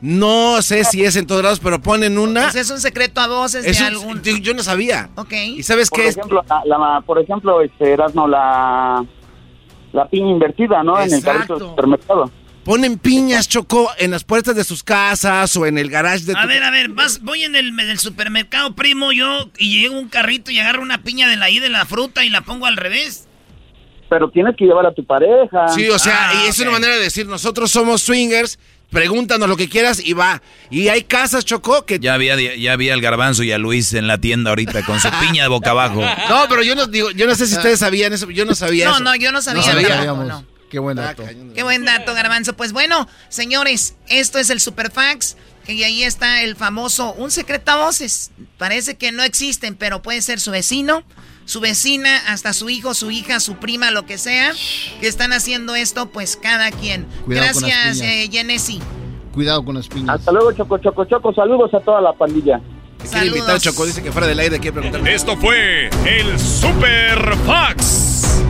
[0.00, 2.42] No sé si es en todos lados, pero ponen una.
[2.44, 4.22] Pues es un secreto a voces Es de un- algún...
[4.42, 5.10] yo no sabía.
[5.16, 5.32] Ok.
[5.32, 6.16] ¿Y sabes Por qué es?
[6.16, 9.04] ejemplo, la, la- por ejemplo, este, Erasmo, la,
[9.92, 11.00] la piña invertida, ¿no?
[11.00, 12.30] En el carrito del supermercado.
[12.64, 16.42] Ponen piñas, Chocó, en las puertas de sus casas o en el garage de A
[16.42, 19.98] tu ver, a ver, vas, voy en el, en el supermercado, primo, yo, y llego
[19.98, 22.66] un carrito y agarro una piña de la I de la fruta y la pongo
[22.66, 23.26] al revés.
[24.10, 25.68] Pero tienes que llevar a tu pareja.
[25.68, 26.62] Sí, o sea, Ah, y es ok.
[26.64, 28.58] una manera de decir, nosotros somos swingers,
[28.90, 30.42] pregúntanos lo que quieras y va.
[30.70, 31.98] Y hay casas, Chocó, que...
[31.98, 35.08] Ya había, ya había al garbanzo y a Luis en la tienda ahorita con su
[35.20, 36.00] piña de boca abajo.
[36.28, 38.86] No, pero yo no digo, yo no sé si ustedes sabían eso, yo no sabía
[38.86, 39.04] No, eso.
[39.04, 39.62] no, yo no sabía.
[39.62, 39.88] sabía.
[39.88, 40.44] tampoco, no.
[40.70, 41.24] Qué buen dato.
[41.54, 42.52] Qué buen dato, Garbanzo.
[42.54, 45.36] Pues bueno, señores, esto es el Superfax.
[45.66, 48.30] Y ahí está el famoso, un secreto a voces.
[48.56, 51.04] Parece que no existen, pero puede ser su vecino,
[51.48, 54.52] su vecina, hasta su hijo, su hija, su prima, lo que sea,
[55.00, 57.06] que están haciendo esto, pues cada quien.
[57.24, 58.80] Cuidado Gracias, eh, Genesi.
[59.32, 60.16] Cuidado con las piñas.
[60.16, 61.32] Hasta luego, Choco, Choco, Choco.
[61.32, 62.60] Saludos a toda la pandilla.
[63.10, 65.08] Quiere invitar Chocó, dice que fuera del aire quiere preguntar.
[65.08, 68.42] Esto fue el Super Fax.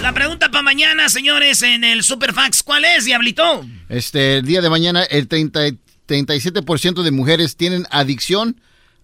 [0.00, 3.64] La pregunta para mañana, señores, en el Superfax, ¿cuál es, Diablito?
[3.88, 8.60] Este, el día de mañana, el 30, y- 37% de mujeres tienen adicción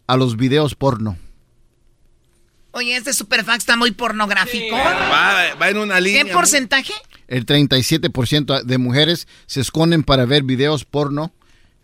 [0.06, 1.16] a los videos porno.
[2.72, 4.76] Oye, este Superfax está muy pornográfico.
[4.76, 6.24] Va, va en una línea.
[6.24, 6.92] ¿Qué porcentaje?
[7.26, 11.32] El 37% de mujeres se esconden para ver videos porno,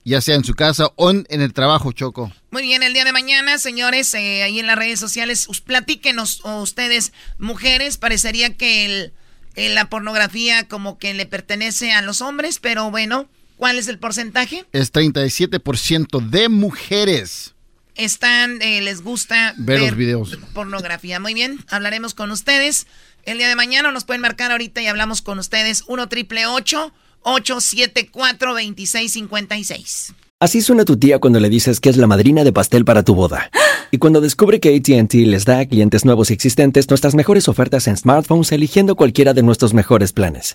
[0.05, 2.32] ya sea en su casa o en, en el trabajo, Choco.
[2.51, 6.40] Muy bien, el día de mañana, señores, eh, ahí en las redes sociales, us- platíquenos
[6.44, 9.12] o ustedes, mujeres, parecería que el,
[9.56, 13.98] eh, la pornografía como que le pertenece a los hombres, pero bueno, ¿cuál es el
[13.98, 14.65] porcentaje?
[14.73, 17.54] Es 37% de mujeres.
[17.97, 20.39] Están, eh, les gusta Ver los videos.
[20.53, 21.19] pornografía.
[21.21, 22.87] Muy bien, hablaremos con ustedes
[23.25, 25.85] el día de mañana, o nos pueden marcar ahorita y hablamos con ustedes.
[25.87, 32.45] 1 triple 874 2656 Así suena tu tía cuando le dices que es la madrina
[32.45, 33.51] de pastel para tu boda.
[33.91, 37.87] Y cuando descubre que ATT les da a clientes nuevos y existentes nuestras mejores ofertas
[37.87, 40.55] en smartphones eligiendo cualquiera de nuestros mejores planes.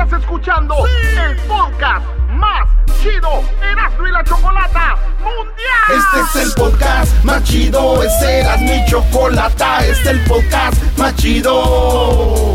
[0.00, 2.68] Estás escuchando el podcast más
[3.02, 5.88] chido Erasmo y la Chocolata Mundial.
[5.88, 11.16] Este es el podcast más chido, este era mi chocolata, este es el podcast más
[11.16, 12.54] chido.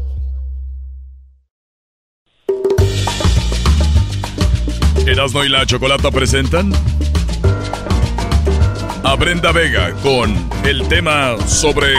[5.05, 6.71] Erasmo y la Chocolata presentan
[9.03, 11.93] a Brenda Vega con el tema sobre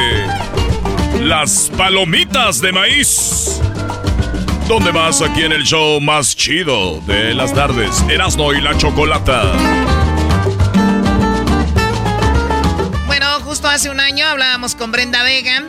[1.21, 3.61] las palomitas de maíz.
[4.69, 8.03] ¿Dónde vas aquí en el show más chido de las tardes?
[8.09, 9.53] Erasmo y la Chocolata.
[13.07, 15.65] Bueno, justo hace un año hablábamos con Brenda Vega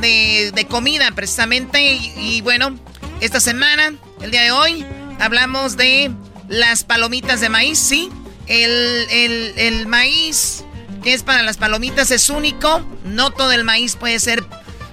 [0.00, 2.78] de, de comida precisamente y bueno,
[3.20, 4.84] esta semana, el día de hoy,
[5.18, 6.12] hablamos de
[6.48, 8.10] las palomitas de maíz, sí.
[8.46, 8.70] El,
[9.10, 10.64] el, el maíz
[11.02, 12.82] que es para las palomitas es único.
[13.04, 14.44] No todo el maíz puede ser,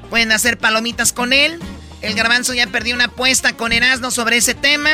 [0.10, 1.60] pueden hacer palomitas con él.
[2.02, 4.90] El garbanzo ya perdió una apuesta con Erasmo sobre ese tema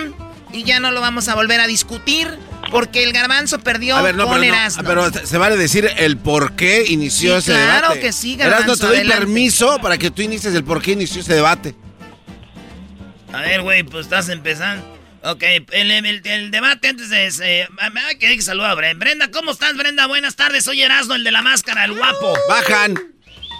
[0.51, 2.27] y ya no lo vamos a volver a discutir
[2.71, 4.83] porque el garbanzo perdió A ver, no, con pero, no, Erasmo.
[4.85, 7.99] pero se vale decir el por qué inició Sí, ese claro debate.
[8.01, 9.19] que sí, Erasmo, Garbanzo, te doy adelante.
[9.25, 11.75] permiso para que tú inicies el por qué inició ese debate.
[13.31, 14.96] A ver, güey, pues estás empezando.
[15.31, 17.27] Ok, el, el- el debate antes de...
[17.27, 19.03] ese- me va a querer que saluda a Brenda.
[19.05, 20.07] Brenda, ¿cómo estás, Brenda?
[20.07, 22.33] Buenas tardes, soy Erasmo, el de la máscara, el guapo.
[22.47, 22.95] Bajan.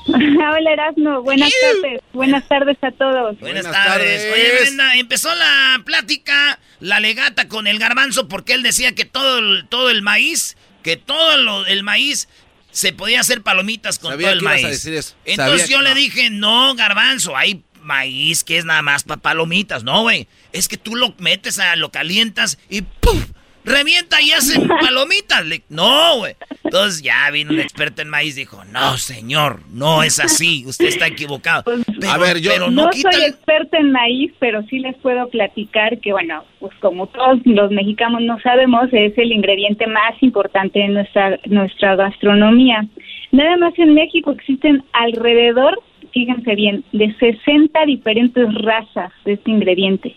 [0.08, 2.00] Hola Erasmo, buenas tardes.
[2.14, 3.38] Buenas tardes a todos.
[3.42, 4.32] Buenas, tardes.
[4.34, 9.40] Oye, Brenda, empezó la plática, la legata con el garbanzo, porque él decía que todo
[9.40, 12.30] el, todo el maíz, que todo lo- el maíz
[12.72, 14.66] se podía hacer palomitas con Sabía todo el que ibas maíz.
[14.66, 15.16] a decir eso.
[15.26, 19.20] Entonces Sabía yo que- le dije, no, garbanzo, hay maíz que es nada más para
[19.22, 19.84] palomitas.
[19.84, 23.32] No, güey, es que tú lo metes, a, lo calientas y ¡puf!
[23.66, 25.46] Revienta y hacen palomitas.
[25.46, 26.36] Le- no, güey.
[26.64, 30.86] Entonces ya vino un experto en maíz y dijo, no, señor, no es así, usted
[30.86, 31.64] está equivocado.
[31.66, 34.96] Pero- A ver, yo- pero no, no quita soy experta en maíz, pero sí les
[34.98, 40.14] puedo platicar que, bueno, pues como todos los mexicanos no sabemos, es el ingrediente más
[40.22, 42.86] importante en nuestra, nuestra gastronomía.
[43.34, 45.78] Nada más en México existen alrededor,
[46.14, 50.16] fíjense bien, de 60 diferentes razas de este ingrediente.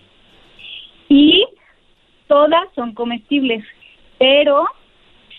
[1.11, 1.45] Y
[2.28, 3.62] todas son comestibles,
[4.19, 4.65] pero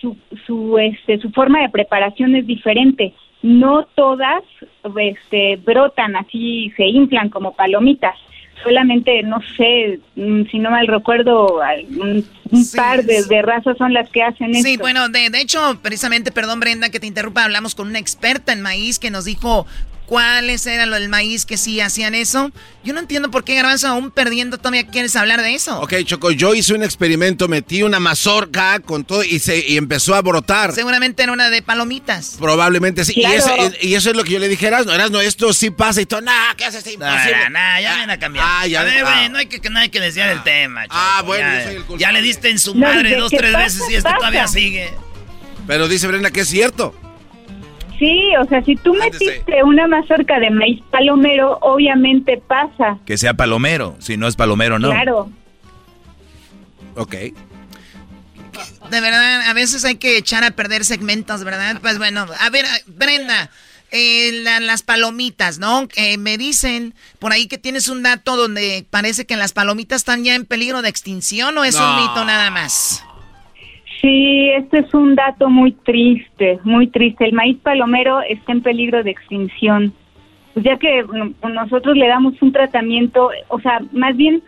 [0.02, 3.14] su, su, este, su forma de preparación es diferente.
[3.42, 4.44] No todas
[5.00, 8.16] este, brotan así, se inflan como palomitas.
[8.64, 11.62] Solamente, no sé, mm, si no mal recuerdo,
[12.00, 12.24] un,
[12.76, 14.84] par de, de razas son las que hacen Sí, esto.
[14.84, 18.62] bueno, de, de hecho, precisamente, perdón Brenda que te interrumpa, hablamos con una experta en
[18.62, 19.66] maíz que nos dijo
[20.12, 22.52] cuáles eran los del maíz que sí hacían eso.
[22.84, 25.80] Yo no entiendo por qué Garbanzo aún perdiendo todavía quieres hablar de eso.
[25.80, 30.14] Ok, Choco, yo hice un experimento, metí una mazorca con todo y, se, y empezó
[30.14, 30.74] a brotar.
[30.74, 32.36] Seguramente era una de palomitas.
[32.38, 33.14] Probablemente sí.
[33.14, 33.34] Claro.
[33.34, 34.92] Y, eso, y eso es lo que yo le dije a Erasmo.
[34.92, 36.20] Erasmo, esto sí pasa y todo.
[36.20, 36.86] Nah, ¿qué haces?
[36.86, 37.32] Es imposible.
[37.44, 38.46] Nah, nah, ya viene a cambiar.
[38.46, 39.30] Ah, ya a ver, ven- güey, ah.
[39.30, 40.88] no hay que, no hay que desviar el tema.
[40.90, 42.02] Ah, Choco, bueno, ya, yo soy el culpable.
[42.02, 43.64] ya le diste en su No, madre ¿de dos, tres pasa?
[43.64, 44.18] veces y esto Pasa.
[44.18, 44.94] todavía sigue.
[45.68, 46.94] Pero dice Brenda que es cierto.
[48.02, 52.98] Sí, o sea, si tú metiste una mazorca de maíz palomero, obviamente pasa.
[53.06, 53.96] Que sea palomero.
[54.00, 54.90] Si no es palomero, no.
[54.90, 55.30] Claro.
[56.96, 57.12] Ok.
[58.90, 61.78] De verdad, a veces hay que echar a perder segmentos, ¿verdad?
[61.80, 63.52] Pues bueno, a ver, Brenda,
[63.92, 65.88] eh, la- las palomitas, ¿no?
[65.96, 70.24] Eh, me dicen por ahí que tienes un dato donde parece que las palomitas están
[70.24, 73.04] ya en peligro de extinción o es un mito nada más.
[74.02, 77.26] Sí, este es un dato muy triste, muy triste.
[77.26, 79.94] El maíz palomero está en peligro de extinción.
[80.54, 84.42] Pues ya que mm, nosotros le damos un tratamiento, o sea, más bien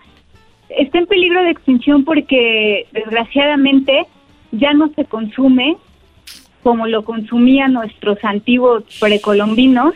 [0.70, 4.08] está en peligro de extinción porque desgraciadamente
[4.52, 5.78] ya no se consume
[6.64, 9.94] como lo consumían nuestros antiguos precolombinos,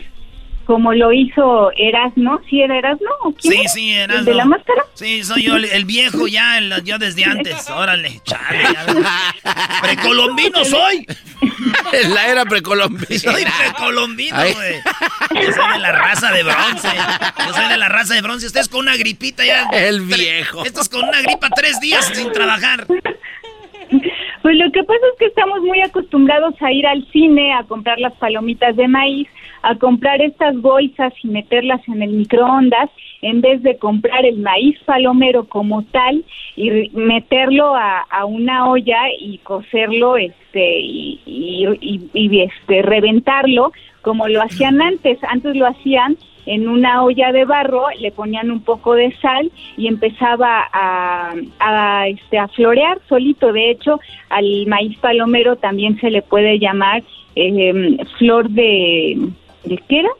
[0.68, 2.38] como lo hizo Erasmo.
[2.50, 3.08] ¿Sí era Erasmo?
[3.22, 3.68] ¿O quién Sí, era?
[3.70, 4.24] sí, ¿El Erasmo.
[4.26, 4.82] de la máscara?
[4.92, 7.70] Sí, soy yo, el, viejo ya, el- yo desde antes.
[7.74, 8.64] Órale, chale.
[9.80, 11.06] Precolombino soy.
[12.12, 13.18] La era precolombina.
[13.18, 15.44] Soy precolombino, güey.
[15.46, 16.88] Yo soy de la raza de bronce.
[17.46, 18.46] Yo soy de la raza de bronce.
[18.46, 19.68] Ustedes con una gripita ya.
[19.72, 20.64] El viejo.
[20.66, 22.86] Estos con una gripa tres días sin trabajar.
[22.88, 27.98] Pues lo que pasa es que estamos muy acostumbrados a ir al cine, a comprar
[27.98, 29.26] las palomitas de maíz,
[29.62, 32.90] a comprar estas bolsas y meterlas en el microondas,
[33.22, 36.24] en vez de comprar el maíz palomero como tal
[36.56, 43.72] y meterlo a, una olla y cocerlo este y, y- y- y, este reventarlo
[44.02, 45.18] como lo hacían antes.
[45.24, 46.16] Antes lo hacían
[46.46, 52.08] en una olla de barro, le ponían un poco de sal y empezaba a, a,
[52.08, 53.52] este, a florear solito.
[53.52, 57.02] De hecho, al maíz palomero también se le puede llamar
[57.36, 59.18] eh, flor de,
[59.64, 60.10] ¿de qué era?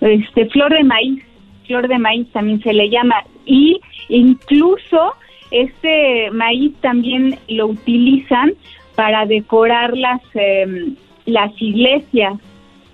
[0.00, 1.22] Este, flor de maíz,
[1.66, 3.24] flor de maíz también se le llama.
[3.46, 5.14] Y incluso
[5.50, 8.54] este maíz también lo utilizan
[8.94, 10.96] para decorar las, em,
[11.26, 12.34] las iglesias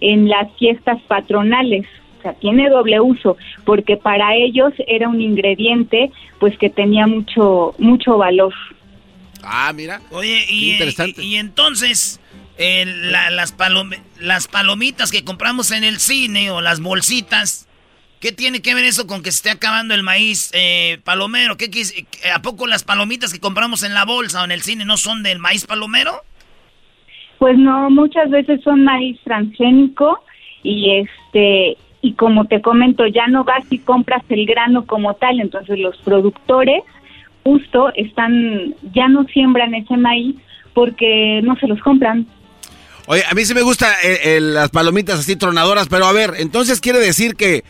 [0.01, 1.87] en las fiestas patronales.
[2.19, 7.75] O sea, tiene doble uso, porque para ellos era un ingrediente pues que tenía mucho,
[7.79, 8.53] mucho valor.
[9.43, 10.03] Ah, mira.
[10.11, 11.25] Oye, y, interesante.
[11.25, 12.21] y, entonces,
[12.63, 13.55] eh, las,
[14.21, 17.67] las palomitas que compramos en el cine o las bolsitas,
[18.21, 21.57] ¿qué tiene que ver eso con que se esté acabando el maíz eh, palomero?
[21.57, 21.71] ¿Qué,
[22.35, 25.23] ¿A poco las palomitas que compramos en la bolsa o en el cine no son
[25.23, 26.13] del maíz palomero?
[27.39, 30.23] Pues no, muchas veces son maíz transgénico
[30.63, 35.41] y este y como te comento, ya no vas y compras el grano como tal,
[35.41, 36.83] entonces los productores
[37.43, 40.37] justo están ya no siembran ese maíz
[40.75, 42.27] porque no se los compran.
[43.11, 46.35] Oye, a mí sí me gustan eh, eh, las palomitas así tronadoras, pero a ver,
[46.39, 47.65] entonces quiere decir que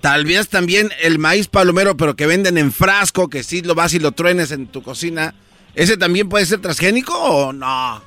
[0.00, 3.94] tal vez también el maíz palomero, pero que venden en frasco, que sí lo vas
[3.94, 5.34] y lo truenes en tu cocina,
[5.74, 8.00] ¿ese también puede ser transgénico o no?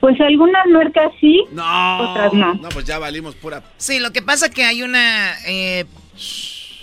[0.00, 2.54] Pues algunas marcas sí, otras no.
[2.54, 3.62] No, pues ya valimos pura.
[3.76, 5.84] Sí, lo que pasa que hay una, eh,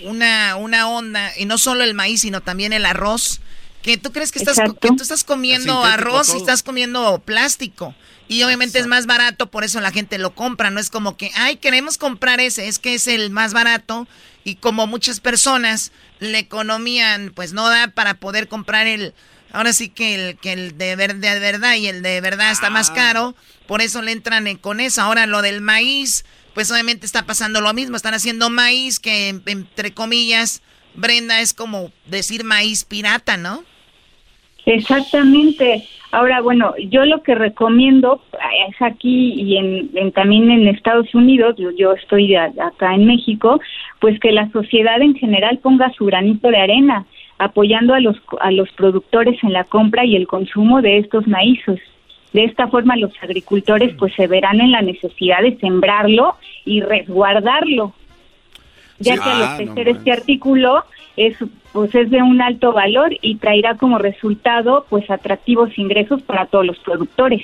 [0.04, 3.42] una, una onda, y no solo el maíz, sino también el arroz,
[3.82, 7.94] que tú crees que estás, que tú estás comiendo arroz y estás comiendo plástico.
[8.28, 10.70] Y obviamente es más barato, por eso la gente lo compra.
[10.70, 14.06] No es como que, ay, queremos comprar ese, es que es el más barato.
[14.44, 15.90] Y como muchas personas,
[16.20, 19.14] la economía pues no da para poder comprar el,
[19.52, 22.94] Ahora sí que el, que el de, verdad y el de verdad está más ah.
[22.94, 23.36] caro,
[23.66, 25.02] por eso le entran con eso.
[25.02, 26.24] Ahora lo del maíz,
[26.54, 30.62] pues obviamente está pasando lo mismo, están haciendo maíz que entre comillas,
[30.94, 33.62] Brenda, es como decir maíz pirata, ¿no?
[34.66, 35.86] Exactamente.
[36.12, 38.22] Ahora, bueno, yo lo que recomiendo
[38.68, 43.60] es aquí y en, también en Estados Unidos, yo, yo estoy acá en México,
[44.00, 47.06] pues que la sociedad en general ponga su granito de arena
[47.38, 51.78] apoyando a los, a los productores en la compra y el consumo de estos maízos.
[52.32, 57.94] De esta forma los agricultores pues se verán en la necesidad de sembrarlo y resguardarlo,
[59.00, 60.84] ya que al ofrecer ah, este artículo
[61.16, 61.36] es
[61.72, 66.66] pues es de un alto valor y traerá como resultado pues atractivos ingresos para todos
[66.66, 67.42] los productores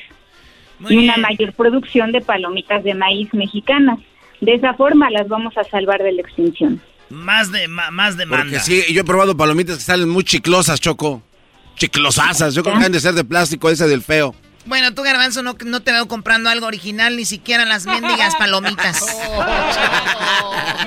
[0.89, 3.99] y una mayor producción de palomitas de maíz mexicanas.
[4.41, 6.81] De esa forma las vamos a salvar de la extinción.
[7.09, 8.45] Más de más demanda.
[8.45, 11.23] Porque sí, yo he probado palomitas que salen muy chiclosas, Choco.
[11.77, 12.55] Chiclosasas.
[12.55, 14.35] Yo creo que han de ser de plástico ese del feo.
[14.67, 19.05] Bueno, tú, Garbanzo, no, no te veo comprando algo original, ni siquiera las mendigas palomitas.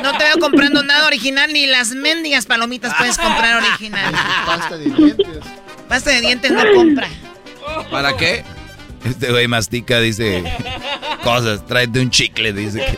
[0.02, 4.14] No te veo comprando nada original, ni las mendigas palomitas puedes comprar original.
[4.46, 5.28] Pasta de dientes.
[5.90, 7.10] Pasta de dientes no compra.
[7.92, 8.46] ¿Para qué?
[9.04, 10.44] Este güey mastica, dice
[11.24, 12.98] cosas, tráete un chicle, dice.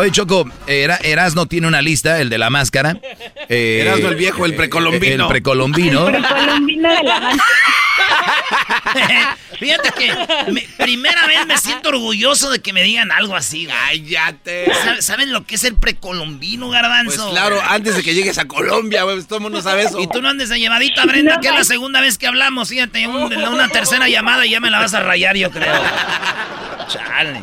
[0.00, 2.96] Oye, Choco, Erasno tiene una lista, el de la máscara.
[3.52, 5.24] Eh, Erasno el viejo, el precolombino.
[5.24, 6.08] El precolombino.
[6.08, 9.36] El precolombino de la máscara.
[9.58, 10.14] Fíjate que
[10.78, 13.66] primera vez me siento orgulloso de que me digan algo así.
[13.66, 14.70] Cállate.
[15.00, 17.22] ¿Saben lo que es el precolombino, garbanzo?
[17.22, 19.98] Pues claro, antes de que llegues a Colombia, güey, todo el mundo sabe eso.
[19.98, 22.68] Y tú no andes de llevadita, Brenda, que es la segunda vez que hablamos.
[22.68, 25.74] Fíjate, una tercera llamada y ya me la vas a rayar, yo creo.
[26.90, 27.40] Chale.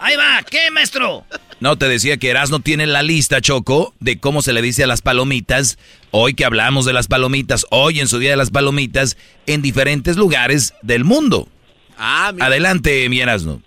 [0.00, 1.24] Ahí va, ¿qué, maestro?
[1.60, 4.86] No, te decía que Erasno tiene la lista, Choco, de cómo se le dice a
[4.86, 5.78] las palomitas.
[6.10, 9.16] Hoy que hablamos de las palomitas, hoy en su día de las palomitas,
[9.46, 11.48] en diferentes lugares del mundo.
[11.96, 13.62] Ah, Adelante, mi Erasno.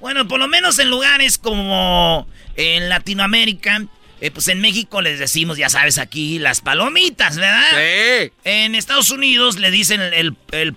[0.00, 2.26] Bueno, por lo menos en lugares como
[2.56, 3.86] en Latinoamérica,
[4.20, 7.70] eh, pues en México les decimos, ya sabes, aquí las palomitas, ¿verdad?
[7.72, 8.32] Sí.
[8.44, 10.74] En Estados Unidos le dicen el, el,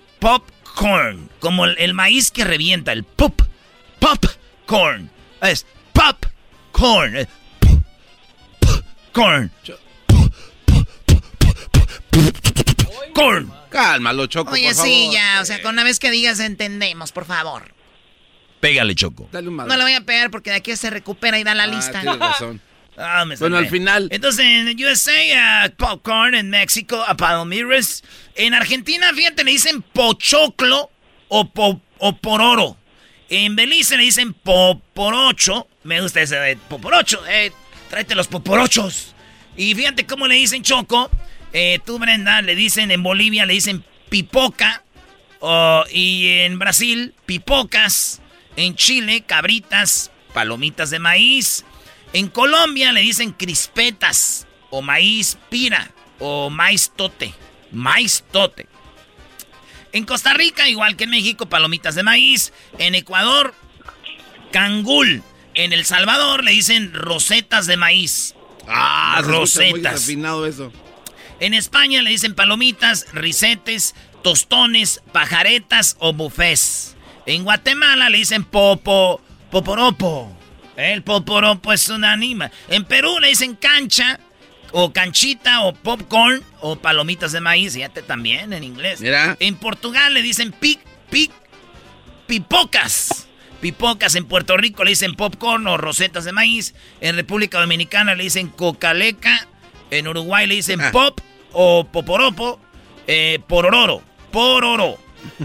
[0.78, 3.42] popcorn, como el, maíz que revienta, el pop,
[3.98, 5.10] popcorn.
[5.42, 6.26] Es pop
[6.72, 7.28] corn.
[9.12, 9.50] Corn.
[13.14, 13.52] Corn.
[13.70, 17.74] Cálmalo, Choco, Oye, sí, ya, o sea, con una vez que digas entendemos, por favor.
[18.60, 19.28] Pégale, Choco.
[19.30, 21.64] Dale un no le voy a pegar porque de aquí se recupera y da la
[21.64, 22.00] ah, lista.
[22.00, 22.60] Tienes razón.
[22.98, 24.08] Ah, bueno, al final.
[24.10, 26.34] Entonces, en USA, uh, popcorn.
[26.34, 28.02] En México, a palomiras.
[28.34, 30.90] En Argentina, fíjate, le dicen pochoclo
[31.28, 32.76] o, po, o pororo.
[33.28, 35.68] En Belice le dicen poporocho.
[35.84, 37.24] Me gusta ese de poporocho.
[37.28, 37.52] Eh,
[37.90, 39.14] tráete los poporochos.
[39.56, 41.10] Y fíjate cómo le dicen choco.
[41.52, 44.82] Eh, tú, Brenda, le dicen en Bolivia, le dicen pipoca.
[45.92, 48.20] y en Brasil, pipocas.
[48.56, 50.10] En Chile, cabritas.
[50.32, 51.64] palomitas de maíz.
[52.12, 57.34] En Colombia le dicen crispetas o maíz pira o maíz tote.
[57.70, 58.66] Maíz tote.
[59.92, 62.52] En Costa Rica, igual que en México, palomitas de maíz.
[62.78, 63.54] En Ecuador,
[64.52, 65.22] cangul.
[65.54, 68.34] En El Salvador le dicen rosetas de maíz.
[68.68, 69.92] Ah, escucha muy rosetas.
[70.06, 70.72] refinado eso.
[71.40, 76.96] En España le dicen palomitas, risetes, tostones, pajaretas o bufés.
[77.26, 79.20] En Guatemala le dicen popo,
[79.50, 80.37] poporopo.
[80.78, 82.52] El poporopo es un anima.
[82.68, 84.20] En Perú le dicen cancha,
[84.70, 87.74] o canchita, o popcorn, o palomitas de maíz.
[87.74, 89.00] Fíjate también en inglés.
[89.00, 89.36] Mira.
[89.40, 90.78] En Portugal le dicen pic,
[91.10, 91.32] pic,
[92.28, 93.26] pipocas.
[93.60, 96.76] Pipocas en Puerto Rico le dicen popcorn o rosetas de maíz.
[97.00, 99.48] En República Dominicana le dicen cocaleca.
[99.90, 101.18] En Uruguay le dicen pop
[101.50, 102.60] o poporopo.
[103.08, 104.00] Eh, porororo.
[104.30, 104.96] Pororo.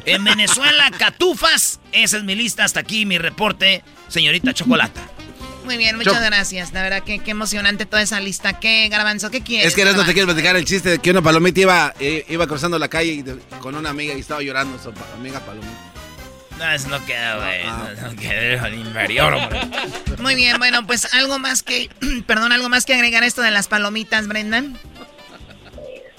[0.05, 1.80] En Venezuela, catufas.
[1.91, 2.65] Esa es mi lista.
[2.65, 5.01] Hasta aquí mi reporte, señorita Chocolata.
[5.65, 6.73] Muy bien, muchas gracias.
[6.73, 8.60] La verdad que qué emocionante toda esa lista.
[8.60, 9.31] ¿Qué, Garbanzo?
[9.31, 9.68] ¿Qué quieres?
[9.68, 12.45] Es que Erasmo te quiero platicar el chiste de que una palomita iba, eh, iba
[12.48, 15.72] cruzando la calle y de- con una amiga y estaba llorando su pa- amiga palomita.
[16.60, 17.64] No, eso no queda, güey.
[17.65, 19.60] No, no queda el inferior, hombre.
[20.19, 21.90] Muy bien, bueno, pues algo más que,
[22.27, 24.64] perdón, algo más que agregar esto de las palomitas, Brenda.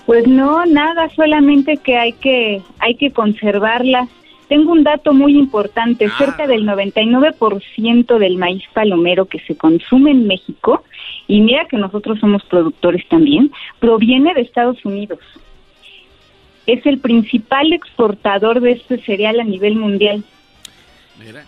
[0.06, 4.08] Pues no, nada, solamente que hay que hay que conservarlas.
[4.48, 10.26] Tengo un dato muy importante, cerca del 99% del maíz palomero que se consume en
[10.26, 10.84] México,
[11.26, 15.20] y mira que nosotros somos productores también, proviene de Estados Unidos.
[16.66, 20.24] Es el principal exportador de este cereal a nivel mundial.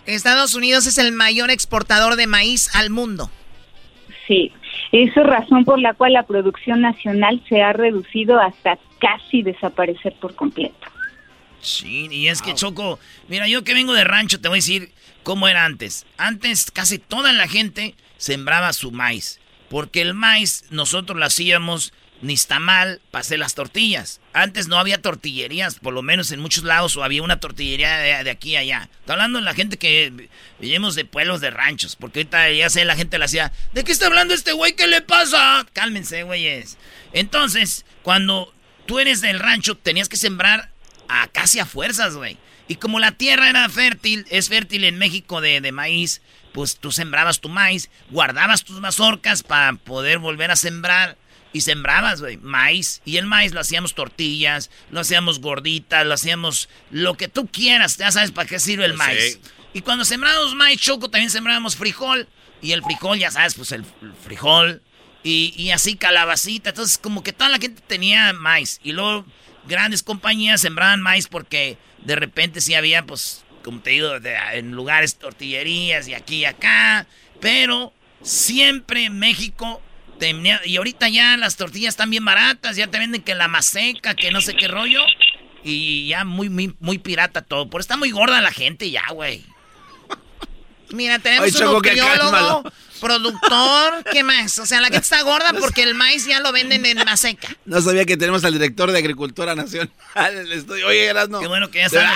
[0.06, 3.30] Estados Unidos es el mayor exportador de maíz al mundo.
[4.26, 4.52] Sí,
[4.92, 10.14] esa es razón por la cual la producción nacional se ha reducido hasta casi desaparecer
[10.20, 10.86] por completo.
[11.60, 14.92] Sí, y es que Choco, mira, yo que vengo de rancho te voy a decir
[15.22, 16.06] cómo era antes.
[16.16, 21.92] Antes casi toda la gente sembraba su maíz, porque el maíz nosotros lo hacíamos
[22.22, 24.20] nistamal para hacer las tortillas.
[24.32, 28.24] Antes no había tortillerías, por lo menos en muchos lados, o había una tortillería de,
[28.24, 28.88] de aquí a allá.
[29.00, 30.28] Estoy hablando de la gente que
[30.58, 33.92] vivimos de pueblos, de ranchos, porque ahorita ya sé, la gente la hacía, ¿de qué
[33.92, 34.74] está hablando este güey?
[34.74, 35.66] ¿Qué le pasa?
[35.72, 36.78] Cálmense, güeyes.
[37.12, 38.52] Entonces, cuando
[38.86, 40.70] tú eres del rancho, tenías que sembrar
[41.08, 42.36] a casi a fuerzas, güey.
[42.68, 46.20] Y como la tierra era fértil, es fértil en México de, de maíz,
[46.52, 51.16] pues tú sembrabas tu maíz, guardabas tus mazorcas para poder volver a sembrar.
[51.52, 53.00] Y sembrabas, güey, maíz.
[53.06, 57.96] Y el maíz lo hacíamos tortillas, lo hacíamos gorditas, lo hacíamos lo que tú quieras.
[57.96, 59.38] Ya sabes para qué sirve el maíz.
[59.72, 62.28] Y cuando sembrábamos maíz choco, también sembrábamos frijol.
[62.60, 64.82] Y el frijol, ya sabes, pues el, el frijol.
[65.22, 66.70] Y, y así calabacita.
[66.70, 68.80] Entonces, como que toda la gente tenía maíz.
[68.82, 69.24] Y luego
[69.68, 74.72] grandes compañías sembraban maíz porque de repente sí había, pues, como te digo, de- en
[74.72, 77.06] lugares tortillerías y aquí y acá.
[77.40, 79.82] Pero siempre México
[80.18, 80.60] tenía...
[80.64, 82.76] Y ahorita ya las tortillas están bien baratas.
[82.76, 85.02] Ya te venden que la maseca, que no sé qué rollo.
[85.64, 87.68] Y ya muy, muy, muy pirata todo.
[87.68, 89.44] Por está muy gorda la gente ya, güey.
[90.90, 92.72] Mira, tenemos Ay, un nutriólogo.
[93.00, 94.58] Productor, ¿qué más?
[94.58, 97.48] O sea, la gente está gorda porque el maíz ya lo venden en maseca.
[97.64, 100.86] No sabía que tenemos al director de Agricultura Nacional en el estudio.
[100.88, 101.40] Oye, Erasmo.
[101.40, 102.10] Qué bueno que ya sabes.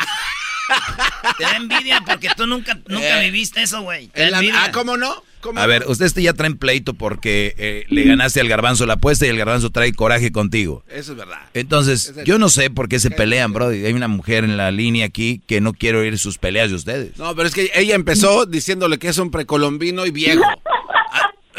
[1.37, 4.11] Te da envidia porque tú nunca, nunca Eh, viviste eso, güey.
[4.15, 5.25] La- ah, ¿cómo no?
[5.41, 9.25] ¿Cómo A ver, ustedes ya traen pleito porque eh, le ganaste al garbanzo la apuesta
[9.27, 10.85] y el garbanzo trae coraje contigo.
[10.89, 11.39] Eso es verdad.
[11.55, 13.69] Entonces, yo no sé por qué se pelean, bro.
[13.71, 17.17] Hay una mujer en la línea aquí que no quiero oír sus peleas de ustedes.
[17.17, 20.43] No, pero es que ella empezó diciéndole que es un precolombino y viejo.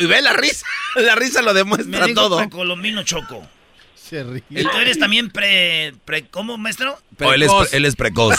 [0.02, 0.66] Y ve la risa.
[0.96, 2.38] La risa lo Me demuestra dijo todo.
[2.38, 3.48] precolombino choco.
[3.96, 4.44] Se ríe.
[4.50, 5.94] ¿Y tú eres también pre...
[6.04, 7.00] pre ¿Cómo, maestro?
[7.20, 7.74] O él, es, Precoz.
[7.74, 8.38] él es precoz.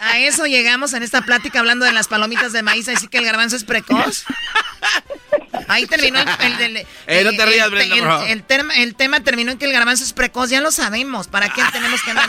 [0.00, 3.24] A eso llegamos en esta plática hablando de las palomitas de maíz, así que el
[3.24, 4.24] garbanzo es precoz.
[5.68, 6.28] Ahí terminó el,
[6.62, 8.28] el- el- Eh, no te el- rías, el- Brenda, el- por favor.
[8.28, 11.28] el tema, el tema terminó en que el garbanzo es precoz, ya lo sabemos.
[11.28, 12.28] ¿Para qué tenemos que andar?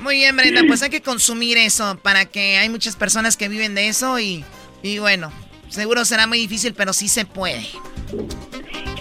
[0.00, 3.74] Muy bien, Brenda, pues hay que consumir eso para que hay muchas personas que viven
[3.74, 4.44] de eso y,
[4.82, 5.30] y bueno,
[5.68, 7.66] seguro será muy difícil, pero sí se puede.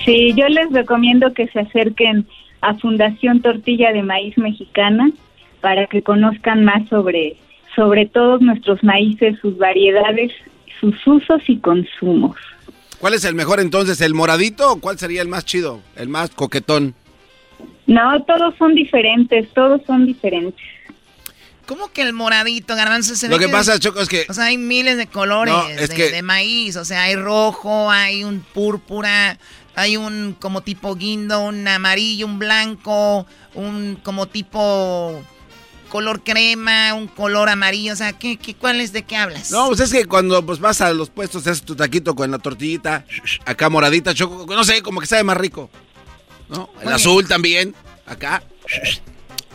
[0.06, 2.28] Sí, yo les recomiendo que se acerquen
[2.62, 5.12] a Fundación Tortilla de Maíz Mexicana
[5.62, 7.38] para que conozcan más sobre,
[7.76, 10.32] sobre todos nuestros maíces, sus variedades,
[10.80, 12.38] sus usos y consumos.
[13.00, 14.02] ¿Cuál es el mejor entonces?
[14.02, 15.82] ¿El moradito o cuál sería el más chido?
[15.96, 16.96] El más coquetón.
[17.88, 20.60] No, todos son diferentes, todos son diferentes.
[21.66, 23.16] ¿Cómo que el moradito, garbanzo?
[23.16, 25.90] Se Lo que pasa, Choco, es que O sea, hay miles de colores No, es
[25.90, 26.76] de, que- de maíz.
[26.76, 29.40] O sea, hay rojo, hay un púrpura,
[29.76, 33.26] hay un como tipo guindo, un amarillo, un blanco,
[33.56, 35.24] un como tipo
[35.90, 39.50] color crema, un color amarillo, o sea, ¿qué, qué, cuál es de qué hablas?
[39.52, 42.30] No, pues es que cuando pues, vas a los puestos, te haces tu taquito con
[42.32, 43.06] la tortillita,
[43.46, 45.70] acá moradita, choco, no sé, como que sabe más rico.
[46.50, 46.70] ¿No?
[46.82, 47.74] El azul también,
[48.06, 48.44] acá.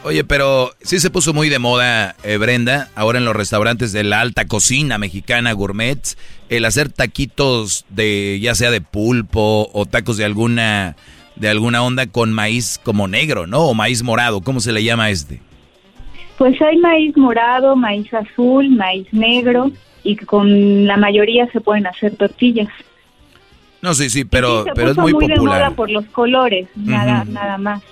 [0.03, 4.03] Oye, pero sí se puso muy de moda, eh, Brenda, ahora en los restaurantes de
[4.03, 6.17] la alta cocina mexicana gourmet,
[6.49, 10.97] el hacer taquitos de ya sea de pulpo o tacos de alguna
[11.37, 13.61] de alguna onda con maíz como negro, ¿no?
[13.67, 15.41] O maíz morado, ¿cómo se le llama este?
[16.39, 19.71] Pues hay maíz morado, maíz azul, maíz negro
[20.03, 22.69] y con la mayoría se pueden hacer tortillas.
[23.83, 25.59] No, sí, sí, pero, Sí, se pero es muy, de popular.
[25.61, 27.25] moda por los colores, nada,
[27.59, 27.83] más.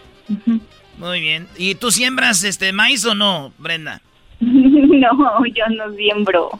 [0.98, 1.48] Muy bien.
[1.56, 4.00] ¿Y tú siembras este maíz o no, Brenda?
[4.40, 6.50] no, yo no siembro.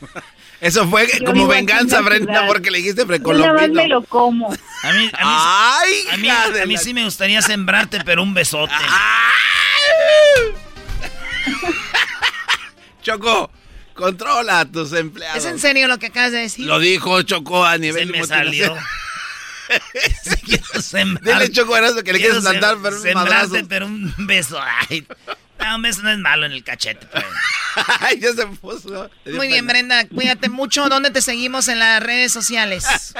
[0.60, 3.82] Eso fue Yo como venganza, Brenda, porque le dijiste Yo nada más precolombino.
[3.82, 4.52] me lo como.
[4.52, 7.42] A mí, a mí, Ay, a mí, hija de a mí la- sí me gustaría
[7.42, 8.72] sembrarte, pero un besote.
[13.02, 13.50] Choco,
[14.02, 15.38] controla a tus empleados.
[15.38, 16.66] ¿Es en serio lo que acabas de decir?
[16.66, 18.76] Lo dijo Choco a nivel Se me salió.
[20.44, 21.40] Quiero sembrar.
[21.40, 23.56] Dile, Choco, Erasmo, que le quieres plantar, pero un madrazo.
[23.68, 24.60] pero un beso.
[24.60, 25.06] Ay,
[25.58, 27.06] no, un beso no es malo en el cachete.
[27.06, 27.24] pues.
[28.00, 29.10] Ay, ya se puso.
[29.26, 29.66] Muy bien.
[29.66, 30.88] Brenda, cuídate mucho.
[30.88, 33.14] ¿Dónde te seguimos en las redes sociales?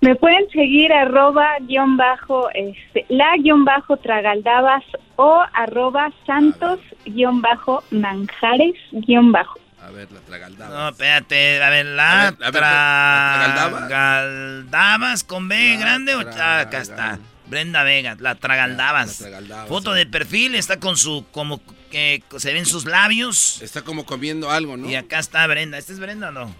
[0.00, 4.82] Me pueden seguir arroba guion bajo, este, la guion bajo tragaldabas
[5.16, 9.60] o arroba santos guion bajo manjares guion bajo.
[9.82, 10.78] A ver, la tragaldaba.
[10.78, 16.14] No, espérate, a ver, la, A ver, a ver, ¿la tragaldabas con B La grande
[16.14, 17.18] o acá está.
[17.46, 19.20] Brenda Vega, la tragaldabas.
[19.20, 19.98] La tragaldabas, Foto sí.
[19.98, 21.60] de perfil, está con su, como
[21.90, 23.60] que se ven sus labios.
[23.60, 24.88] Está como comiendo algo, ¿no?
[24.88, 25.76] Y acá está Brenda.
[25.76, 26.42] ¿Esta es Brenda o no?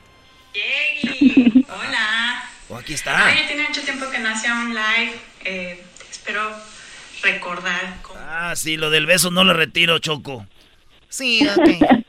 [1.68, 2.49] Hola.
[2.70, 3.26] O aquí está.
[3.26, 5.12] Ay, ya tiene mucho tiempo que no hacía un live.
[5.44, 6.50] Eh, espero
[7.22, 7.98] recordar.
[8.02, 10.46] cómo- Ah, sí, lo del beso no lo retiro, Choco.
[11.08, 11.68] Sí, ok.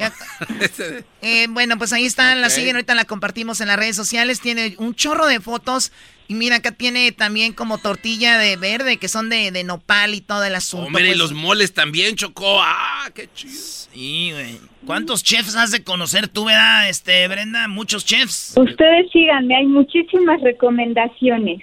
[1.22, 2.52] Eh, bueno, pues ahí está, la Ok.
[2.52, 5.92] siguen, ahorita la compartimos en las redes sociales, tiene un chorro de fotos
[6.30, 10.20] y mira, acá tiene también como tortilla de verde, que son de, de nopal y
[10.20, 10.86] todo el asunto.
[10.86, 11.18] Hombre, y pues.
[11.18, 12.60] los moles también, Choco.
[12.62, 13.52] Ah, qué chido.
[13.52, 14.60] Sí, güey.
[14.86, 17.66] ¿Cuántos chefs has de conocer tú, verdad, este, Brenda?
[17.66, 18.52] Muchos chefs.
[18.56, 21.58] Ustedes síganme, hay muchísimas recomendaciones.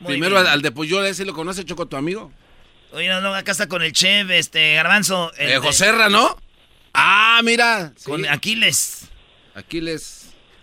[0.00, 0.46] Muy Primero bien.
[0.48, 2.32] al, al de Puyol, ese lo conoce, Choco, tu amigo.
[2.92, 5.32] Oye, no, no, acá está con el chef, este, Garbanzo.
[5.38, 6.36] el Eh, de- Joserra, ¿no?
[6.92, 7.92] Ah, mira.
[8.04, 8.26] Con.
[8.26, 9.08] Aquiles.
[9.54, 10.19] Aquiles.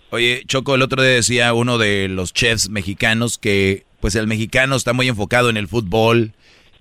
[0.09, 4.77] Oye, Choco, el otro día decía uno de los chefs mexicanos que pues el mexicano
[4.77, 6.31] está muy enfocado en el fútbol,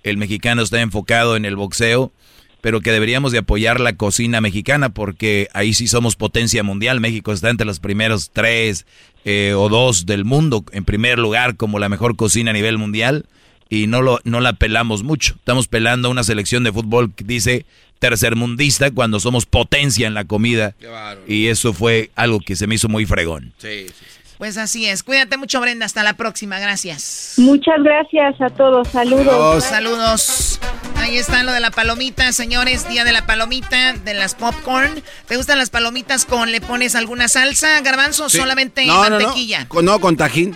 [0.04, 2.12] el mexicano está enfocado en el boxeo,
[2.60, 7.00] pero que deberíamos de apoyar la cocina mexicana porque ahí sí somos potencia mundial.
[7.00, 8.86] México está entre los primeros tres
[9.24, 13.26] eh, o dos del mundo en primer lugar como la mejor cocina a nivel mundial
[13.68, 15.34] y no, lo, no la pelamos mucho.
[15.36, 17.66] Estamos pelando una selección de fútbol que dice
[17.98, 20.74] tercermundista cuando somos potencia en la comida.
[20.78, 20.88] Qué.
[21.26, 23.52] Y eso fue algo que se me hizo muy fregón.
[23.58, 24.04] Sí, sí, sí.
[24.38, 27.34] Pues así es, cuídate mucho Brenda, hasta la próxima, gracias.
[27.38, 29.64] Muchas gracias a todos, saludos.
[29.64, 30.60] Saludos.
[30.96, 32.86] Ahí está lo de la palomita, señores.
[32.86, 35.02] Día de la palomita, de las popcorn.
[35.26, 38.36] ¿Te gustan las palomitas con, le pones alguna salsa, garbanzo, o Sí.
[38.36, 39.24] solamente No, no, no.
[39.26, 39.66] mantequilla?
[39.68, 40.54] Con, no, con tajín.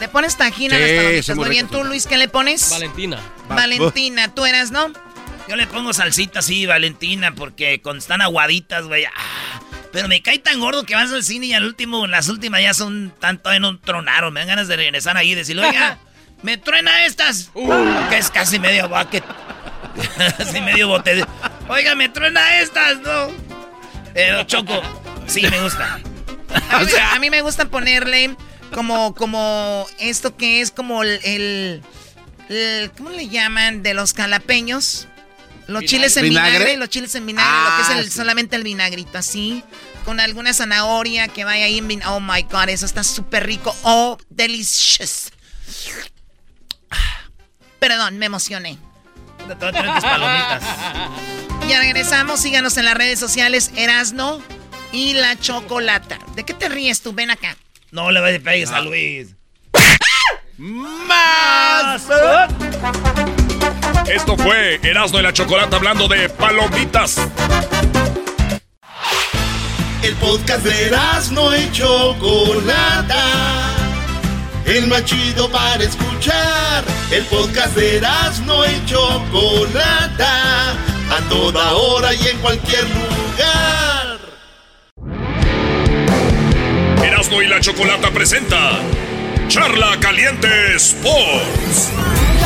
[0.00, 1.36] ¿Le pones tajín a Sí, las son palomitas?
[1.36, 1.68] muy Muy bien.
[1.68, 2.68] ¿tú, Luis, qué le pones?
[2.70, 3.18] Valentina.
[3.48, 4.92] Valentina, ¿tú eras, no?
[5.48, 9.04] Yo le pongo salsita así, Valentina, porque cuando están aguaditas, güey.
[9.06, 9.60] ah,
[9.92, 12.74] pero me cae tan gordo que vas al cine y al último, las últimas ya
[12.74, 14.32] son tanto en un tronaron.
[14.34, 15.98] Me dan ganas de regresar ahí y decirle, oiga,
[16.42, 17.50] me truena estas.
[18.10, 19.24] Que es casi medio bucket.
[20.38, 21.24] Casi medio bote.
[21.68, 23.32] Oiga, me truena estas, ¿no?
[24.14, 24.80] Pero Choco,
[25.26, 25.98] sí me gusta.
[26.70, 28.36] A mí, a mí me gusta ponerle
[28.72, 31.82] como, como esto que es como el, el-
[32.48, 33.82] el- ¿cómo le llaman?
[33.82, 35.07] De los calapeños.
[35.68, 36.52] Los chiles en ¿Vinagre?
[36.58, 38.16] vinagre, los chiles en vinagre, lo que es Ah, el- sí.
[38.16, 39.62] solamente el vinagrito, así.
[40.04, 43.76] Con alguna zanahoria que vaya ahí en vin- Oh my god, eso está súper rico.
[43.82, 45.30] Oh, delicious.
[47.78, 48.78] Perdón, me emocioné.
[49.46, 50.62] Te voy a traer tus palomitas.
[51.68, 54.42] Ya regresamos, síganos en las redes sociales, Erasno
[54.92, 56.18] y la Chocolata.
[56.34, 57.12] ¿De qué te ríes tú?
[57.12, 57.56] Ven acá.
[57.90, 59.28] No le vayas a pegues a Luis.
[60.56, 62.02] ¡Más!
[64.10, 67.18] Esto fue Erasmo y la Chocolata hablando de palomitas.
[70.02, 70.90] El podcast de
[71.32, 73.24] no y Chocolata.
[74.64, 76.84] El más chido para escuchar.
[77.10, 78.00] El podcast de
[78.46, 80.72] no y Chocolata.
[81.10, 84.18] A toda hora y en cualquier lugar.
[87.04, 88.78] Erasmo y la Chocolata presenta
[89.48, 91.90] Charla Caliente Sports.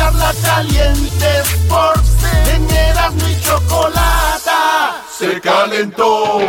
[0.03, 2.17] Charla caliente Sports
[2.53, 6.41] en Erasmo y Chocolata se calentó.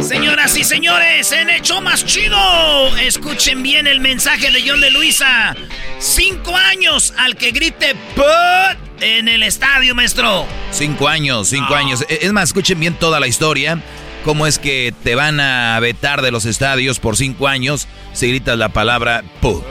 [0.00, 5.54] Señoras y señores, en Hecho Más Chido, escuchen bien el mensaje de John de Luisa.
[5.98, 10.46] Cinco años al que grite PUT en el estadio, maestro.
[10.70, 12.02] Cinco años, cinco años.
[12.08, 13.82] E, Es más, escuchen bien toda la historia.
[14.24, 18.56] Cómo es que te van a vetar de los estadios por cinco años si gritas
[18.56, 19.62] la palabra PUT.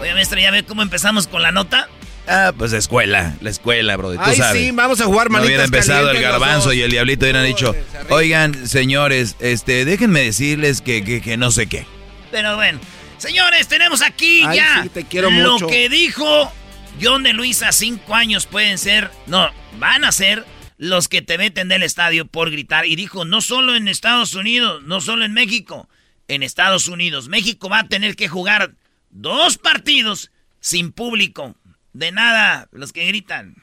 [0.00, 1.88] Oye, maestro, ¿ya ve cómo empezamos con la nota?
[2.26, 4.12] Ah, pues la escuela, la escuela, bro.
[4.14, 4.62] Tú Ay, sabes.
[4.62, 7.74] sí, vamos a jugar No manitas hubiera empezado el garbanzo y el diablito hubieran dicho,
[8.08, 11.86] oigan, señores, este, déjenme decirles que, que, que no sé qué.
[12.30, 12.78] Pero bueno,
[13.18, 15.66] señores, tenemos aquí Ay, ya sí, te quiero lo mucho.
[15.66, 16.52] que dijo
[17.02, 17.72] John de Luisa.
[17.72, 20.44] Cinco años pueden ser, no, van a ser
[20.78, 22.86] los que te meten del estadio por gritar.
[22.86, 25.88] Y dijo, no solo en Estados Unidos, no solo en México,
[26.28, 27.28] en Estados Unidos.
[27.28, 28.72] México va a tener que jugar
[29.10, 30.30] dos partidos
[30.60, 31.54] sin público.
[31.92, 33.56] De nada, los que gritan.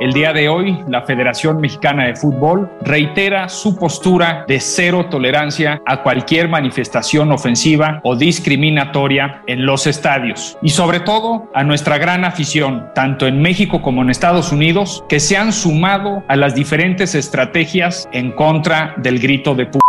[0.00, 5.82] El día de hoy, la Federación Mexicana de Fútbol reitera su postura de cero tolerancia
[5.84, 12.24] a cualquier manifestación ofensiva o discriminatoria en los estadios y sobre todo a nuestra gran
[12.24, 17.14] afición, tanto en México como en Estados Unidos, que se han sumado a las diferentes
[17.14, 19.80] estrategias en contra del grito de pu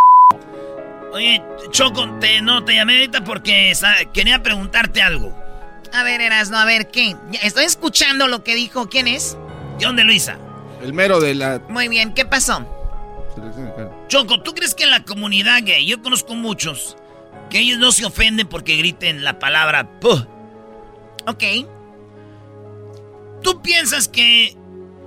[1.14, 3.74] Oye, Choco, te, no te llamé ahorita porque
[4.14, 5.36] quería preguntarte algo.
[5.94, 7.16] A ver, Erasno, a ver, ¿qué?
[7.44, 8.88] Estoy escuchando lo que dijo.
[8.90, 9.38] ¿Quién es?
[9.82, 10.38] John de Luisa.
[10.82, 11.60] El mero de la...
[11.70, 12.66] Muy bien, ¿qué pasó?
[14.08, 16.98] Choco, ¿tú crees que en la comunidad gay, yo conozco muchos,
[17.50, 20.26] que ellos no se ofenden porque griten la palabra puh?
[21.28, 21.44] Ok.
[23.42, 24.56] ¿Tú piensas que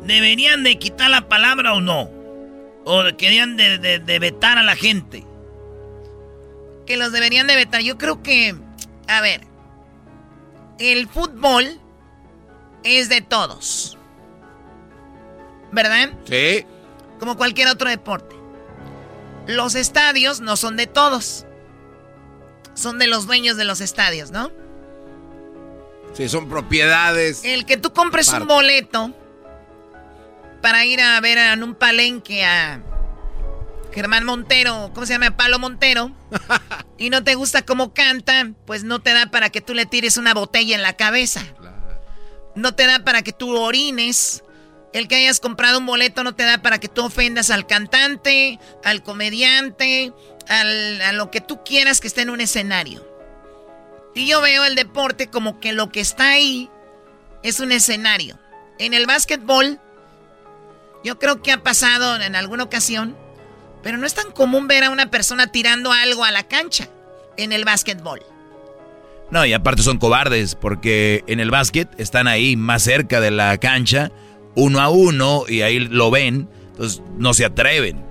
[0.03, 2.11] deberían de quitar la palabra o no?
[2.85, 5.25] ¿O deberían de, de- de vetar a la gente?
[6.87, 7.81] Que los deberían de vetar.
[7.81, 8.55] Yo creo que,
[9.09, 9.47] a ver,
[10.79, 11.81] el fútbol
[12.83, 13.99] es de todos.
[15.73, 16.11] ¿Verdad?
[16.25, 16.67] Sí.
[17.19, 18.37] Como cualquier otro deporte.
[19.47, 21.47] Los estadios no son de todos.
[22.75, 24.51] Son de los dueños de los estadios, ¿no?
[26.13, 27.45] Sí, son propiedades.
[27.45, 29.13] El que tú compres un boleto
[30.63, 32.81] para ir a ver en un palenque a
[33.95, 35.37] Germán Montero, ¿cómo se llama?
[35.37, 36.11] Palo Montero,
[36.99, 40.17] y no te gusta cómo canta, pues no te da para que tú le tires
[40.17, 41.43] una botella en la cabeza.
[42.57, 44.43] No te da para que tú orines.
[44.93, 48.61] El que hayas comprado un boleto no te da para que tú ofendas al cantante,
[48.85, 50.13] al comediante,
[50.49, 53.05] al- a lo que tú quieras que esté en un escenario.
[54.15, 56.71] Y yo veo el deporte como que lo que está ahí
[57.43, 58.39] es un escenario.
[58.79, 59.81] En el básquetbol,
[61.03, 63.17] yo creo que ha pasado en alguna ocasión,
[63.85, 66.89] pero no es tan común ver a una persona tirando algo a la cancha
[67.37, 68.21] en el básquetbol.
[69.31, 73.59] No, y aparte son cobardes, porque en el básquet están ahí más cerca de la
[73.59, 74.11] cancha,
[74.55, 78.03] uno a uno, y ahí lo ven, entonces no se atreven.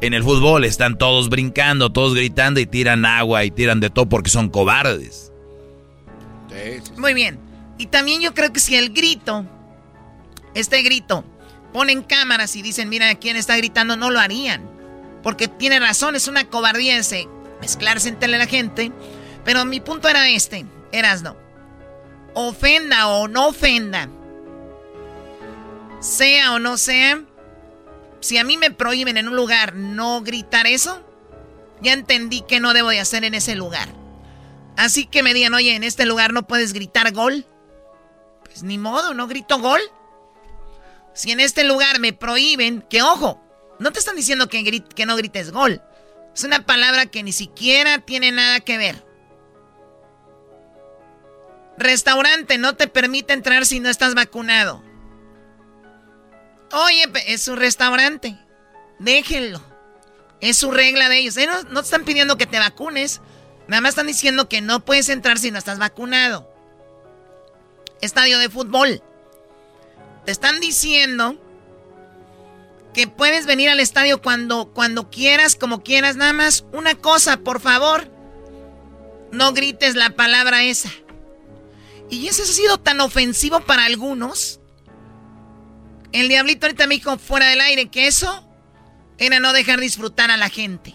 [0.00, 4.08] En el fútbol están todos brincando, todos gritando y tiran agua y tiran de todo
[4.08, 5.32] porque son cobardes.
[6.96, 7.38] Muy bien.
[7.78, 9.44] Y también yo creo que si el grito,
[10.54, 11.24] este grito,
[11.72, 13.96] ponen cámaras y dicen, mira, ¿quién está gritando?
[13.96, 14.75] No lo harían.
[15.26, 17.26] Porque tiene razón, es una cobardía ese
[17.60, 18.92] mezclarse entre la gente.
[19.44, 21.36] Pero mi punto era este, eras no.
[22.34, 24.08] Ofenda o no ofenda,
[25.98, 27.24] sea o no sea,
[28.20, 31.04] si a mí me prohíben en un lugar no gritar eso,
[31.80, 33.88] ya entendí que no debo de hacer en ese lugar.
[34.76, 37.44] Así que me digan, oye, en este lugar no puedes gritar gol.
[38.44, 39.80] Pues ni modo, no grito gol.
[41.14, 43.42] Si en este lugar me prohíben, que ojo,
[43.78, 45.82] no te están diciendo que, que no grites gol.
[46.34, 49.04] Es una palabra que ni siquiera tiene nada que ver.
[51.78, 54.82] Restaurante, no te permite entrar si no estás vacunado.
[56.72, 58.38] Oye, es un restaurante.
[58.98, 59.60] Déjenlo.
[60.40, 61.36] Es su regla de ellos.
[61.36, 63.20] Ellos no te están pidiendo que te vacunes.
[63.68, 66.50] Nada más están diciendo que no puedes entrar si no estás vacunado.
[68.00, 69.02] Estadio de fútbol.
[70.24, 71.38] Te están diciendo
[72.96, 76.16] que puedes venir al estadio cuando, cuando quieras, como quieras.
[76.16, 78.10] Nada más una cosa, por favor.
[79.32, 80.90] No grites la palabra esa.
[82.08, 84.60] Y eso ha sido tan ofensivo para algunos.
[86.12, 88.48] El diablito ahorita me dijo fuera del aire que eso
[89.18, 90.94] era no dejar disfrutar a la gente.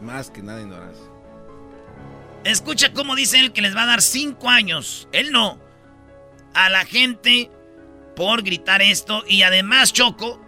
[0.00, 1.04] más que nada ignorancia.
[2.44, 5.08] Escucha cómo dice él que les va a dar cinco años.
[5.12, 5.58] Él no.
[6.54, 7.50] A la gente
[8.16, 9.24] por gritar esto.
[9.26, 10.40] Y además, Choco,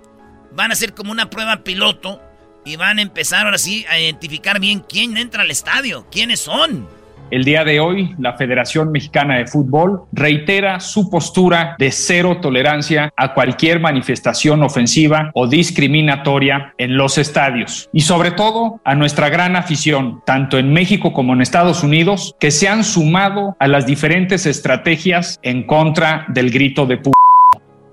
[0.53, 2.21] van a hacer como una prueba piloto.
[2.65, 6.07] Y van a empezar ahora sí a identificar bien quién entra al estadio.
[6.11, 6.89] ¿Quiénes son?
[7.31, 13.13] El día de hoy, la Federación Mexicana de Fútbol reitera su postura de cero tolerancia
[13.17, 17.89] a cualquier manifestación ofensiva o discriminatoria en los estadios.
[17.93, 22.51] Y sobre todo a nuestra gran afición, tanto en México como en Estados Unidos, que
[22.51, 27.13] se han sumado a las diferentes estrategias en contra del grito de pu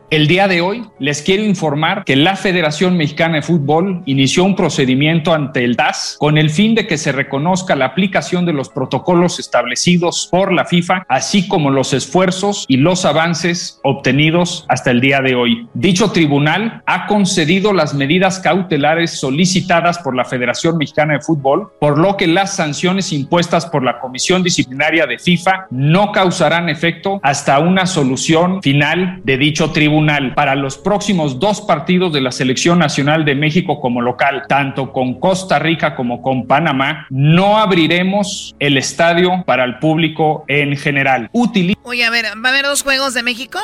[0.09, 4.55] el día de hoy les quiero informar que la Federación Mexicana de Fútbol inició un
[4.55, 8.69] procedimiento ante el DAS con el fin de que se reconozca la aplicación de los
[8.69, 15.01] protocolos establecidos por la FIFA, así como los esfuerzos y los avances obtenidos hasta el
[15.01, 15.67] día de hoy.
[15.73, 21.97] Dicho tribunal ha concedido las medidas cautelares solicitadas por la Federación Mexicana de Fútbol, por
[21.99, 27.59] lo que las sanciones impuestas por la Comisión Disciplinaria de FIFA no causarán efecto hasta
[27.59, 29.96] una solución final de dicho tribunal
[30.35, 35.19] para los próximos dos partidos de la Selección Nacional de México como local, tanto con
[35.19, 41.29] Costa Rica como con Panamá, no abriremos el estadio para el público en general.
[41.31, 43.59] Utiliza Oye, a ver, ¿va a haber dos juegos de México?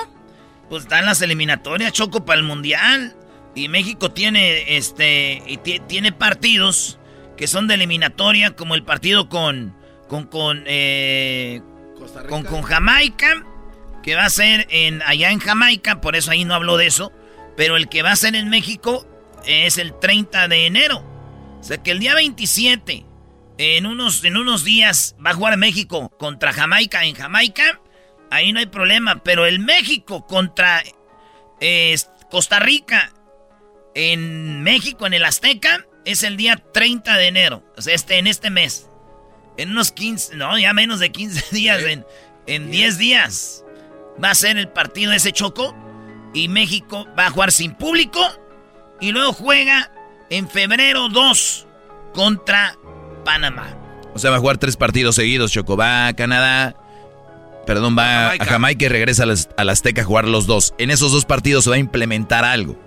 [0.69, 3.13] Pues están las eliminatorias, Choco, para el Mundial.
[3.55, 6.99] Y México tiene, este, y ti- tiene partidos
[7.37, 9.75] que son de eliminatoria, como el partido con,
[10.07, 11.61] con, con, eh,
[12.29, 13.43] con, con Jamaica,
[14.03, 17.11] que va a ser en, allá en Jamaica, por eso ahí no habló de eso.
[17.57, 19.07] Pero el que va a ser en México
[19.45, 21.03] es el 30 de enero.
[21.59, 23.05] O sea que el día 27,
[23.57, 27.79] en unos, en unos días, va a jugar México contra Jamaica en Jamaica.
[28.29, 29.23] Ahí no hay problema.
[29.23, 30.83] Pero el México contra
[31.59, 31.95] eh,
[32.29, 33.13] Costa Rica
[33.95, 37.63] en México, en el Azteca, es el día 30 de enero.
[37.77, 38.89] O sea, este, en este mes.
[39.55, 42.05] En unos 15, no, ya menos de 15 días, en,
[42.47, 43.62] en 10 días.
[44.21, 45.75] Va a ser el partido ese choco.
[46.33, 48.19] Y México va a jugar sin público.
[48.99, 49.91] Y luego juega
[50.29, 51.67] en febrero 2
[52.13, 52.75] contra
[53.23, 53.77] Panamá.
[54.15, 55.75] O sea, va a jugar tres partidos seguidos, Choco.
[55.75, 56.75] Va a Canadá,
[57.65, 60.73] perdón, va a Jamaica y regresa a Azteca a jugar los dos.
[60.77, 62.77] En esos dos partidos se va a implementar algo.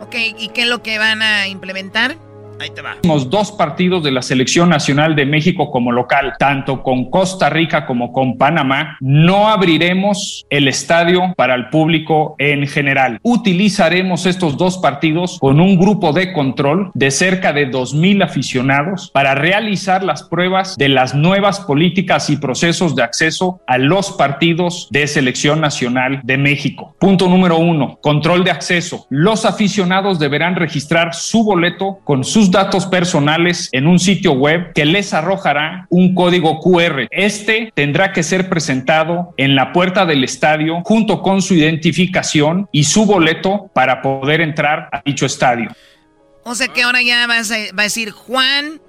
[0.00, 2.16] Ok, ¿y qué es lo que van a implementar?
[2.58, 2.92] Ahí te va.
[2.92, 7.86] próximos dos partidos de la Selección Nacional de México como local, tanto con Costa Rica
[7.86, 13.18] como con Panamá, no abriremos el estadio para el público en general.
[13.22, 19.34] Utilizaremos estos dos partidos con un grupo de control de cerca de 2.000 aficionados para
[19.34, 25.06] realizar las pruebas de las nuevas políticas y procesos de acceso a los partidos de
[25.06, 26.94] Selección Nacional de México.
[26.98, 29.06] Punto número uno, control de acceso.
[29.10, 34.84] Los aficionados deberán registrar su boleto con sus datos personales en un sitio web que
[34.84, 37.08] les arrojará un código QR.
[37.10, 42.84] Este tendrá que ser presentado en la puerta del estadio junto con su identificación y
[42.84, 45.70] su boleto para poder entrar a dicho estadio.
[46.44, 48.80] O sea que ahora ya vas a, va a decir Juan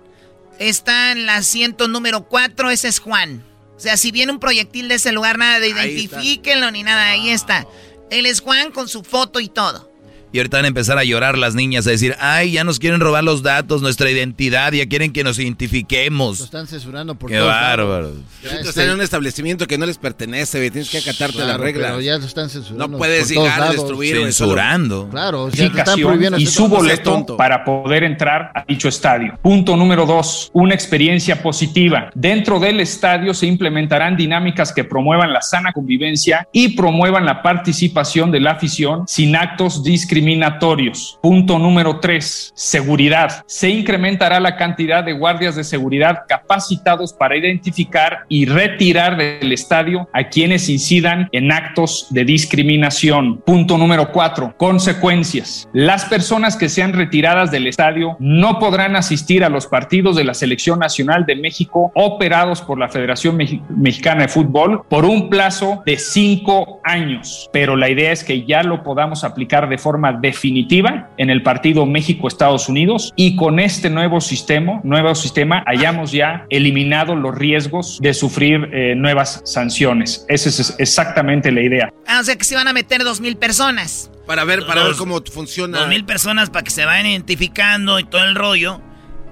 [0.60, 3.44] está en el asiento número 4, ese es Juan.
[3.76, 7.30] O sea, si viene un proyectil de ese lugar, nada de identifíquenlo ni nada, ahí
[7.30, 7.68] está.
[8.10, 9.92] Él es Juan con su foto y todo.
[10.38, 13.00] Y ahorita van a empezar a llorar las niñas, a decir, ay, ya nos quieren
[13.00, 16.42] robar los datos, nuestra identidad, ya quieren que nos Lo identifiquemos.
[16.42, 18.12] están censurando por Qué todos bárbaro.
[18.44, 20.70] este- están en un establecimiento que no les pertenece, güey.
[20.70, 21.90] Tienes que acatarte Claro, las reglas.
[21.90, 24.16] pero ya lo están censurando No puedes por todos llegar a destruir.
[24.18, 25.10] Censurando.
[25.10, 29.40] Claro, o sea, están prohibiendo y su boleto para poder entrar a dicho estadio.
[29.42, 32.12] Punto número dos, una experiencia positiva.
[32.14, 38.30] Dentro del estadio se implementarán dinámicas que promuevan la sana convivencia y promuevan la participación
[38.30, 41.18] de la afición sin actos discriminatorios discriminatorios.
[41.22, 43.44] Punto número tres, seguridad.
[43.48, 50.10] Se incrementará la cantidad de guardias de seguridad capacitados para identificar y retirar del estadio
[50.14, 53.38] a quienes incidan en actos de discriminación.
[53.46, 55.70] Punto número cuatro, consecuencias.
[55.72, 60.34] Las personas que sean retiradas del estadio no podrán asistir a los partidos de la
[60.34, 65.98] Selección Nacional de México operados por la Federación Mexicana de Fútbol por un plazo de
[65.98, 67.50] cinco años.
[67.54, 71.86] Pero la idea es que ya lo podamos aplicar de forma definitiva en el partido
[71.86, 78.14] México-Estados Unidos y con este nuevo sistema, nuevo sistema hayamos ya eliminado los riesgos de
[78.14, 80.26] sufrir eh, nuevas sanciones.
[80.30, 81.94] Esa es exactamente la idea.
[82.08, 84.12] Ah, o sea que se van a meter dos mil personas.
[84.26, 85.80] Para ver, para ver cómo funciona.
[85.80, 88.82] Dos mil personas para que se vayan identificando y todo el rollo.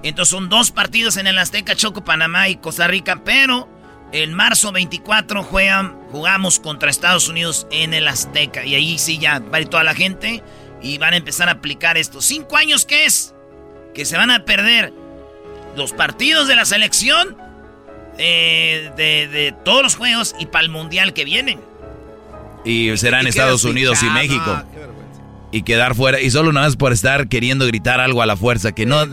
[0.02, 3.68] Entonces son dos partidos en el Azteca, Choco, Panamá y Costa Rica, pero
[4.12, 8.64] en marzo 24 juegan, jugamos contra Estados Unidos en el Azteca.
[8.64, 10.42] Y ahí sí ya va toda la gente
[10.82, 12.20] y van a empezar a aplicar esto.
[12.20, 13.34] ¿Cinco años qué es?
[13.94, 14.92] Que se van a perder
[15.76, 17.36] los partidos de la selección
[18.18, 21.60] eh, de, todos los juegos y para el mundial que vienen.
[22.64, 24.62] Y serán Estados Unidos y México.
[25.52, 26.20] y quedar fuera.
[26.20, 28.72] Y solo nada más por estar queriendo gritar algo a la fuerza.
[28.72, 29.06] Que no.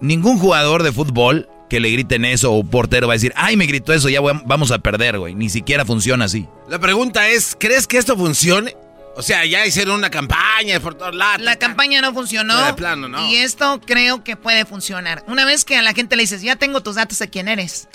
[0.00, 3.66] ningún jugador de fútbol que le griten eso o portero va a decir, ay, me
[3.66, 5.34] gritó eso, ya vamos a perder, güey.
[5.34, 6.46] Ni siquiera funciona así.
[6.68, 8.76] La pregunta es, ¿crees que esto funcione?
[9.16, 11.40] O sea, ya hicieron una campaña por todos lados.
[11.40, 12.66] La campaña no funcionó.
[12.66, 13.26] De plano, no.
[13.26, 15.24] Y esto creo que puede funcionar.
[15.26, 17.88] Una vez que a la gente le dices, ya tengo tus datos de quién eres.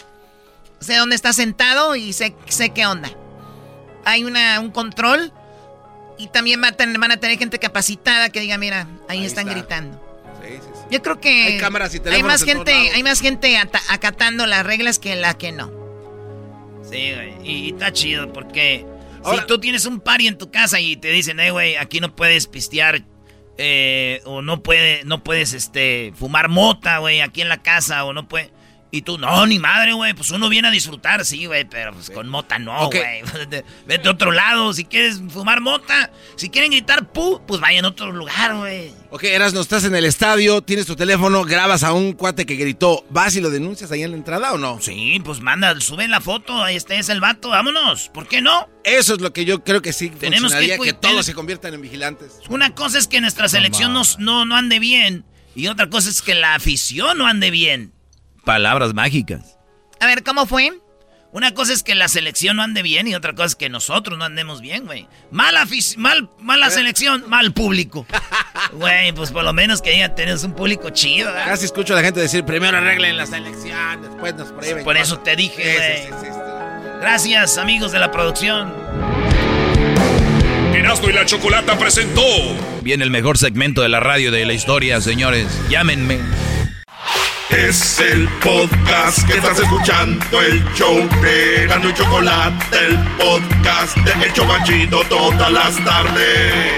[0.79, 3.11] Sé dónde estás sentado y sé, sé qué onda.
[4.03, 5.31] Hay una, un control
[6.17, 6.73] y también van
[7.11, 9.99] a, tener, gente capacitada que diga, mira, ahí, están gritando.
[10.89, 14.97] Yo creo que hay, cámaras y hay más gente, hay más gente acatando las reglas
[14.97, 15.71] que la que no.
[16.83, 17.47] Sí, güey.
[17.47, 18.85] Y, está chido porque
[19.23, 22.15] si tú tienes un party en tu casa y te dicen, eh, güey, aquí no
[22.15, 23.03] puedes pistear
[23.57, 28.13] eh, o no puede, no puedes, este, fumar mota, güey, aquí en la casa o
[28.13, 28.51] no puede
[28.93, 30.13] y tú, no, ni madre, güey.
[30.13, 31.63] Pues uno viene a disfrutar, sí, güey.
[31.63, 33.21] Pero pues con mota no, güey.
[33.87, 34.73] Vete a otro lado.
[34.73, 38.93] Si quieres fumar mota, si quieren gritar pu, pues vayan a otro lugar, güey.
[39.09, 42.55] Ok, Eras, no estás en el estadio, tienes tu teléfono, grabas a un cuate que
[42.55, 43.05] gritó.
[43.09, 44.81] ¿Vas y lo denuncias ahí en la entrada o no?
[44.81, 46.61] Sí, pues manda, sube la foto.
[46.61, 47.49] Ahí está, es el vato.
[47.49, 48.09] Vámonos.
[48.09, 48.69] ¿Por qué no?
[48.83, 51.73] Eso es lo que yo creo que sí Tenemos funcionaría, que, que todos se conviertan
[51.73, 52.39] en vigilantes.
[52.49, 55.23] Una cosa es que nuestra selección no, no, no ande bien.
[55.55, 57.93] Y otra cosa es que la afición no ande bien.
[58.43, 59.57] Palabras mágicas.
[59.99, 60.71] A ver, ¿cómo fue?
[61.33, 64.17] Una cosa es que la selección no ande bien y otra cosa es que nosotros
[64.17, 65.07] no andemos bien, güey.
[65.31, 65.65] Mala,
[65.95, 66.71] mal, mala ¿Eh?
[66.71, 68.05] selección, mal público.
[68.73, 71.47] Güey, pues por lo menos que ya tenemos un público chido, ¿verdad?
[71.47, 74.83] Casi escucho a la gente decir, primero arreglen la selección, después nos prohíben.
[74.83, 76.31] Por eso te dije, güey.
[77.01, 78.71] Gracias, amigos de la producción.
[80.73, 82.23] Erasmo y la Chocolata presentó.
[82.81, 85.47] Viene el mejor segmento de la radio de la historia, señores.
[85.69, 86.19] Llámenme.
[87.51, 94.25] Es el podcast que estás escuchando, el show de Gano y Chocolate, el podcast de
[94.25, 96.73] El Chocachito todas las tardes.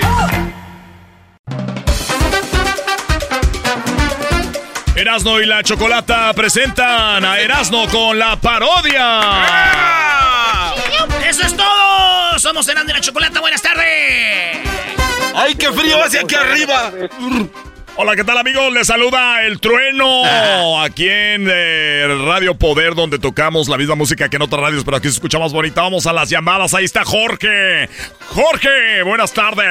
[4.96, 9.22] Erasno y la Chocolata presentan a Erasno con la parodia.
[11.28, 12.40] ¡Eso es todo!
[12.40, 14.58] Somos Erasno y la Chocolata, buenas tardes.
[15.36, 16.92] ¡Ay, qué frío hacia aquí arriba!
[17.96, 18.74] Hola, ¿qué tal amigos?
[18.74, 24.38] Les saluda el trueno aquí en eh, Radio Poder, donde tocamos la misma música que
[24.38, 25.84] en otras radios, pero aquí se escucha más bonita.
[25.84, 26.74] Vamos a las llamadas.
[26.74, 27.88] Ahí está Jorge.
[28.30, 29.68] Jorge, buenas tardes.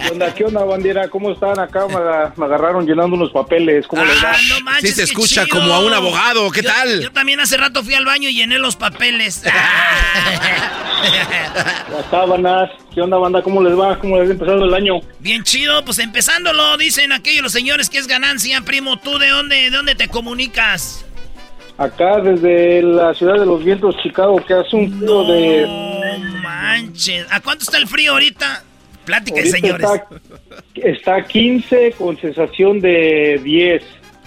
[0.00, 1.08] ¿Qué onda, qué onda, bandera?
[1.08, 1.58] ¿Cómo están?
[1.58, 3.84] Acá me, agarraron llenando unos papeles.
[3.88, 4.30] ¿Cómo les va?
[4.30, 6.52] Ah, no manches, sí, se escucha como a un abogado.
[6.52, 7.02] ¿Qué tal?
[7.02, 9.42] Yo también hace rato fui al baño y llené los papeles.
[11.90, 12.70] Las sábanas.
[12.94, 13.42] ¿Qué onda, banda?
[13.42, 13.98] ¿Cómo les va?
[13.98, 14.94] ¿Cómo les va empezando el año?
[15.18, 18.98] Bien chido, pues empezándolo, dicen aquellos los señores que es ganancia, primo.
[18.98, 21.04] ¿Tú de dónde, de dónde te comunicas?
[21.78, 25.66] Acá desde la ciudad de los vientos, Chicago, que hace un frío de...
[25.66, 27.26] No manches.
[27.30, 28.64] ¿A cuánto está el frío ahorita?
[29.04, 29.86] Plática, señores.
[30.74, 33.82] Está, está 15 con sensación de 10.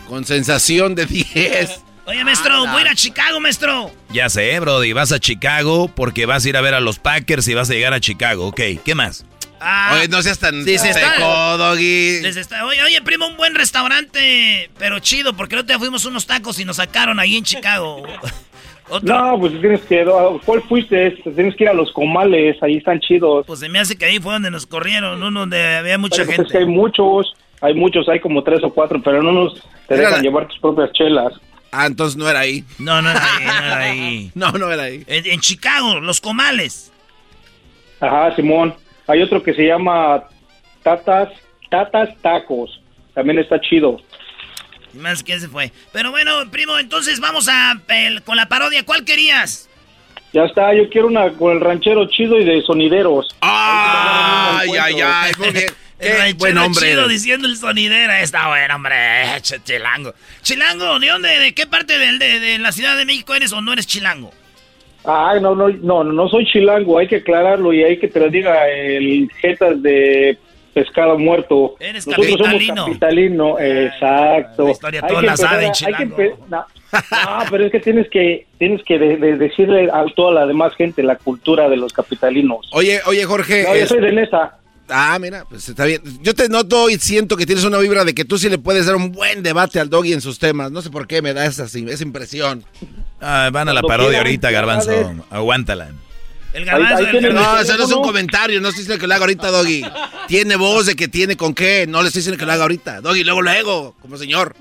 [0.08, 1.82] Con sensación de 10.
[2.06, 3.92] Oye, maestro, voy a ir a Chicago, maestro.
[4.12, 7.48] Ya sé, Brody, vas a Chicago porque vas a ir a ver a los Packers
[7.48, 8.48] y vas a llegar a Chicago.
[8.48, 9.26] Ok, ¿qué más?
[9.62, 12.22] Ah, oye, no seas tan sí, seco, doggy.
[12.66, 16.60] oye, oye, primo, un buen restaurante, pero chido, porque el otro día fuimos unos tacos
[16.60, 18.04] y nos sacaron ahí en Chicago.
[19.04, 20.04] No, pues tienes que...
[20.46, 21.12] ¿Cuál fuiste?
[21.36, 23.46] Tienes que ir a los comales, ahí están chidos.
[23.46, 26.42] Pues se me hace que ahí fue donde nos corrieron, uno donde había mucha gente.
[26.42, 29.96] Es que hay muchos, hay muchos, hay como tres o cuatro, pero no nos te
[29.96, 31.34] dejan llevar tus propias chelas.
[31.72, 32.64] Ah, entonces no era ahí.
[32.80, 34.32] No, no era ahí, no era ahí.
[34.36, 35.04] no, no era ahí.
[35.08, 36.92] En, Chicago, los comales.
[38.00, 38.74] Ajá, Simón.
[39.10, 40.24] Hay otro que se llama
[40.84, 41.30] Tatas,
[41.70, 42.80] Tatas Tacos.
[43.14, 44.00] También está chido.
[44.94, 45.72] Más que se fue.
[45.92, 48.86] Pero bueno, primo, entonces vamos a el- con la parodia.
[48.86, 49.68] ¿Cuál querías?
[50.32, 53.36] Ya está, yo quiero una con el ranchero chido y de sonideros.
[53.42, 55.66] Ay, ay, ay, muy bien.
[55.98, 57.12] El ranchero buen hombre chido eres.
[57.14, 58.22] diciendo el sonidera.
[58.22, 58.96] Está bueno, hombre.
[59.42, 60.14] Ch- Chilango.
[60.44, 61.40] Chilango, ¿de dónde?
[61.40, 64.32] ¿De qué parte del- de, de la Ciudad de México eres o no eres chilango?
[65.06, 68.30] Ah, no, no, no, no soy chilango, hay que aclararlo y hay que te lo
[68.30, 70.38] diga el jetas de
[70.74, 71.76] pescado muerto.
[71.80, 72.76] Eres Nosotros capitalino.
[72.76, 74.66] somos capitalino, exacto.
[74.66, 76.18] la historia Hay que la saben, hay que chilango.
[76.18, 80.34] empe- no, no, pero es que tienes que tienes que de- de- decirle a toda
[80.34, 82.70] la demás gente la cultura de los capitalinos.
[82.74, 83.64] Oye, oye, Jorge.
[83.64, 84.56] No, yo es- soy de Nesa.
[84.92, 86.02] Ah, mira, pues está bien.
[86.22, 88.88] Yo te noto y siento que tienes una vibra de que tú sí le puedes
[88.88, 90.72] dar un buen debate al doggy en sus temas.
[90.72, 92.64] No sé por qué me da esa, esa impresión.
[93.22, 95.14] Ah, van a la parodia quieran, ahorita, Garbanzo.
[95.30, 95.90] Aguántala.
[96.54, 97.52] El Garbanzo, el garbanzo.
[97.54, 99.84] No, eso no es un comentario, no estoy diciendo que lo haga ahorita, Doggy.
[100.28, 103.02] Tiene voz de que tiene con qué, no le estoy diciendo que lo haga ahorita.
[103.02, 104.56] Doggy, luego lo hago, como señor.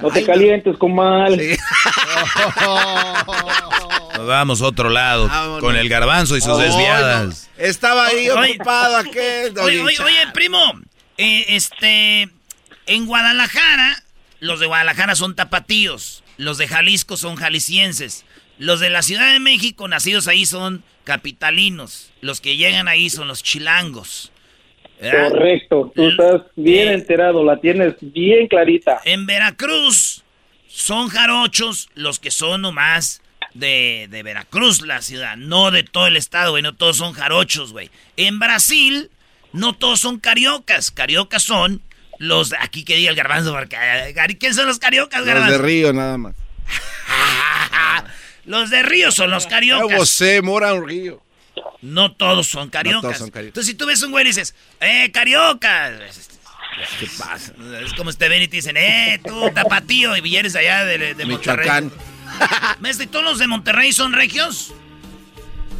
[0.00, 1.36] No te calientes con mal.
[4.16, 5.30] Nos vamos a otro lado
[5.60, 7.48] con el garbanzo y sus desviadas.
[7.56, 7.64] no.
[7.64, 8.54] Estaba ahí Oye.
[8.54, 9.78] ocupado aquel, Doggy.
[9.78, 10.58] Oye, oye, oye, primo,
[11.16, 12.28] eh, este,
[12.86, 14.02] en Guadalajara,
[14.40, 18.24] los de Guadalajara son tapatíos, los de Jalisco son jaliscienses,
[18.58, 23.28] los de la Ciudad de México, nacidos ahí, son capitalinos, los que llegan ahí son
[23.28, 24.32] los chilangos.
[25.00, 25.30] ¿verdad?
[25.30, 29.00] Correcto, tú estás bien enterado, la tienes bien clarita.
[29.04, 30.22] En Veracruz
[30.68, 33.22] son jarochos los que son nomás
[33.54, 37.72] de, de Veracruz, la ciudad, no de todo el estado, güey, no todos son jarochos,
[37.72, 37.90] güey.
[38.16, 39.10] En Brasil,
[39.52, 41.82] no todos son cariocas, cariocas son
[42.24, 45.58] los, aquí que diga el garbanzo, porque, eh, ¿quién son los cariocas, Los de garbanzo?
[45.62, 46.34] Río, nada más.
[48.46, 50.08] Los de Río son los Yo cariocas.
[50.10, 51.22] sé, Mora un Río.
[51.80, 53.02] No todos son cariocas.
[53.02, 53.48] todos son cariocas.
[53.52, 55.92] Entonces, si tú ves un güey y dices, ¡eh, carioca!
[56.98, 57.52] ¿Qué pasa?
[57.82, 60.16] Es como si te ven y te dicen, ¡eh, tú, tapatío!
[60.16, 61.84] Y vienes allá de, de Michoacán.
[61.84, 62.76] Monterrey.
[62.80, 64.74] Maestro, ¿y todos los de Monterrey son regios?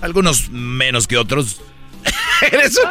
[0.01, 1.61] Algunos menos que otros.
[2.53, 2.91] Eres un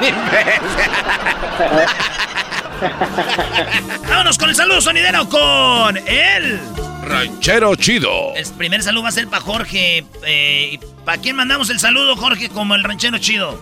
[4.10, 6.60] Vámonos con el saludo sonidero con él.
[7.03, 8.34] Ranchero chido.
[8.35, 10.05] El primer saludo va a ser para Jorge.
[10.26, 13.60] Eh, ¿Para quién mandamos el saludo, Jorge, como el ranchero chido?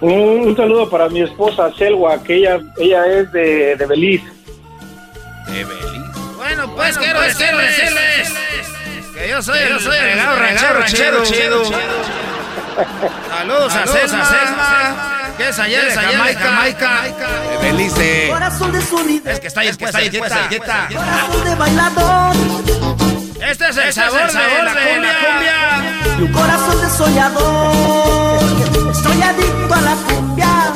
[0.00, 4.24] Un, un saludo para mi esposa Selwa, que ella, ella es de, de Belice.
[5.46, 5.90] De Belice.
[6.36, 8.32] Bueno, pues quiero pues, decirles decirles
[9.14, 11.64] que yo soy que el yo soy el regado ranchero, ranchero chido.
[11.64, 11.78] chido.
[13.30, 16.40] Saludos a Saludos Selma, a Selma, que es allá que de es de Jamaica.
[16.40, 17.02] Jamaica.
[17.50, 18.28] De Belice.
[18.30, 19.30] Corazón de sonido.
[19.30, 20.88] Es que está ahí, es que está ahí, quieta, quieta.
[20.88, 22.36] Corazón de bailador.
[23.40, 25.12] Este es el Este sabor, es el sabor de, la de cumbia.
[25.12, 28.40] la Y un corazón de soñador.
[28.92, 30.72] Estoy adicto a la cumbia.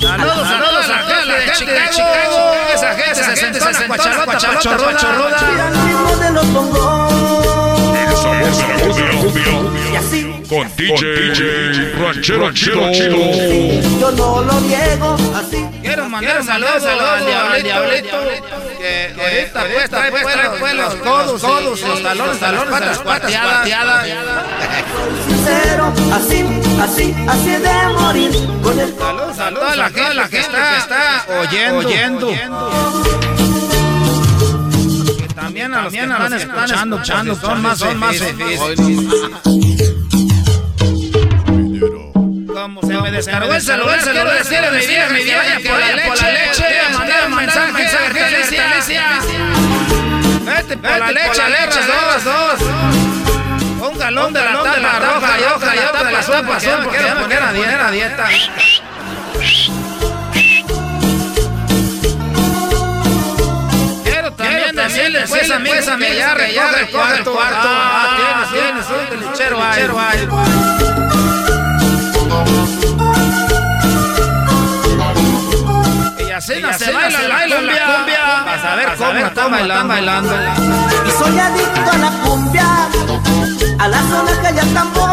[0.00, 2.52] Saludos, saludos a la gente de Chicago.
[2.74, 5.66] Esa gente se sentó en la cuachalota, pachorruda.
[5.66, 7.12] Al ritmo de los bongos.
[7.96, 9.92] El sabor de la cumbia.
[9.92, 10.27] Y así.
[10.48, 12.90] Con DJ, Ranchero Chido.
[14.00, 15.16] Yo no lo niego.
[15.34, 15.66] Así.
[15.82, 18.16] Quiero mandar saludos al diablito.
[18.78, 20.22] Que ahorita pues trae pues,
[20.58, 24.08] pues, los codos, codos, los talones, talones, patas cuarteadas.
[25.26, 25.92] Sincero.
[26.12, 26.44] Así,
[26.80, 28.30] así, así de morir.
[28.62, 32.30] Con el Saludos a toda la gente que está oyendo.
[35.34, 38.16] También a los que están escuchando, escuchando, son más, son más
[39.44, 39.67] Como
[43.10, 47.28] me descargó el celular, quiero decirle a mi vieja que vaya por la leche, mandar
[47.30, 49.00] mensaje, mensaje.
[50.44, 52.60] Vete por la leche, leche, dos, dos.
[53.90, 56.98] Un galón de la tapa roja y otra y otra de la sopa azul porque
[56.98, 57.90] quiero poner a dieta.
[57.90, 58.28] dieta.
[64.04, 67.68] Quiero decirle pues a pues ya recoge el cuarto.
[67.70, 70.97] Ah, tienes, tienes un ahí.
[76.48, 78.42] No se baila la cumbia.
[78.46, 79.50] Vas a ver cómo están
[79.88, 80.34] bailando.
[81.06, 82.88] Y soy adicto a la cumbia,
[83.78, 85.10] a la sonaja y al tambor,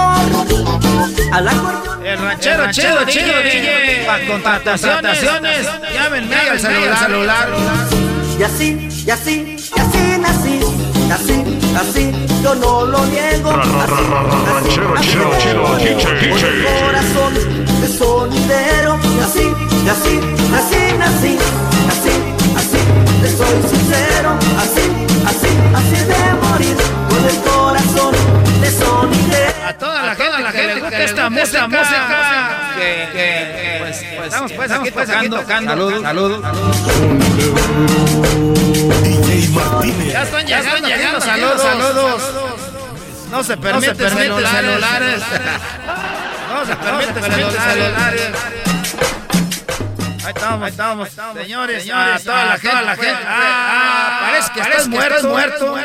[1.34, 2.06] a la acordeón.
[2.06, 4.06] El ranchero chido, chido, DJ.
[4.06, 7.50] Para contrataciones, llámenme al celular.
[8.40, 10.60] Y así, y así, y así nací,
[10.96, 11.12] y
[11.80, 12.12] así, así,
[12.44, 13.50] yo no lo niego.
[13.52, 13.70] Así,
[14.58, 16.50] así, así, así,
[16.82, 17.34] corazón
[17.82, 18.94] de sonidero.
[19.24, 19.46] Así,
[19.90, 20.20] así,
[20.54, 21.38] así nací,
[21.92, 22.14] así,
[22.58, 22.80] así,
[23.22, 24.38] te soy sincero.
[24.58, 24.95] Así,
[25.26, 26.78] así, así de morir,
[27.10, 28.14] con el corazón
[28.62, 29.54] de sonidero.
[29.68, 34.52] A toda la gente que le gusta esta música, música, que, que, pues, pues, estamos
[34.52, 35.70] pues pues aquí tocando, tocando.
[35.72, 36.42] Saludos, saludos.
[39.04, 40.14] DJ Martínez.
[40.14, 42.22] Ya están llegando, llegando, saludos, saludos.
[43.32, 45.24] No se permite celulares.
[46.56, 48.65] No se permite celulares.
[50.26, 53.24] Ahí estamos, ahí estamos, señores, señores, toda la gente, la gente.
[53.28, 55.76] Ah, parece que estás muerto, muerto.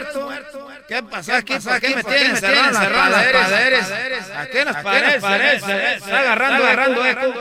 [0.88, 1.58] ¿Qué pasa aquí?
[1.58, 3.92] ¿Por qué me tienen cerrado las paredes?
[4.34, 5.94] ¿A qué nos parece?
[5.96, 7.34] Está agarrando, agarrando eco.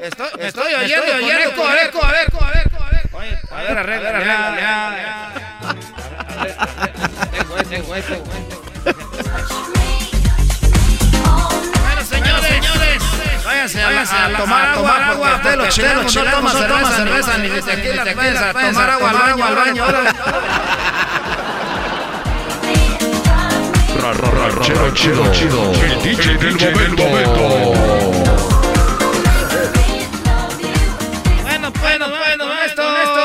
[0.00, 2.84] Estoy, estoy oyendo, oyendo, eco, eco, eco, eco.
[3.54, 5.32] A ver, arregla, arregla, ya.
[7.48, 8.14] Bueno,
[13.64, 15.56] A, a tomar agua, agua.
[15.56, 16.56] Los chilenos no toman
[16.92, 18.50] cerveza, ni de tequila, tequila.
[18.50, 19.84] A tomar agua al baño, al baño.
[24.12, 25.72] Ranchero chido, chido.
[25.72, 27.02] El DJ del momento.
[31.42, 33.22] Bueno, bueno, bueno, esto, esto.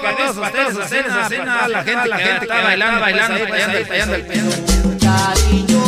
[0.00, 1.36] Que todos ustedes hacen así,
[1.68, 5.83] la gente, la gente está bailando, bailando, fallando, fallando el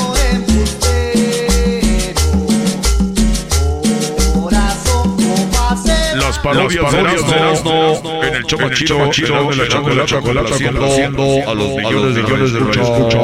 [6.27, 11.55] Las parodias, de Erasmo en el Choma Chido, chido de la chocolate, chocolate, complaciendo a
[11.55, 13.19] los millones de millones de escucha.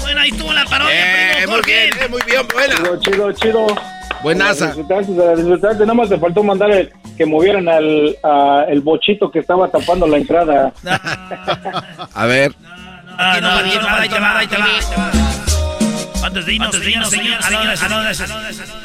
[0.00, 2.74] Bueno, ahí tuvo la parodia, primo, muy bien, eh, muy bien, buena.
[2.74, 3.66] Chido, chido, chido.
[4.22, 4.72] Buenaza.
[4.74, 9.68] Resultante, nada más te faltó mandar el, que movieran al, a el bochito que estaba
[9.68, 10.72] tapando la entrada.
[12.14, 12.54] A ver.
[13.20, 14.66] No va bien, ahí te va, ahí te va.
[16.22, 17.36] Antes de irnos, señor, señor,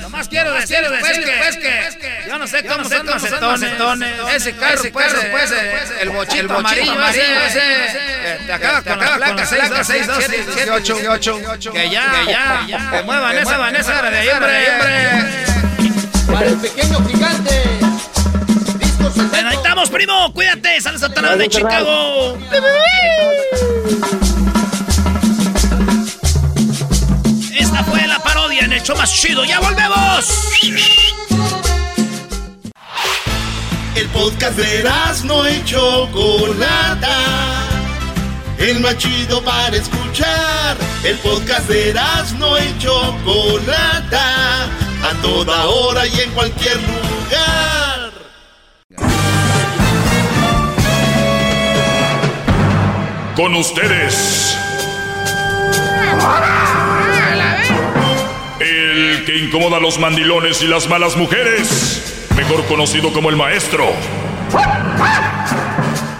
[0.01, 1.91] Nomás quiero decir, pues, pues que,
[2.27, 3.71] yo no sé cómo son los acetones.
[4.33, 5.53] Ese carro, pues, pues,
[6.01, 11.71] el bochito amarillo, ese, te acaba con la placa 626718.
[11.71, 14.65] Que ya, que ya, que muevan esa Vanessa de ahí, hombre.
[16.27, 17.63] Para el pequeño gigante.
[19.75, 20.31] Estamos, primo.
[20.31, 20.79] Cuídate.
[20.79, 22.37] Sales a Satanás de Chicago.
[27.59, 29.43] Esta fue la parodia en el show más chido.
[29.43, 30.29] ¡Ya volvemos!
[33.95, 34.89] El podcast de
[35.25, 37.17] no y Chocolata.
[38.57, 40.77] El más chido para escuchar.
[41.03, 41.93] El podcast de
[42.39, 44.67] no y Chocolata.
[45.03, 47.94] A toda hora y en cualquier lugar.
[53.35, 54.57] Con ustedes.
[58.61, 62.27] El que incomoda a los mandilones y las malas mujeres.
[62.37, 63.91] Mejor conocido como el maestro.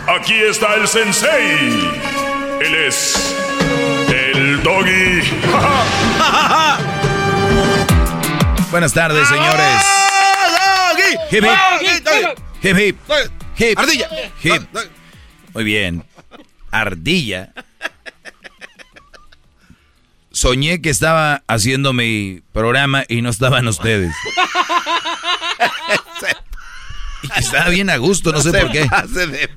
[0.08, 1.90] Aquí está el sensei.
[2.62, 3.34] Él es.
[4.10, 5.22] El doggy.
[8.72, 9.78] Buenas tardes, señores.
[11.32, 11.50] Hip, hip.
[12.62, 12.98] Hip, hip.
[13.58, 13.80] Hip.
[13.80, 14.10] Ardilla.
[14.44, 14.64] Hip.
[15.54, 16.04] Muy bien.
[16.82, 17.54] Ardilla.
[20.32, 24.14] Soñé que estaba haciendo mi programa y no estaban ustedes.
[27.24, 28.82] Y estaba bien a gusto, no, sé por qué.
[28.82, 29.50] de-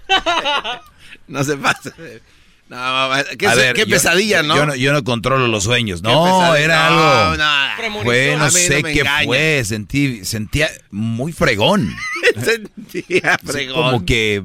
[1.27, 1.90] No se pase.
[1.90, 2.23] de-
[2.69, 4.55] No, qué, A ver, qué yo- pesadilla, ¿no?
[4.55, 6.03] Yo, no, yo no controlo los sueños.
[6.03, 7.36] No, era No, algo.
[7.39, 8.03] no.
[8.03, 9.24] Fue, no A mí no sé qué engaña.
[9.27, 9.62] fue.
[9.65, 11.97] Sentí, sentía muy fregón.
[12.45, 13.74] Sentía fregón.
[13.93, 14.43] Como que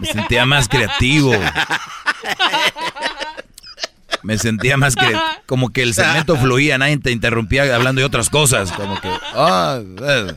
[0.00, 1.32] me sentía más creativo.
[4.22, 5.16] Me sentía más que
[5.46, 9.80] como que el segmento fluía, nadie te interrumpía hablando de otras cosas, como que ah,
[10.02, 10.32] eh.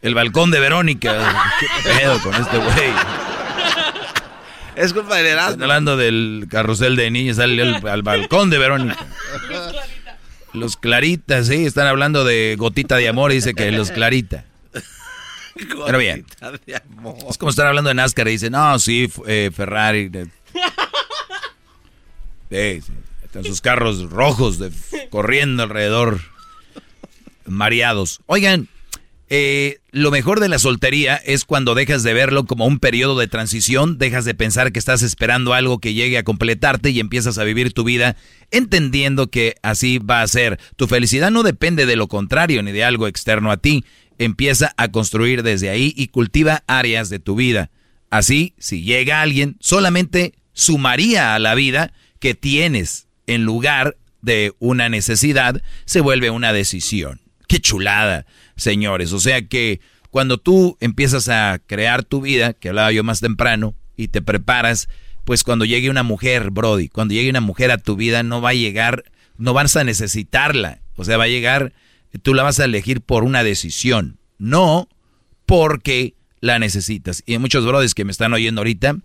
[0.00, 1.66] el balcón de Verónica, qué
[1.98, 2.92] pedo con este güey.
[4.76, 5.62] Es culpa del Están Erasmo.
[5.64, 9.06] hablando del carrusel de niños, sale al, al balcón de Verónica.
[10.52, 14.44] Los Claritas, sí, están hablando de gotita de amor, y dice que los Clarita.
[15.86, 16.22] Pero bien.
[16.22, 17.16] Gotita de amor.
[17.28, 20.08] Es como estar hablando de NASCAR y dice, no, sí, eh, Ferrari.
[20.08, 20.28] de-
[22.50, 22.92] Sí, sí,
[23.24, 24.70] están sus carros rojos de-
[25.10, 26.20] corriendo alrededor,
[27.44, 28.20] mareados.
[28.26, 28.68] Oigan,
[29.28, 33.26] eh, lo mejor de la soltería es cuando dejas de verlo como un periodo de
[33.26, 37.44] transición, dejas de pensar que estás esperando algo que llegue a completarte y empiezas a
[37.44, 38.16] vivir tu vida
[38.52, 40.60] entendiendo que así va a ser.
[40.76, 43.84] Tu felicidad no depende de lo contrario ni de algo externo a ti.
[44.18, 47.70] Empieza a construir desde ahí y cultiva áreas de tu vida.
[48.10, 54.88] Así, si llega alguien, solamente sumaría a la vida que tienes en lugar de una
[54.88, 57.25] necesidad, se vuelve una decisión.
[57.46, 59.12] Qué chulada, señores.
[59.12, 63.74] O sea que cuando tú empiezas a crear tu vida, que hablaba yo más temprano,
[63.96, 64.88] y te preparas,
[65.24, 68.50] pues cuando llegue una mujer, Brody, cuando llegue una mujer a tu vida, no va
[68.50, 69.04] a llegar,
[69.38, 70.80] no vas a necesitarla.
[70.96, 71.72] O sea, va a llegar,
[72.22, 74.88] tú la vas a elegir por una decisión, no
[75.46, 77.22] porque la necesitas.
[77.26, 78.96] Y muchos brodis que me están oyendo ahorita,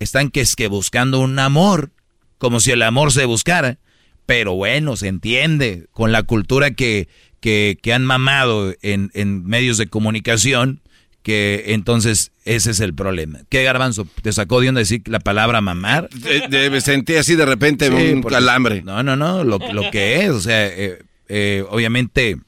[0.00, 1.90] están que es que buscando un amor,
[2.38, 3.78] como si el amor se buscara.
[4.26, 7.08] Pero bueno, se entiende con la cultura que,
[7.40, 10.80] que, que han mamado en, en medios de comunicación,
[11.22, 13.40] que entonces ese es el problema.
[13.48, 14.06] ¿Qué garbanzo?
[14.22, 16.08] ¿Te sacó de onda decir la palabra mamar?
[16.50, 18.82] me sentí así de repente un calambre.
[18.82, 22.38] No, no, no, lo, lo que es, o sea, eh, eh, obviamente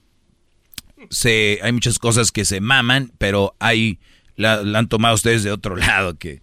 [1.10, 3.98] se, hay muchas cosas que se maman, pero hay,
[4.36, 6.40] la, la, han tomado ustedes de otro lado, que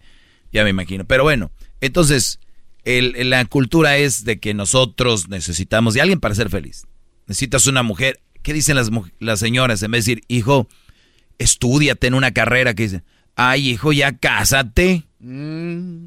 [0.52, 1.04] ya me imagino.
[1.04, 1.50] Pero bueno,
[1.80, 2.40] entonces,
[2.84, 6.86] el, la cultura es de que nosotros necesitamos de alguien para ser feliz.
[7.26, 8.20] Necesitas una mujer.
[8.48, 9.82] ¿Qué dicen las, las señoras?
[9.82, 10.68] En vez de decir, hijo,
[11.36, 13.04] estudiate en una carrera, que dicen,
[13.36, 15.04] ay, hijo, ya cásate.
[15.18, 16.06] Mm,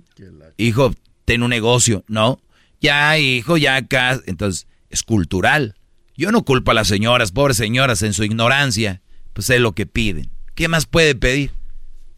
[0.58, 0.92] hijo,
[1.26, 2.04] ten un negocio.
[2.08, 2.42] No,
[2.80, 4.32] ya, hijo, ya cásate.
[4.32, 5.76] Entonces, es cultural.
[6.18, 9.04] Yo no culpo a las señoras, pobres señoras, en su ignorancia.
[9.34, 10.32] Pues es lo que piden.
[10.56, 11.52] ¿Qué más puede pedir?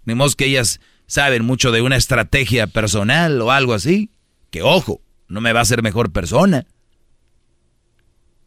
[0.06, 4.10] Ni que ellas saben mucho de una estrategia personal o algo así.
[4.52, 6.66] Que ojo, no me va a hacer mejor persona.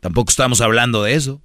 [0.00, 1.42] Tampoco estamos hablando de eso.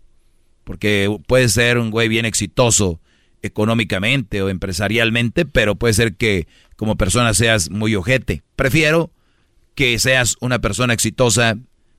[0.72, 3.02] Porque puede ser un güey bien exitoso
[3.41, 8.41] económicamente o empresarialmente, pero puede ser que como persona seas muy ojete.
[8.56, 9.11] Prefiero
[9.76, 11.57] que seas una persona exitosa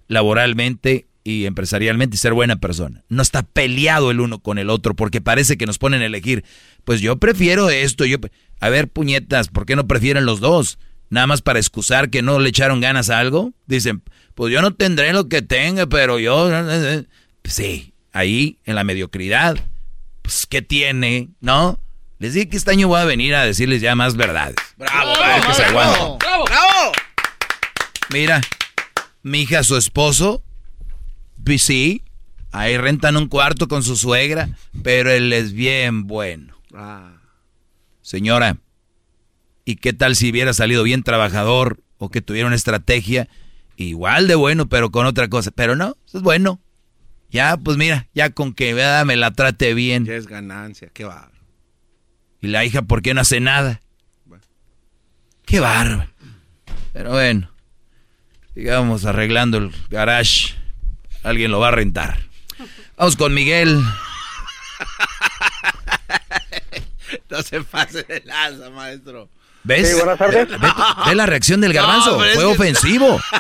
[0.09, 3.05] laboralmente y empresarialmente y ser buena persona.
[3.11, 6.43] No está peleado el uno con el otro porque parece que nos ponen a elegir.
[6.85, 8.16] Pues yo prefiero esto, yo...
[8.59, 10.78] A ver, puñetas, ¿por qué no prefieren los dos?
[11.11, 13.53] Nada más para excusar que no le echaron ganas a algo.
[13.66, 14.03] Dicen,
[14.35, 16.49] pues yo no tendré lo que tenga, pero yo...
[17.44, 19.56] Sí, ahí, en la mediocridad.
[20.22, 21.30] Pues, ¿qué tiene?
[21.40, 21.78] ¿No?
[22.18, 24.56] Les dije que este año voy a venir a decirles ya más verdades.
[24.76, 25.12] ¡Bravo!
[25.14, 26.18] bravo que se ¡Bravo!
[26.18, 26.93] ¡Bravo!
[28.12, 28.40] Mira,
[29.22, 30.44] mi hija, su esposo,
[31.44, 32.02] pues sí,
[32.52, 34.51] ahí rentan un cuarto con su suegra,
[34.82, 36.56] pero él es bien bueno.
[36.74, 37.14] Ah.
[38.02, 38.59] Señora,
[39.64, 43.28] ¿y qué tal si hubiera salido bien trabajador o que tuviera una estrategia
[43.76, 45.51] igual de bueno, pero con otra cosa?
[45.51, 46.60] Pero no, eso es bueno.
[47.33, 48.75] Ya, pues mira, ya con que
[49.07, 50.05] me la trate bien.
[50.05, 51.33] Ya es ganancia, qué bárbaro.
[52.43, 53.81] Y la hija, ¿por qué no hace nada?
[55.47, 56.11] Qué bárbaro.
[56.93, 57.51] Pero bueno,
[58.53, 60.57] sigamos arreglando el garage.
[61.23, 62.19] Alguien lo va a rentar.
[62.99, 63.81] Vamos con Miguel.
[67.31, 69.31] no se pase de lanza, maestro.
[69.64, 69.90] ¿Ves?
[69.90, 70.48] Sí, buenas tardes.
[71.06, 72.18] Ve, la reacción del garbanzo.
[72.34, 73.20] fue ofensivo.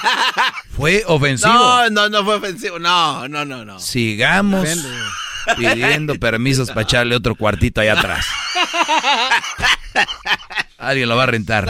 [0.70, 1.52] Fue ofensivo.
[1.52, 2.78] No, no, no fue ofensivo.
[2.78, 3.78] No, no, no, no.
[3.78, 4.66] Sigamos
[5.58, 8.26] pidiendo permisos para echarle otro cuartito allá atrás.
[10.78, 11.66] Alguien lo va a rentar.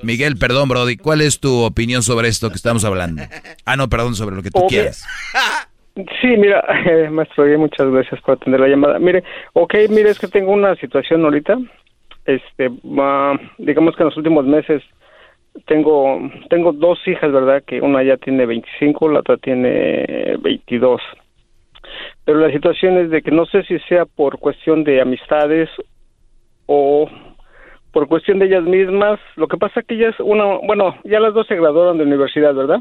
[0.00, 0.96] Miguel, perdón, Brody.
[0.96, 3.22] ¿Cuál es tu opinión sobre esto que estamos hablando?
[3.66, 5.04] Ah, no, perdón, sobre lo que tú quieras.
[5.94, 8.98] Sí, mira, eh, maestro, muchas gracias por atender la llamada.
[8.98, 9.22] Mire,
[9.52, 11.58] ok, mire, es que tengo una situación ahorita.
[12.26, 12.70] Este,
[13.58, 14.82] digamos que en los últimos meses
[15.66, 16.18] tengo
[16.50, 17.62] tengo dos hijas, ¿verdad?
[17.64, 21.00] Que una ya tiene 25, la otra tiene 22.
[22.24, 25.68] Pero la situación es de que no sé si sea por cuestión de amistades
[26.66, 27.08] o
[27.92, 29.20] por cuestión de ellas mismas.
[29.36, 32.80] Lo que pasa que ellas, una, bueno, ya las dos se graduaron de universidad, ¿verdad?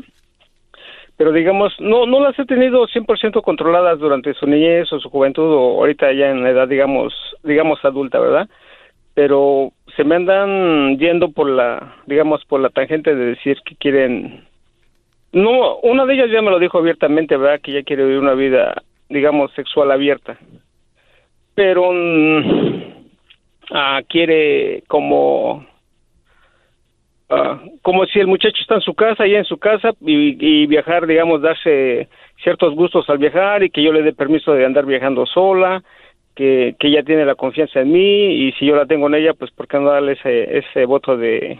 [1.17, 5.43] Pero digamos, no, no las he tenido 100% controladas durante su niñez o su juventud
[5.43, 7.13] o ahorita ya en la edad, digamos,
[7.43, 8.49] digamos adulta, ¿verdad?
[9.13, 14.45] Pero se me andan yendo por la, digamos, por la tangente de decir que quieren...
[15.31, 17.59] No, una de ellas ya me lo dijo abiertamente, ¿verdad?
[17.61, 20.37] Que ella quiere vivir una vida, digamos, sexual abierta.
[21.55, 21.91] Pero...
[23.71, 25.65] Ah, quiere como
[27.29, 31.07] ah, como si el muchacho está en su casa, ya en su casa, y, viajar,
[31.07, 32.09] digamos, darse
[32.43, 35.81] ciertos gustos al viajar y que yo le dé permiso de andar viajando sola,
[36.35, 39.33] que, que ella tiene la confianza en mí y si yo la tengo en ella,
[39.33, 41.59] pues ¿por qué no darle ese, ese voto de,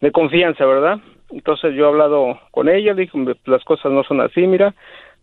[0.00, 0.98] de confianza, verdad?
[1.30, 4.74] Entonces yo he hablado con ella, le dije, las cosas no son así, mira,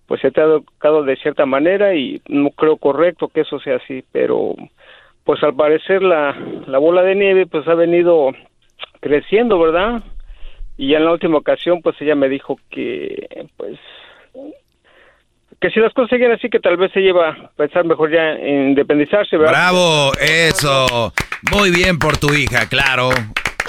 [0.08, 3.78] pues se te ha educado de cierta manera y no creo correcto que eso sea
[3.78, 4.56] así, pero
[5.24, 6.36] pues al parecer la,
[6.68, 8.32] la bola de nieve pues ha venido
[9.00, 10.04] creciendo, ¿verdad?
[10.78, 13.80] Y en la última ocasión pues ella me dijo que pues
[15.64, 18.34] que si las cosas siguen así que tal vez se lleva a pensar mejor ya
[18.34, 19.53] en independizarse, ¿verdad?
[19.53, 21.14] Bravo, eso.
[21.53, 23.11] Muy bien por tu hija, claro.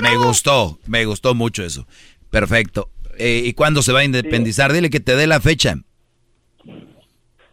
[0.02, 1.86] Me gustó, me gustó mucho eso.
[2.32, 2.88] Perfecto.
[3.16, 4.72] Eh, ¿Y cuándo se va a independizar?
[4.72, 5.76] Dile que te dé la fecha.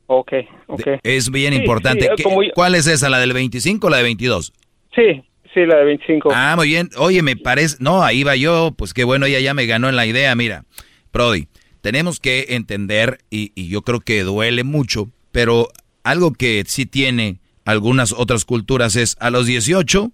[0.08, 0.34] Ok,
[0.66, 0.88] ok.
[1.04, 2.10] Es bien importante.
[2.56, 4.54] ¿Cuál es esa, la del 25 o la de 22?
[4.96, 5.24] Sí,
[5.54, 6.30] Sí, la de 25.
[6.34, 6.90] Ah, muy bien.
[6.98, 7.76] Oye, me parece...
[7.82, 8.72] No, ahí va yo.
[8.76, 10.34] Pues qué bueno, ella ya me ganó en la idea.
[10.34, 10.64] Mira,
[11.12, 11.48] Brody,
[11.82, 15.70] tenemos que entender, y, y yo creo que duele mucho, pero
[16.04, 20.12] algo que sí tiene algunas otras culturas es a los 18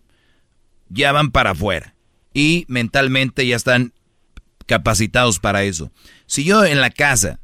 [0.90, 1.96] ya van para afuera
[2.34, 3.94] y mentalmente ya están
[4.66, 5.92] capacitados para eso.
[6.26, 7.40] Si yo en la casa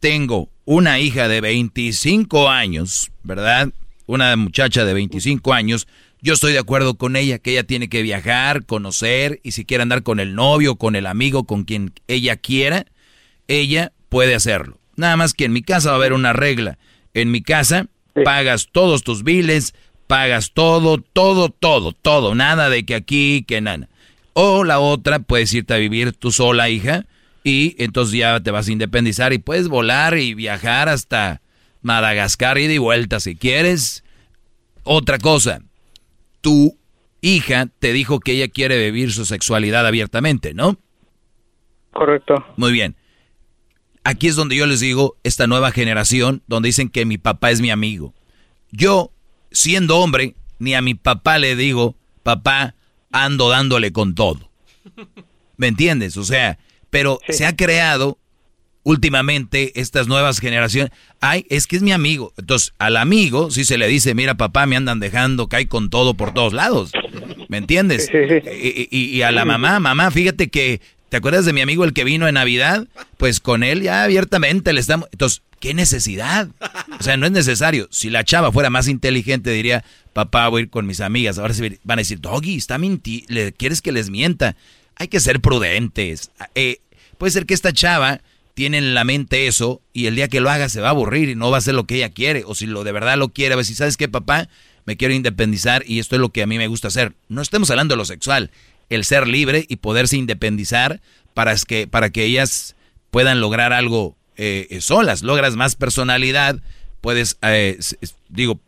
[0.00, 3.70] tengo una hija de 25 años, ¿verdad?
[4.06, 5.86] Una muchacha de 25 años,
[6.20, 9.82] yo estoy de acuerdo con ella, que ella tiene que viajar, conocer, y si quiere
[9.82, 12.86] andar con el novio, con el amigo, con quien ella quiera,
[13.48, 14.78] ella puede hacerlo.
[14.96, 16.78] Nada más que en mi casa va a haber una regla.
[17.14, 17.86] En mi casa
[18.24, 19.74] pagas todos tus biles,
[20.06, 22.34] pagas todo, todo, todo, todo.
[22.34, 23.88] Nada de que aquí, que nada.
[24.32, 27.06] O la otra, puedes irte a vivir tú sola, hija,
[27.42, 31.40] y entonces ya te vas a independizar y puedes volar y viajar hasta
[31.82, 34.04] Madagascar y de vuelta si quieres.
[34.84, 35.60] Otra cosa,
[36.40, 36.76] tu
[37.20, 40.78] hija te dijo que ella quiere vivir su sexualidad abiertamente, ¿no?
[41.92, 42.44] Correcto.
[42.56, 42.96] Muy bien.
[44.08, 47.60] Aquí es donde yo les digo, esta nueva generación, donde dicen que mi papá es
[47.60, 48.14] mi amigo.
[48.72, 49.12] Yo,
[49.52, 52.74] siendo hombre, ni a mi papá le digo, papá,
[53.12, 54.50] ando dándole con todo.
[55.58, 56.16] ¿Me entiendes?
[56.16, 56.58] O sea,
[56.88, 58.16] pero se ha creado
[58.82, 60.90] últimamente estas nuevas generaciones.
[61.20, 62.32] Ay, es que es mi amigo.
[62.38, 66.14] Entonces, al amigo, si se le dice, mira, papá, me andan dejando, cae con todo
[66.14, 66.92] por todos lados.
[67.48, 68.08] ¿Me entiendes?
[68.54, 71.92] Y, y- y a la mamá, mamá, fíjate que, ¿te acuerdas de mi amigo el
[71.92, 72.86] que vino en Navidad?
[73.16, 75.08] Pues con él ya abiertamente le estamos...
[75.12, 76.48] Entonces, ¿qué necesidad?
[76.98, 77.88] O sea, no es necesario.
[77.90, 81.38] Si la chava fuera más inteligente, diría, papá, voy a ir con mis amigas.
[81.38, 84.56] Ahora se van a decir, Doggy, está minti ¿le quieres que les mienta?
[84.96, 86.30] Hay que ser prudentes.
[86.54, 86.80] Eh,
[87.18, 88.20] puede ser que esta chava
[88.54, 91.28] tiene en la mente eso y el día que lo haga se va a aburrir
[91.28, 92.42] y no va a hacer lo que ella quiere.
[92.46, 94.48] O si lo de verdad lo quiere, a ver si sabes qué, papá,
[94.84, 97.14] me quiero independizar y esto es lo que a mí me gusta hacer.
[97.28, 98.50] No estemos hablando de lo sexual,
[98.90, 101.00] el ser libre y poderse independizar
[101.34, 102.76] para que, para que ellas
[103.10, 105.22] puedan lograr algo eh, eh, solas.
[105.22, 106.56] Logras más personalidad,
[107.00, 107.78] puedes, eh,
[108.28, 108.58] digo,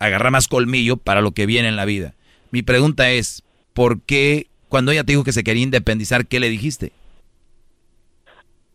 [0.00, 2.14] agarrar más colmillo para lo que viene en la vida.
[2.50, 6.48] Mi pregunta es, ¿por qué cuando ella te dijo que se quería independizar, qué le
[6.48, 6.92] dijiste?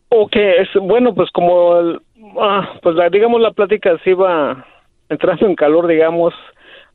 [0.08, 2.00] Ok, es, bueno, pues como, el-
[2.40, 4.66] ah, pues la, digamos la plática se iba
[5.08, 6.34] entrando en calor, digamos,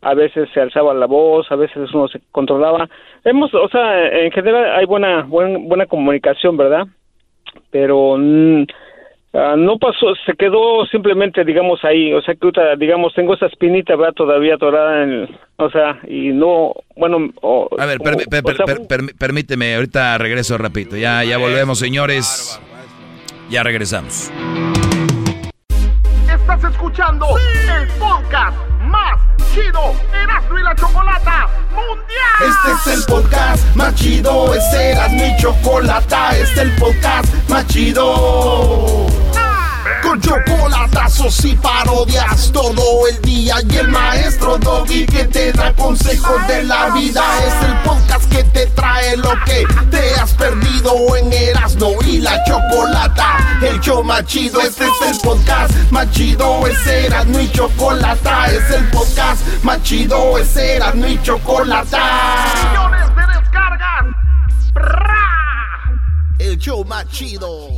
[0.07, 2.87] a veces se alzaba la voz, a veces uno se controlaba.
[3.23, 6.85] Hemos, o sea, en general hay buena, buen- buena comunicación, ¿verdad?
[7.71, 8.63] Pero mm,
[9.33, 13.95] ah, no pasó, se quedó simplemente, digamos, ahí, o sea, que digamos, tengo esa espinita,
[13.95, 14.13] ¿verdad?
[14.13, 15.27] Todavía atorada en,
[15.57, 20.97] o sea, y no, bueno, o- A ver, per- per- per- permíteme, ahorita regreso rapidito.
[20.97, 22.61] Ya, ya volvemos, señores.
[23.49, 24.31] Ya regresamos.
[26.47, 29.19] Estás escuchando el podcast más
[29.51, 32.39] chido Erasmo y la Chocolata Mundial.
[32.39, 37.65] Este es el podcast más chido, este era mi chocolata, este es el podcast más
[37.65, 39.07] chido.
[40.03, 46.47] Con chocolatazos y parodias todo el día y el maestro Doggy que te da consejos
[46.47, 51.33] de la vida es el podcast que te trae lo que te has perdido en
[51.33, 53.44] Erasmo y la Chocolata.
[53.65, 58.69] El show más chido, este es el podcast más chido, ese era mi chocolata, es
[58.69, 62.45] el podcast más chido, ese era mi chocolata.
[62.69, 64.05] Millones de descargas.
[66.37, 67.69] El show más chido.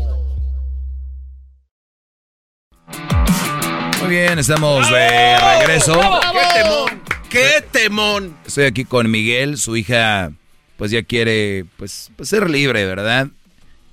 [4.02, 6.02] Muy bien, estamos de regreso.
[6.34, 7.04] ¡Qué temón!
[7.30, 8.38] ¡Qué temón!
[8.46, 10.32] Estoy aquí con Miguel, su hija
[10.78, 13.28] pues ya quiere pues, pues, ser libre, ¿verdad?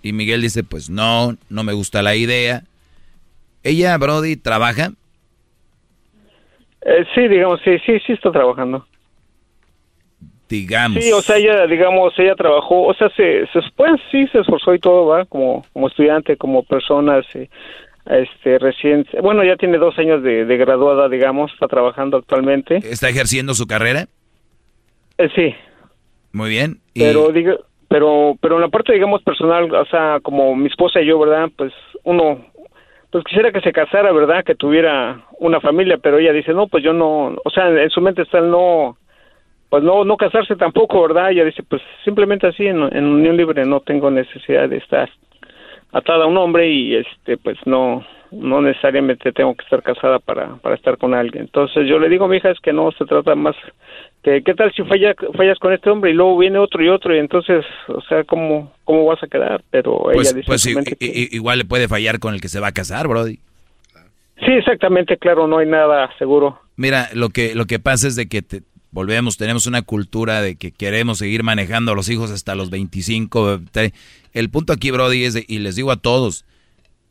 [0.04, 2.62] Y Miguel dice, pues no, no me gusta la idea.
[3.62, 4.92] Ella, Brody, trabaja.
[6.82, 8.86] eh, sí, digamos, sí, sí, sí está trabajando.
[10.48, 11.02] Digamos.
[11.02, 14.74] Sí, o sea, ella, digamos, ella trabajó, o sea, se, se pues sí se esforzó
[14.74, 17.48] y todo, va, como, como estudiante, como persona, sí,
[18.04, 22.76] este, recién, bueno, ya tiene dos años de, de graduada, digamos, está trabajando actualmente.
[22.84, 24.06] ¿Está ejerciendo su carrera?
[25.16, 25.54] Eh, sí,
[26.32, 26.80] Muy bien.
[26.92, 27.56] Y pero diga,
[27.94, 31.48] pero, pero en la parte, digamos, personal, o sea, como mi esposa y yo, ¿verdad?
[31.56, 32.44] Pues uno,
[33.12, 34.42] pues quisiera que se casara, ¿verdad?
[34.42, 38.00] Que tuviera una familia, pero ella dice, no, pues yo no, o sea, en su
[38.00, 38.96] mente está el no,
[39.68, 41.30] pues no, no casarse tampoco, ¿verdad?
[41.30, 45.08] Ella dice, pues simplemente así, en, unión libre no tengo necesidad de estar
[45.92, 50.56] atada a un hombre y este, pues no, no necesariamente tengo que estar casada para,
[50.56, 51.44] para estar con alguien.
[51.44, 53.54] Entonces yo le digo a mi hija es que no se trata más
[54.24, 57.14] que qué tal si falla, fallas con este hombre y luego viene otro y otro
[57.14, 59.62] y entonces, o sea, ¿cómo, cómo vas a quedar?
[59.70, 62.58] Pero pues, ella dice pues i- que- igual le puede fallar con el que se
[62.58, 63.38] va a casar, Brody.
[64.44, 66.58] sí, exactamente, claro, no hay nada seguro.
[66.76, 70.56] Mira, lo que, lo que pasa es de que te- volvemos, tenemos una cultura de
[70.56, 73.60] que queremos seguir manejando a los hijos hasta los 25.
[74.32, 76.44] El punto aquí, Brody, es, de, y les digo a todos,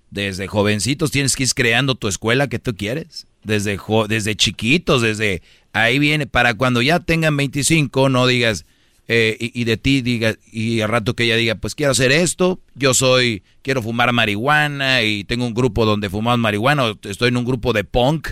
[0.09, 3.27] desde jovencitos tienes que ir creando tu escuela que tú quieres.
[3.43, 5.41] Desde, desde chiquitos, desde
[5.73, 8.65] ahí viene, para cuando ya tengan 25, no digas,
[9.09, 12.61] eh, y, de ti diga, y al rato que ella diga, pues quiero hacer esto,
[12.73, 17.37] yo soy, quiero fumar marihuana y tengo un grupo donde fumamos marihuana, o estoy en
[17.37, 18.29] un grupo de punk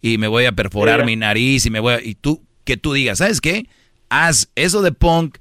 [0.00, 2.92] y me voy a perforar mi nariz y me voy a, y tú, que tú
[2.92, 3.66] digas, ¿sabes qué?
[4.10, 5.38] Haz eso de punk,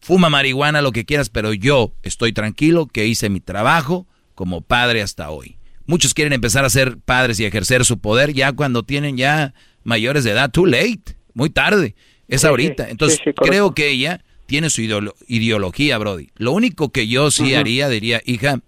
[0.00, 5.02] fuma marihuana, lo que quieras, pero yo estoy tranquilo que hice mi trabajo como padre
[5.02, 5.58] hasta hoy.
[5.86, 9.54] Muchos quieren empezar a ser padres y ejercer su poder ya cuando tienen ya
[9.84, 11.94] mayores de edad, too late, muy tarde.
[12.28, 12.88] Es ahorita.
[12.88, 16.28] Entonces, creo que ella tiene su ideología, Brody.
[16.36, 18.60] Lo único que yo sí haría, diría, hija,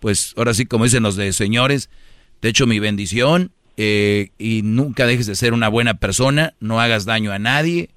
[0.00, 1.90] pues ahora sí, como dicen los de señores,
[2.40, 7.04] te echo mi bendición eh, y nunca dejes de ser una buena persona, no hagas
[7.04, 7.90] daño a nadie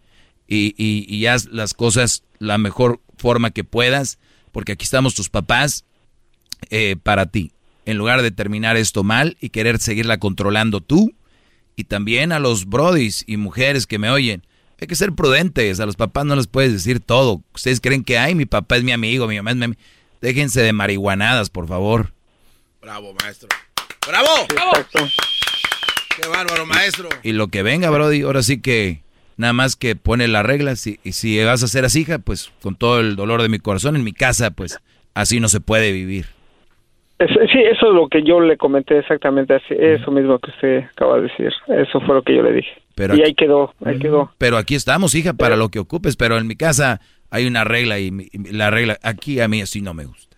[0.48, 4.19] y, y, haz las cosas la mejor forma que puedas,
[4.51, 5.85] porque aquí estamos tus papás
[6.69, 7.51] eh, para ti.
[7.86, 11.14] En lugar de terminar esto mal y querer seguirla controlando tú,
[11.76, 14.44] y también a los brodis y mujeres que me oyen,
[14.80, 17.42] hay que ser prudentes, a los papás no les puedes decir todo.
[17.53, 19.82] Ustedes creen que, ay, mi papá es mi amigo, mi mamá es mi amigo.
[20.22, 22.14] Déjense de marihuanadas, por favor.
[22.82, 23.48] Bravo, maestro.
[24.06, 24.28] ¡Bravo!
[24.50, 27.10] ¡Qué bárbaro, maestro!
[27.24, 29.03] Y lo que venga, Brody, ahora sí que
[29.38, 30.86] nada más que pone las reglas.
[30.86, 33.60] Y, y si vas a ser así, hija, pues con todo el dolor de mi
[33.60, 34.80] corazón, en mi casa, pues
[35.14, 36.28] así no se puede vivir.
[37.19, 41.17] Sí, eso es lo que yo le comenté exactamente, así, eso mismo que usted acaba
[41.17, 41.53] de decir.
[41.67, 44.32] Eso fue lo que yo le dije y ahí quedó, ahí quedó.
[44.38, 47.00] Pero aquí estamos, hija, para lo que ocupes, pero en mi casa
[47.32, 48.11] hay una regla y
[48.51, 50.38] la regla aquí a mí así no me gusta.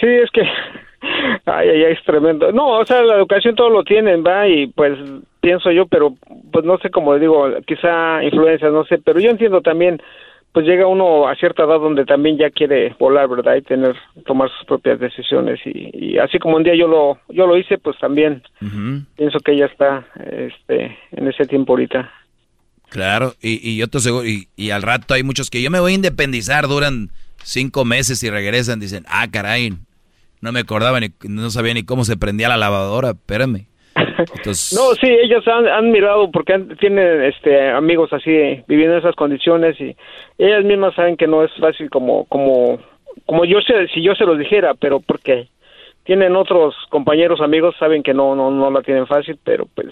[0.00, 0.42] Sí, es que
[1.44, 2.50] ay, ay, es tremendo.
[2.52, 4.98] No, o sea, la educación todo lo tienen, va, y pues
[5.40, 6.14] pienso yo, pero
[6.50, 10.00] pues no sé cómo digo, quizá influencias, no sé, pero yo entiendo también
[10.54, 13.56] pues llega uno a cierta edad donde también ya quiere volar, ¿verdad?
[13.56, 15.58] Y tener, tomar sus propias decisiones.
[15.64, 18.40] Y, así como un día yo lo, yo lo hice, pues también
[19.16, 22.08] pienso que ella está este, en ese tiempo ahorita.
[22.88, 25.80] Claro, y, y yo te aseguro, y, y al rato hay muchos que yo me
[25.80, 27.10] voy a independizar, duran
[27.42, 29.72] cinco meses y regresan, dicen, ah, caray,
[30.40, 33.66] no me acordaba ni, no sabía ni cómo se prendía la lavadora, espérame.
[34.72, 39.96] No, sí, ellos han, mirado porque tienen este, amigos así viviendo en esas condiciones y
[40.38, 42.78] ellas mismas saben que no es fácil como como
[43.26, 45.48] como yo sé si yo se los dijera, pero porque
[46.04, 49.88] tienen otros compañeros amigos saben que no no no la tienen fácil, pero pues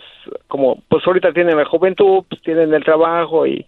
[0.49, 3.67] como pues ahorita tienen la juventud, pues tienen el trabajo y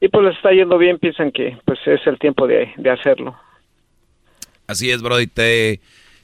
[0.00, 3.36] y pues les está yendo bien, piensan que pues es el tiempo de, de hacerlo.
[4.66, 5.80] Así es, Brody, te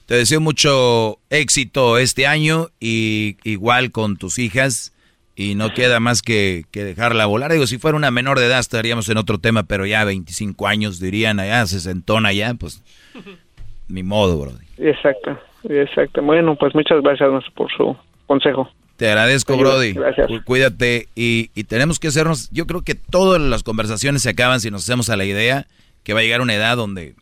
[0.08, 4.94] te deseo mucho éxito este año y igual con tus hijas.
[5.36, 7.52] Y no queda más que, dejarla volar.
[7.52, 10.98] Digo, si fuera una menor de edad estaríamos en otro tema, pero ya 25 años
[10.98, 12.82] dirían allá, sesentona ya, pues
[13.88, 14.64] ni modo, Brody.
[14.78, 15.38] Exacto,
[15.68, 16.22] exacto.
[16.22, 17.94] Bueno, pues muchas gracias por su
[18.26, 18.70] consejo.
[18.96, 19.92] Te agradezco, Brody.
[19.92, 20.26] Gracias.
[20.46, 24.70] Cuídate y, y, tenemos que hacernos, yo creo que todas las conversaciones se acaban si
[24.70, 25.66] nos hacemos a la idea
[26.02, 27.14] que va a llegar una edad donde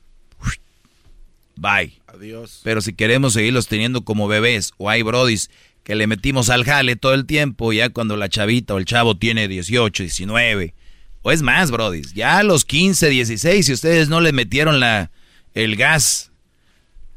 [1.57, 2.01] Bye.
[2.07, 2.61] Adiós.
[2.63, 5.51] Pero si queremos seguirlos teniendo como bebés, o hay brodis
[5.83, 9.17] que le metimos al jale todo el tiempo, ya cuando la chavita o el chavo
[9.17, 10.75] tiene 18, 19,
[11.23, 15.11] o es más, brodis, ya a los 15, 16, si ustedes no le metieron la,
[15.55, 16.33] el gas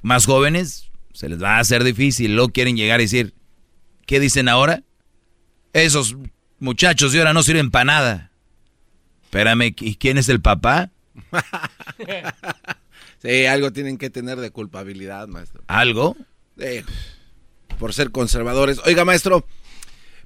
[0.02, 2.36] más jóvenes, se les va a hacer difícil.
[2.36, 3.34] Luego quieren llegar y decir,
[4.06, 4.84] ¿qué dicen ahora?
[5.74, 6.16] Esos
[6.60, 8.32] muchachos de ahora no sirven para nada.
[9.24, 10.92] Espérame, ¿y quién es el papá?
[13.22, 15.64] Sí, algo tienen que tener de culpabilidad, maestro.
[15.68, 16.16] ¿Algo?
[17.80, 18.82] por ser conservadores.
[18.86, 19.46] Oiga, maestro,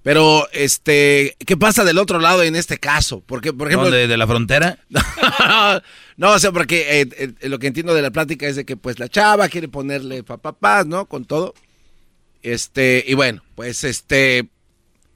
[0.04, 3.24] pero, este, ¿qué pasa del otro lado en este caso?
[3.26, 3.90] Porque, por ejemplo...
[3.90, 4.78] ¿De, la frontera?
[6.18, 8.76] no, o sea, porque eh, eh, lo que entiendo de la plática es de que,
[8.76, 11.06] pues, la chava quiere ponerle papás, ¿no?
[11.06, 11.54] Con todo.
[12.42, 14.50] Este, y bueno, pues, este,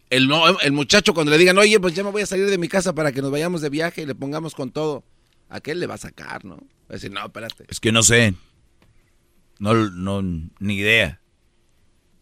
[0.10, 0.32] el,
[0.62, 2.96] el muchacho cuando le digan, oye, pues ya me voy a salir de mi casa
[2.96, 5.04] para que nos vayamos de viaje y le pongamos con todo,
[5.50, 6.64] ¿a qué le va a sacar, no?
[6.90, 7.66] Va a decir, no, espérate.
[7.68, 8.34] Es que no sé.
[9.60, 10.22] No, no,
[10.60, 11.20] ni idea.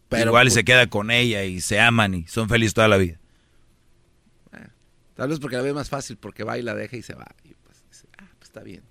[0.08, 3.18] Pero Igual se queda con ella y se aman y son felices toda la vida.
[4.52, 4.66] Eh,
[5.14, 7.26] tal vez porque la ve más fácil, porque va y la deja y se va.
[7.44, 8.82] Y pues, ah, pues está bien.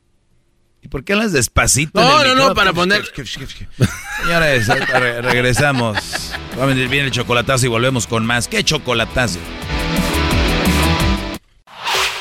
[0.82, 2.00] ¿Y por qué hablas despacito?
[2.00, 3.04] No, no, no, para poner.
[4.22, 5.98] Señores, regresamos.
[6.58, 8.48] Va a venir bien el chocolatazo y volvemos con más.
[8.48, 9.40] ¿Qué chocolatazo?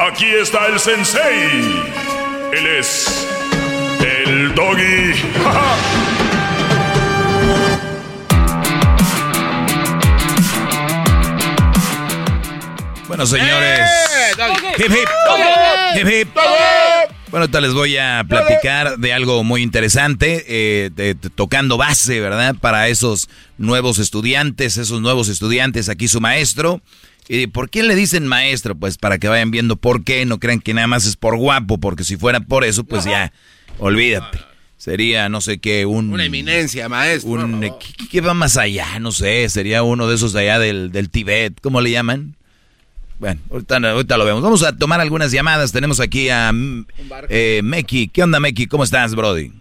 [0.00, 1.82] Aquí está el sensei.
[2.52, 3.28] Él es
[4.00, 5.12] el doggy.
[13.08, 13.80] Bueno, señores.
[14.78, 15.08] Hip, hip.
[15.96, 16.28] Hip, hip.
[17.30, 22.20] Bueno, ahorita les voy a platicar de algo muy interesante, eh, de- de- tocando base,
[22.20, 22.56] ¿verdad?
[22.60, 26.80] Para esos nuevos estudiantes, esos nuevos estudiantes, aquí su maestro.
[27.32, 28.74] ¿Y por qué le dicen maestro?
[28.74, 31.78] Pues para que vayan viendo por qué, no crean que nada más es por guapo,
[31.78, 33.32] porque si fuera por eso, pues ya,
[33.78, 34.40] olvídate.
[34.76, 36.12] Sería, no sé qué, un...
[36.12, 37.30] Una eminencia, maestro.
[37.30, 38.98] un ¿qué, qué va más allá?
[38.98, 42.34] No sé, sería uno de esos de allá del, del Tibet, ¿cómo le llaman?
[43.20, 44.42] Bueno, ahorita, ahorita lo vemos.
[44.42, 45.70] Vamos a tomar algunas llamadas.
[45.70, 46.86] Tenemos aquí a mm,
[47.28, 48.08] eh, Meki.
[48.08, 48.66] ¿Qué onda, Meki?
[48.66, 49.52] ¿Cómo estás, Brody?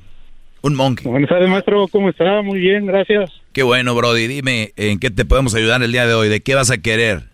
[0.62, 1.06] Un monkey.
[1.06, 1.88] Buenas tardes, maestro.
[1.90, 2.42] ¿Cómo está?
[2.42, 3.30] Muy bien, gracias.
[3.54, 4.26] Qué bueno, Brody.
[4.26, 6.30] Dime, ¿en qué te podemos ayudar el día de hoy?
[6.30, 7.29] ¿De qué vas a querer?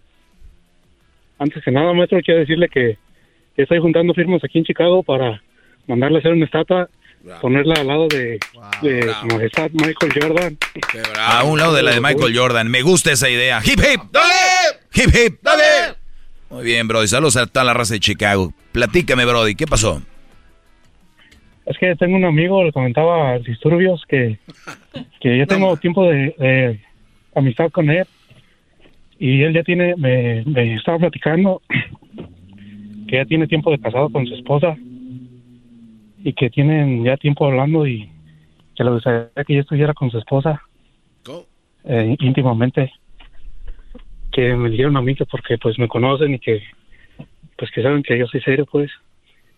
[1.38, 2.98] Antes que nada, maestro, quiero decirle que
[3.56, 5.42] que estoy juntando firmas aquí en Chicago para
[5.88, 6.90] mandarle a hacer una estatua,
[7.42, 8.38] ponerla al lado de,
[8.82, 10.58] de su majestad Michael Jordan.
[11.18, 12.70] A un lado de la de Michael Jordan.
[12.70, 13.62] Me gusta esa idea.
[13.64, 14.02] ¡Hip, hip!
[14.12, 14.80] ¡Dale!
[14.94, 15.40] ¡Hip, hip!
[15.42, 15.96] ¡Dale!
[16.50, 17.08] Muy bien, Brody.
[17.08, 18.54] Saludos a toda la raza de Chicago.
[18.72, 19.56] Platícame, Brody.
[19.56, 20.02] ¿Qué pasó?
[21.66, 24.38] Es que tengo un amigo, le comentaba disturbios, que,
[25.20, 26.80] que yo tengo tiempo de, de
[27.34, 28.06] amistad con él
[29.20, 31.62] y él ya tiene, me, me estaba platicando
[33.08, 34.76] que ya tiene tiempo de casado con su esposa
[36.24, 38.10] y que tienen ya tiempo hablando y
[38.76, 40.62] que le gustaría que yo estuviera con su esposa
[41.84, 42.92] eh, íntimamente.
[44.32, 46.62] Que me dijeron a mí que porque pues me conocen y que
[47.58, 48.92] pues que saben que yo soy serio pues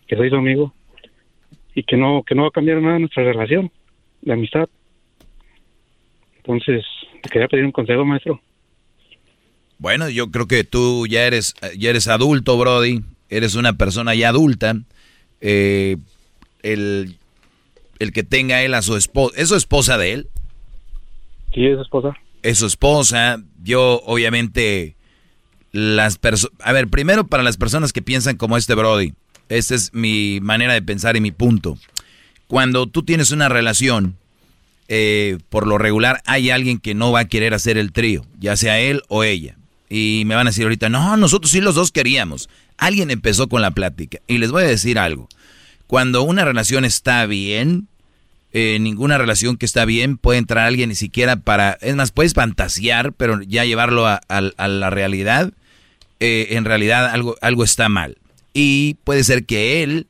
[0.08, 0.74] que soy su amigo
[1.74, 3.72] y que no que no va a cambiar nada nuestra relación
[4.22, 4.70] de amistad.
[6.38, 6.86] Entonces
[7.24, 8.40] te quería pedir un consejo maestro
[9.80, 13.04] Bueno, yo creo que tú ya eres, ya eres adulto, Brody.
[13.30, 14.76] Eres una persona ya adulta.
[15.42, 15.98] Eh,
[16.64, 17.18] el,
[18.00, 19.40] el que tenga él a su esposa.
[19.40, 20.30] ¿Es su esposa de él?
[21.54, 23.42] sí es su esposa Es su esposa.
[23.64, 24.96] Yo, obviamente,
[25.72, 26.58] las personas...
[26.62, 29.14] A ver, primero para las personas que piensan como este Brody.
[29.50, 31.78] Esta es mi manera de pensar y mi punto.
[32.48, 34.18] Cuando tú tienes una relación,
[34.88, 38.56] eh, por lo regular hay alguien que no va a querer hacer el trío, ya
[38.56, 39.57] sea él o ella.
[39.90, 42.50] Y me van a decir ahorita, no, nosotros sí los dos queríamos.
[42.78, 44.20] Alguien empezó con la plática.
[44.28, 45.30] Y les voy a decir algo.
[45.88, 47.88] Cuando una relación está bien,
[48.52, 51.78] eh, ninguna relación que está bien puede entrar alguien ni siquiera para...
[51.82, 55.54] Es más, puedes fantasear, pero ya llevarlo a, la realidad,
[56.20, 58.18] eh, en realidad algo, algo está mal.
[58.54, 60.08] Y puede ser que él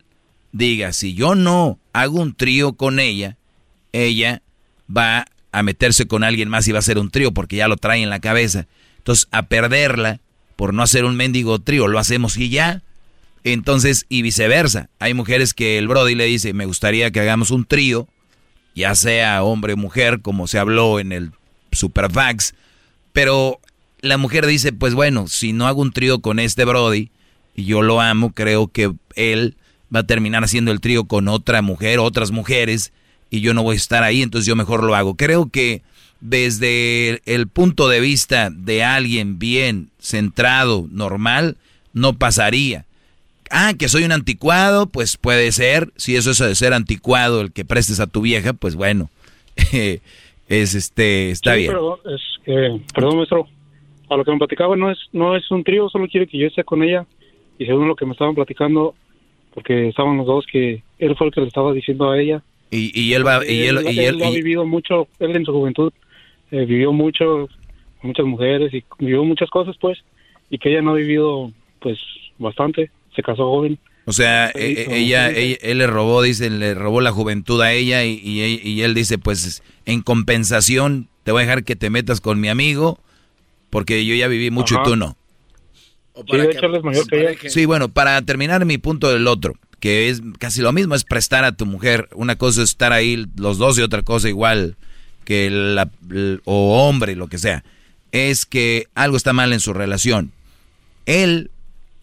[0.52, 3.38] diga, si yo no hago un trío con ella,
[3.92, 4.42] ella
[4.96, 7.78] va a meterse con alguien más y va a hacer un trío porque ya lo
[7.78, 8.68] trae en la cabeza.
[9.08, 10.20] Entonces, a perderla
[10.58, 12.84] por no hacer un mendigo trío, lo hacemos y ya.
[13.46, 14.90] Entonces, y viceversa.
[15.00, 18.10] Hay mujeres que el Brody le dice, me gustaría que hagamos un trío,
[18.76, 21.32] ya sea hombre o mujer, como se habló en el
[21.72, 22.54] Superfax,
[23.14, 23.62] pero
[24.02, 27.10] la mujer dice, pues bueno, si no hago un trío con este Brody,
[27.56, 29.56] y yo lo amo, creo que él
[29.96, 32.92] va a terminar haciendo el trío con otra mujer, otras mujeres,
[33.30, 35.16] y yo no voy a estar ahí, entonces yo mejor lo hago.
[35.16, 35.82] Creo que
[36.22, 41.58] desde el punto de vista de alguien bien centrado, normal,
[41.94, 42.86] no pasaría.
[43.50, 45.90] Ah, que soy un anticuado, pues puede ser.
[45.96, 49.10] Si eso es de ser anticuado el que prestes a tu vieja, pues bueno,
[49.72, 51.72] es este, está Sí, bien.
[51.72, 53.48] Pero es que, perdón, maestro.
[54.10, 56.48] A lo que me platicaba no es no es un trío, solo quiere que yo
[56.48, 57.06] esté con ella.
[57.60, 58.96] Y según lo que me estaban platicando,
[59.54, 62.42] porque estaban los dos, que él fue el que le estaba diciendo a ella.
[62.72, 65.52] Y, y él va, y él, y él, ha y- vivido mucho, él en su
[65.52, 65.92] juventud
[66.52, 67.48] eh, vivió mucho,
[68.02, 70.00] con muchas mujeres y vivió muchas cosas, pues.
[70.50, 71.98] Y que ella no ha vivido, pues,
[72.38, 72.92] bastante.
[73.16, 73.80] Se casó joven.
[74.06, 77.60] o sea, Sí, e- e- ella, ella- él le robó, dice, le robó la juventud
[77.62, 81.76] a ella y, y- y él dice, pues en compensación te voy a dejar que
[81.76, 83.00] te metas con mi amigo
[83.70, 84.84] porque yo ya viví mucho Ajá.
[84.86, 85.18] y tú no.
[86.16, 87.38] Sí, de hecho, mayor que ella.
[87.50, 91.44] Sí, bueno, para terminar mi punto del otro, que es casi lo mismo, es prestar
[91.44, 92.08] a tu mujer.
[92.16, 94.78] Una cosa es estar ahí los dos y otra cosa igual
[95.28, 95.90] que la,
[96.46, 97.66] o hombre, lo que sea.
[98.14, 100.32] Es que algo está mal en su relación.
[101.06, 101.52] Él,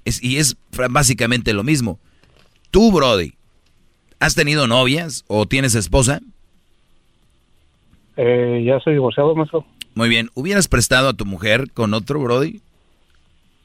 [0.05, 0.59] es, y es
[0.91, 1.99] básicamente lo mismo.
[2.71, 3.33] Tú, Brody,
[4.21, 6.21] ¿has tenido novias o tienes esposa?
[8.19, 9.65] Eh, ya soy divorciado, maestro.
[9.95, 10.29] Muy bien.
[10.35, 12.61] ¿Hubieras prestado a tu mujer con otro, Brody?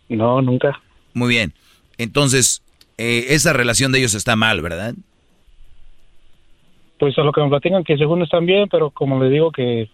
[0.08, 0.82] No, nunca.
[1.14, 1.54] Muy bien.
[1.98, 2.62] Entonces,
[2.98, 4.96] eh, esa relación de ellos está mal, ¿verdad?
[7.00, 9.90] Pues a lo que me platican que según están bien, pero como le digo que,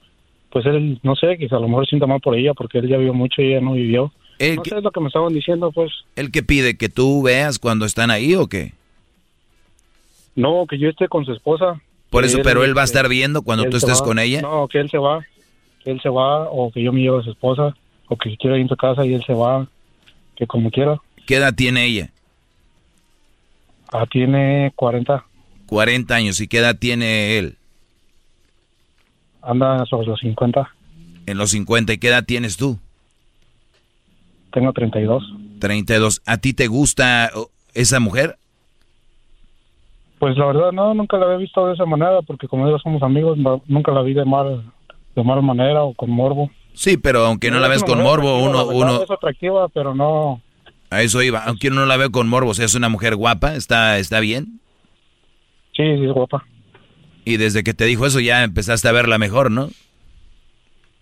[0.50, 2.98] pues él, no sé, que a lo mejor sienta mal por ella porque él ya
[2.98, 4.12] vivió mucho y ella no vivió.
[4.40, 5.92] El no sé, es lo que me estaban diciendo, pues.
[6.16, 8.74] ¿El que pide que tú veas cuando están ahí o qué?
[10.36, 11.80] No, que yo esté con su esposa.
[12.10, 14.06] Por Que eso, pero él va a estar viendo cuando tú estés va.
[14.06, 14.42] con ella.
[14.42, 15.26] No, que él se va,
[15.84, 17.76] que él se va, o que yo me llevo a su esposa,
[18.08, 19.68] o que si quiere ir a su casa y él se va,
[20.36, 20.98] que como quiera.
[21.26, 22.10] ¿Qué edad tiene ella?
[23.92, 25.24] Ah, tiene 40,
[25.68, 26.40] 40 años.
[26.42, 27.58] ¿Y qué edad tiene él?
[29.42, 30.68] anda sobre los 50,
[31.28, 31.94] En los 50.
[31.94, 32.80] ¿Y qué edad tienes tú?
[34.52, 35.22] tengo 32.
[35.60, 36.22] 32.
[36.26, 37.30] ¿A ti te gusta
[37.74, 38.38] esa mujer?
[40.18, 43.04] Pues la verdad, no, nunca la había visto de esa manera, porque como digo, somos
[43.04, 44.64] amigos, no- nunca la vi de mal,
[45.16, 46.50] de mala manera o con morbo.
[46.74, 50.42] Sí, pero aunque no la Es ves con morbo, uno, uno, Es atractiva, pero no,
[50.90, 51.44] a eso iba.
[51.44, 54.22] Aunque uno no la ve con morbo, o sea, es una mujer guapa, está, está
[54.22, 54.62] bien.
[55.76, 56.46] Sí, sí es guapa.
[57.24, 59.70] Y desde que te dijo eso ya empezaste a verla mejor, ¿no?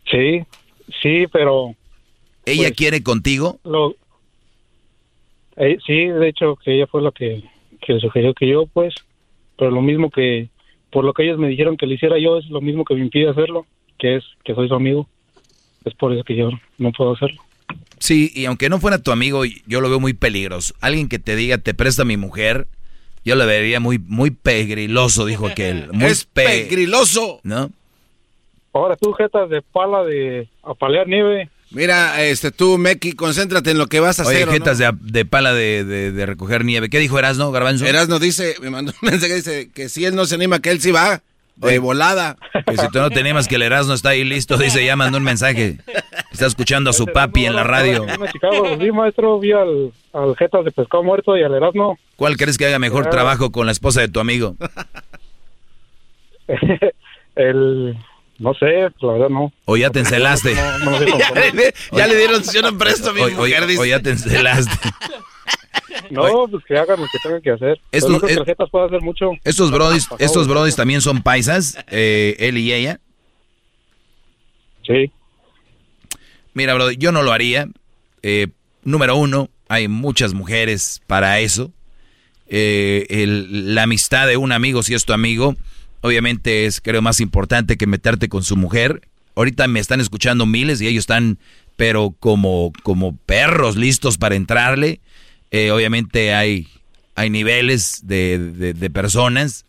[0.10, 0.44] Sí,
[1.02, 1.76] sí, pero...
[2.46, 3.60] ¿Ella Pues, quiere contigo?
[3.64, 3.96] Lo,
[5.56, 7.44] eh, sí, de hecho, que ella fue la que,
[7.86, 8.94] que sugirió que yo, pues,
[9.58, 10.50] pero lo mismo que,
[10.92, 13.02] por lo que ellos me dijeron que le hiciera yo, es lo mismo que me
[13.02, 13.66] impide hacerlo,
[13.98, 15.08] que es que soy su amigo.
[15.86, 17.42] Es por eso que yo no puedo hacerlo.
[18.00, 20.74] Sí, y aunque no fuera tu amigo, yo lo veo muy peligroso.
[20.82, 22.68] Alguien que te diga, te presta mi mujer,
[23.26, 25.90] yo lo vería muy, muy pegriloso, dijo aquel.
[25.94, 27.40] Muy Es pegriloso.
[27.44, 27.72] ¿No?
[28.74, 31.50] Ahora tú, jetas de pala de apalear nieve.
[31.72, 34.50] Mira, este, tú, Meki, concéntrate en lo que vas a Oye, hacer.
[34.50, 34.92] ¿o jetas no?
[34.92, 36.90] de, de pala de, de- de recoger nieve.
[36.90, 37.86] ¿Qué dijo Erasno, Garbanzo?
[37.86, 40.82] Erasno dice, me mandó un mensaje, dice que si él no se anima, que él
[40.82, 41.22] sí va.
[41.56, 41.80] De Oye.
[41.80, 42.36] volada.
[42.66, 45.18] Que si tú no te animas que el Erasno está ahí listo, dice, ya mandó
[45.20, 45.78] un mensaje.
[46.32, 48.08] Está escuchando a su papi en la radio.
[48.08, 51.98] En Chicago, vi, maestro, vi al, al jetas de pescado muerto y al Erasmo.
[52.16, 53.10] ¿Cuál crees que haga mejor Ah.
[53.12, 54.56] trabajo con la esposa de tu amigo?
[57.36, 57.98] el,
[58.40, 58.66] no sé,
[59.00, 59.52] la verdad no.
[59.66, 60.56] ¿O ya te encelaste?
[60.84, 63.26] No, no sé cómo ya, le, ya le dieron, yo no presto a mi O-
[63.26, 63.80] o- mujer, dice.
[63.82, 64.72] o ya te encelaste.
[66.12, 67.80] No, pues que hagan lo que tengan que hacer.
[67.92, 69.32] Estos- que es- el jetas pueda hacer mucho.
[69.44, 73.00] Estos brodis, estos brodis también son paisas, eh, él y ella.
[74.86, 75.12] Sí.
[76.54, 77.68] Mira, brody, yo no lo haría.
[78.22, 78.48] Eh,
[78.84, 81.72] número uno, hay muchas mujeres para eso.
[82.48, 85.56] Eh, el- la amistad de un amigo, si es tu amigo,
[86.02, 89.02] obviamente es, creo, más importante que meterte con su mujer.
[89.36, 91.40] Ahorita me están escuchando miles y ellos están,
[91.76, 95.00] pero como, como perros listos para entrarle.
[95.54, 96.68] Eh, obviamente hay,
[97.16, 99.66] hay niveles de, de- de personas.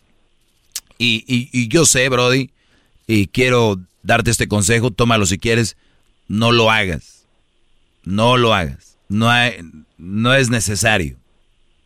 [0.98, 2.50] Y, y- y yo sé, Brody,
[3.06, 5.76] y quiero darte este consejo, tómalo si quieres,
[6.26, 7.26] no lo hagas.
[8.02, 8.96] No lo hagas.
[9.08, 9.58] No, hay-
[9.98, 11.16] no es necesario.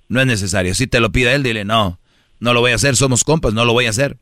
[0.09, 0.75] No es necesario.
[0.77, 1.99] Si te lo pide él, dile, no,
[2.41, 4.17] no lo voy a hacer, somos compas, no lo voy a hacer.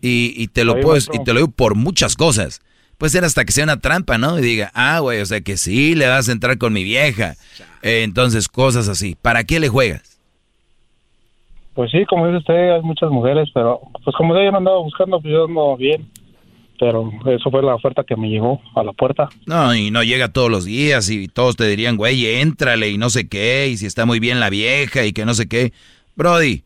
[0.00, 2.60] Y, y te lo puedes, y te lo digo por muchas cosas.
[2.98, 4.38] Puede ser hasta que sea una trampa, ¿no?
[4.38, 7.36] Y diga, ah, güey, o sea que sí, le vas a entrar con mi vieja.
[7.84, 9.14] Entonces, cosas así.
[9.20, 10.18] ¿Para qué le juegas?
[11.74, 15.20] Pues sí, como dice usted, hay muchas mujeres, pero pues como yo no andaba buscando,
[15.20, 16.08] pues yo ando bien.
[16.80, 19.28] Pero eso fue la oferta que me llegó a la puerta.
[19.46, 23.10] No, y no llega todos los días y todos te dirían, güey, éntrale y no
[23.10, 25.72] sé qué, y si está muy bien la vieja y que no sé qué.
[26.16, 26.64] Brody,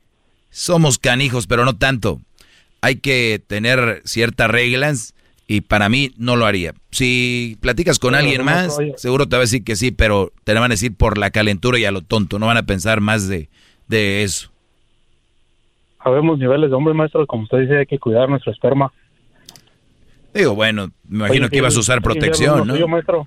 [0.51, 2.21] somos canijos, pero no tanto.
[2.81, 5.15] Hay que tener ciertas reglas
[5.51, 6.75] y para mí no lo haría.
[6.91, 10.53] Si platicas con alguien no, más, seguro te va a decir que sí, pero te
[10.53, 13.01] lo van a decir por la calentura y a lo tonto, no van a pensar
[13.01, 13.49] más de,
[13.89, 14.51] de eso.
[15.99, 18.93] Habemos niveles de hombres, maestro, como usted dice, hay que cuidar nuestro esperma.
[20.35, 22.77] Digo, bueno, me imagino Oye, que ibas a usar protección, ¿no?
[22.77, 23.27] Yo, maestro.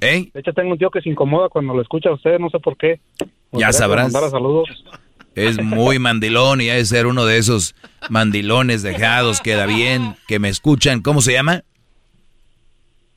[0.00, 0.30] ¿Eh?
[0.32, 2.60] De hecho, tengo un tío que se incomoda cuando lo escucha a usted, no sé
[2.60, 3.00] por qué.
[3.50, 4.04] Ya sabrás.
[4.04, 4.68] mandara saludos.
[5.36, 7.74] Es muy mandilón y ha de ser uno de esos
[8.08, 11.02] mandilones dejados, queda bien, que me escuchan.
[11.02, 11.62] ¿Cómo se llama?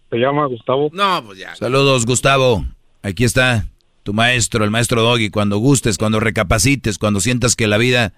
[0.10, 0.90] Se llama Gustavo.
[0.92, 1.56] No, pues ya.
[1.56, 2.66] Saludos, Gustavo.
[3.04, 3.66] Aquí está
[4.04, 5.30] tu maestro, el maestro Doggy.
[5.30, 8.14] Cuando gustes, cuando recapacites, cuando sientas que la vida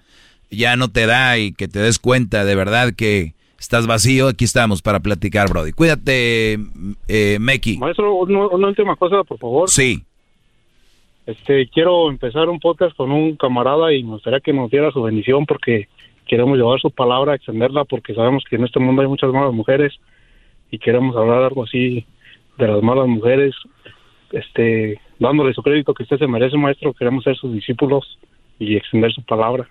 [0.50, 4.44] ya no te da y que te des cuenta de verdad que estás vacío, aquí
[4.44, 5.70] estamos para platicar, Brody.
[5.70, 6.58] Cuídate,
[7.06, 7.78] eh, Meki.
[7.78, 9.70] Maestro, una, una última cosa, por favor.
[9.70, 10.04] Sí.
[11.26, 15.02] Este, quiero empezar un podcast con un camarada y me gustaría que nos diera su
[15.02, 15.88] bendición porque
[16.26, 19.92] queremos llevar su palabra, extenderla porque sabemos que en este mundo hay muchas malas mujeres
[20.70, 22.04] y queremos hablar algo así
[22.58, 23.54] de las malas mujeres,
[24.32, 26.92] este, dándole su crédito que usted se merece, maestro.
[26.94, 28.18] Queremos ser sus discípulos
[28.58, 29.68] y extender su palabra.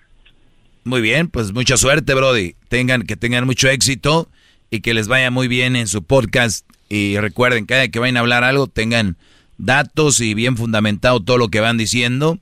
[0.84, 2.54] Muy bien, pues mucha suerte, Brody.
[2.68, 4.28] Tengan, que tengan mucho éxito
[4.70, 6.68] y que les vaya muy bien en su podcast.
[6.88, 9.16] Y recuerden, cada que vayan a hablar algo, tengan
[9.58, 12.38] datos y bien fundamentado todo lo que van diciendo.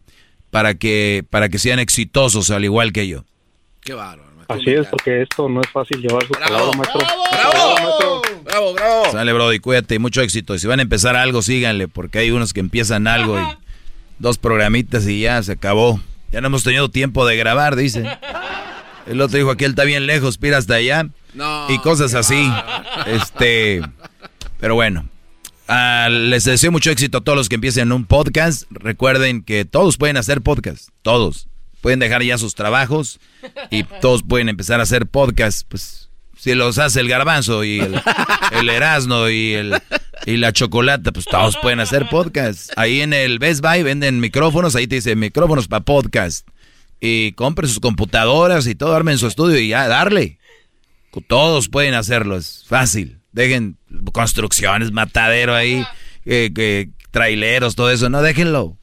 [0.50, 3.24] para que, para que sean exitosos al igual que yo.
[3.82, 4.28] Qué bárbaro.
[4.48, 7.00] Así es, porque esto no es fácil llevar su palabra, maestro.
[7.30, 8.22] ¡Bravo!
[8.44, 9.12] ¡Bravo, bravo!
[9.12, 10.56] Sale, Brody, cuídate mucho éxito.
[10.56, 13.44] Y si van a empezar algo, síganle, porque hay unos que empiezan algo y
[14.18, 16.00] dos programitas y ya se acabó.
[16.32, 18.04] Ya no hemos tenido tiempo de grabar, dice.
[19.06, 21.06] El otro dijo, aquí él está bien lejos, pira hasta allá.
[21.68, 22.50] y cosas así.
[23.06, 23.82] Este,
[24.58, 25.08] pero bueno.
[25.72, 28.64] Ah, les deseo mucho éxito a todos los que empiecen un podcast.
[28.70, 30.88] Recuerden que todos pueden hacer podcast.
[31.02, 31.46] Todos.
[31.80, 33.20] Pueden dejar ya sus trabajos
[33.70, 35.64] y todos pueden empezar a hacer podcast.
[35.68, 38.02] Pues si los hace el garbanzo y el,
[38.50, 39.80] el erasno y el
[40.26, 42.72] y la chocolata, pues todos pueden hacer podcast.
[42.74, 46.48] Ahí en el Best Buy venden micrófonos, ahí te dice micrófonos para podcast.
[47.00, 50.40] Y compren sus computadoras y todo, armen su estudio y ya, darle.
[51.28, 53.19] Todos pueden hacerlo, es fácil.
[53.32, 53.76] Dejen
[54.12, 55.84] construcciones, matadero ahí,
[56.24, 58.76] eh, traileros, todo eso, no, déjenlo.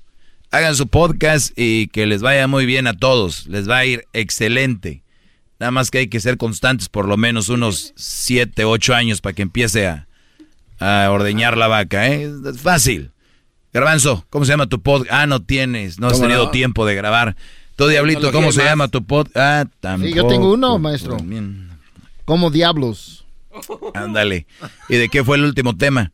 [0.52, 4.06] Hagan su podcast y que les vaya muy bien a todos, les va a ir
[4.14, 5.04] excelente.
[5.60, 9.34] Nada más que hay que ser constantes por lo menos unos 7, 8 años para
[9.34, 10.08] que empiece a,
[10.80, 12.32] a ordeñar la vaca, ¿eh?
[12.50, 13.12] Es fácil.
[13.74, 15.12] Garbanzo, ¿cómo se llama tu podcast?
[15.14, 17.36] Ah, no tienes, no has tenido tiempo de grabar.
[17.76, 19.38] Tú, Diablito, ¿cómo se llama tu podcast?
[19.38, 20.08] Ah, tampoco.
[20.08, 21.18] Sí, yo tengo uno, maestro.
[22.26, 23.27] ¿Cómo diablos?
[23.94, 24.48] Ándale.
[24.90, 26.12] ¿Y de qué fue el último tema?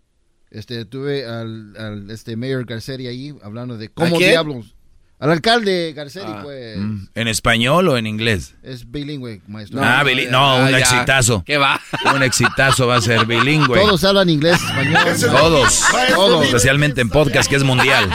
[0.51, 4.75] Este, tuve al, al este Mayor Garcetti ahí hablando de cómo diablos.
[5.19, 6.41] Al alcalde Garcetti, Ah.
[6.43, 6.77] pues.
[6.77, 8.55] Mm, ¿En español o en inglés?
[8.61, 9.79] Es bilingüe, maestro.
[9.81, 10.79] ah, bili- no, Ah, un ya.
[10.79, 11.43] exitazo.
[11.45, 11.79] ¿Qué va?
[12.13, 13.79] Un exitazo va a ser bilingüe.
[13.79, 15.15] Todos hablan inglés, español.
[15.31, 15.81] Todos.
[16.13, 16.45] Todos.
[16.45, 18.09] Especialmente en podcast que es mundial.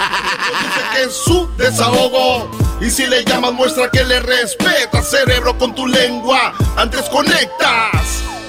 [0.95, 2.51] que es su desahogo.
[2.83, 6.53] Y si le llamas, muestra que le respeta, cerebro, con tu lengua.
[6.77, 8.23] Antes conectas.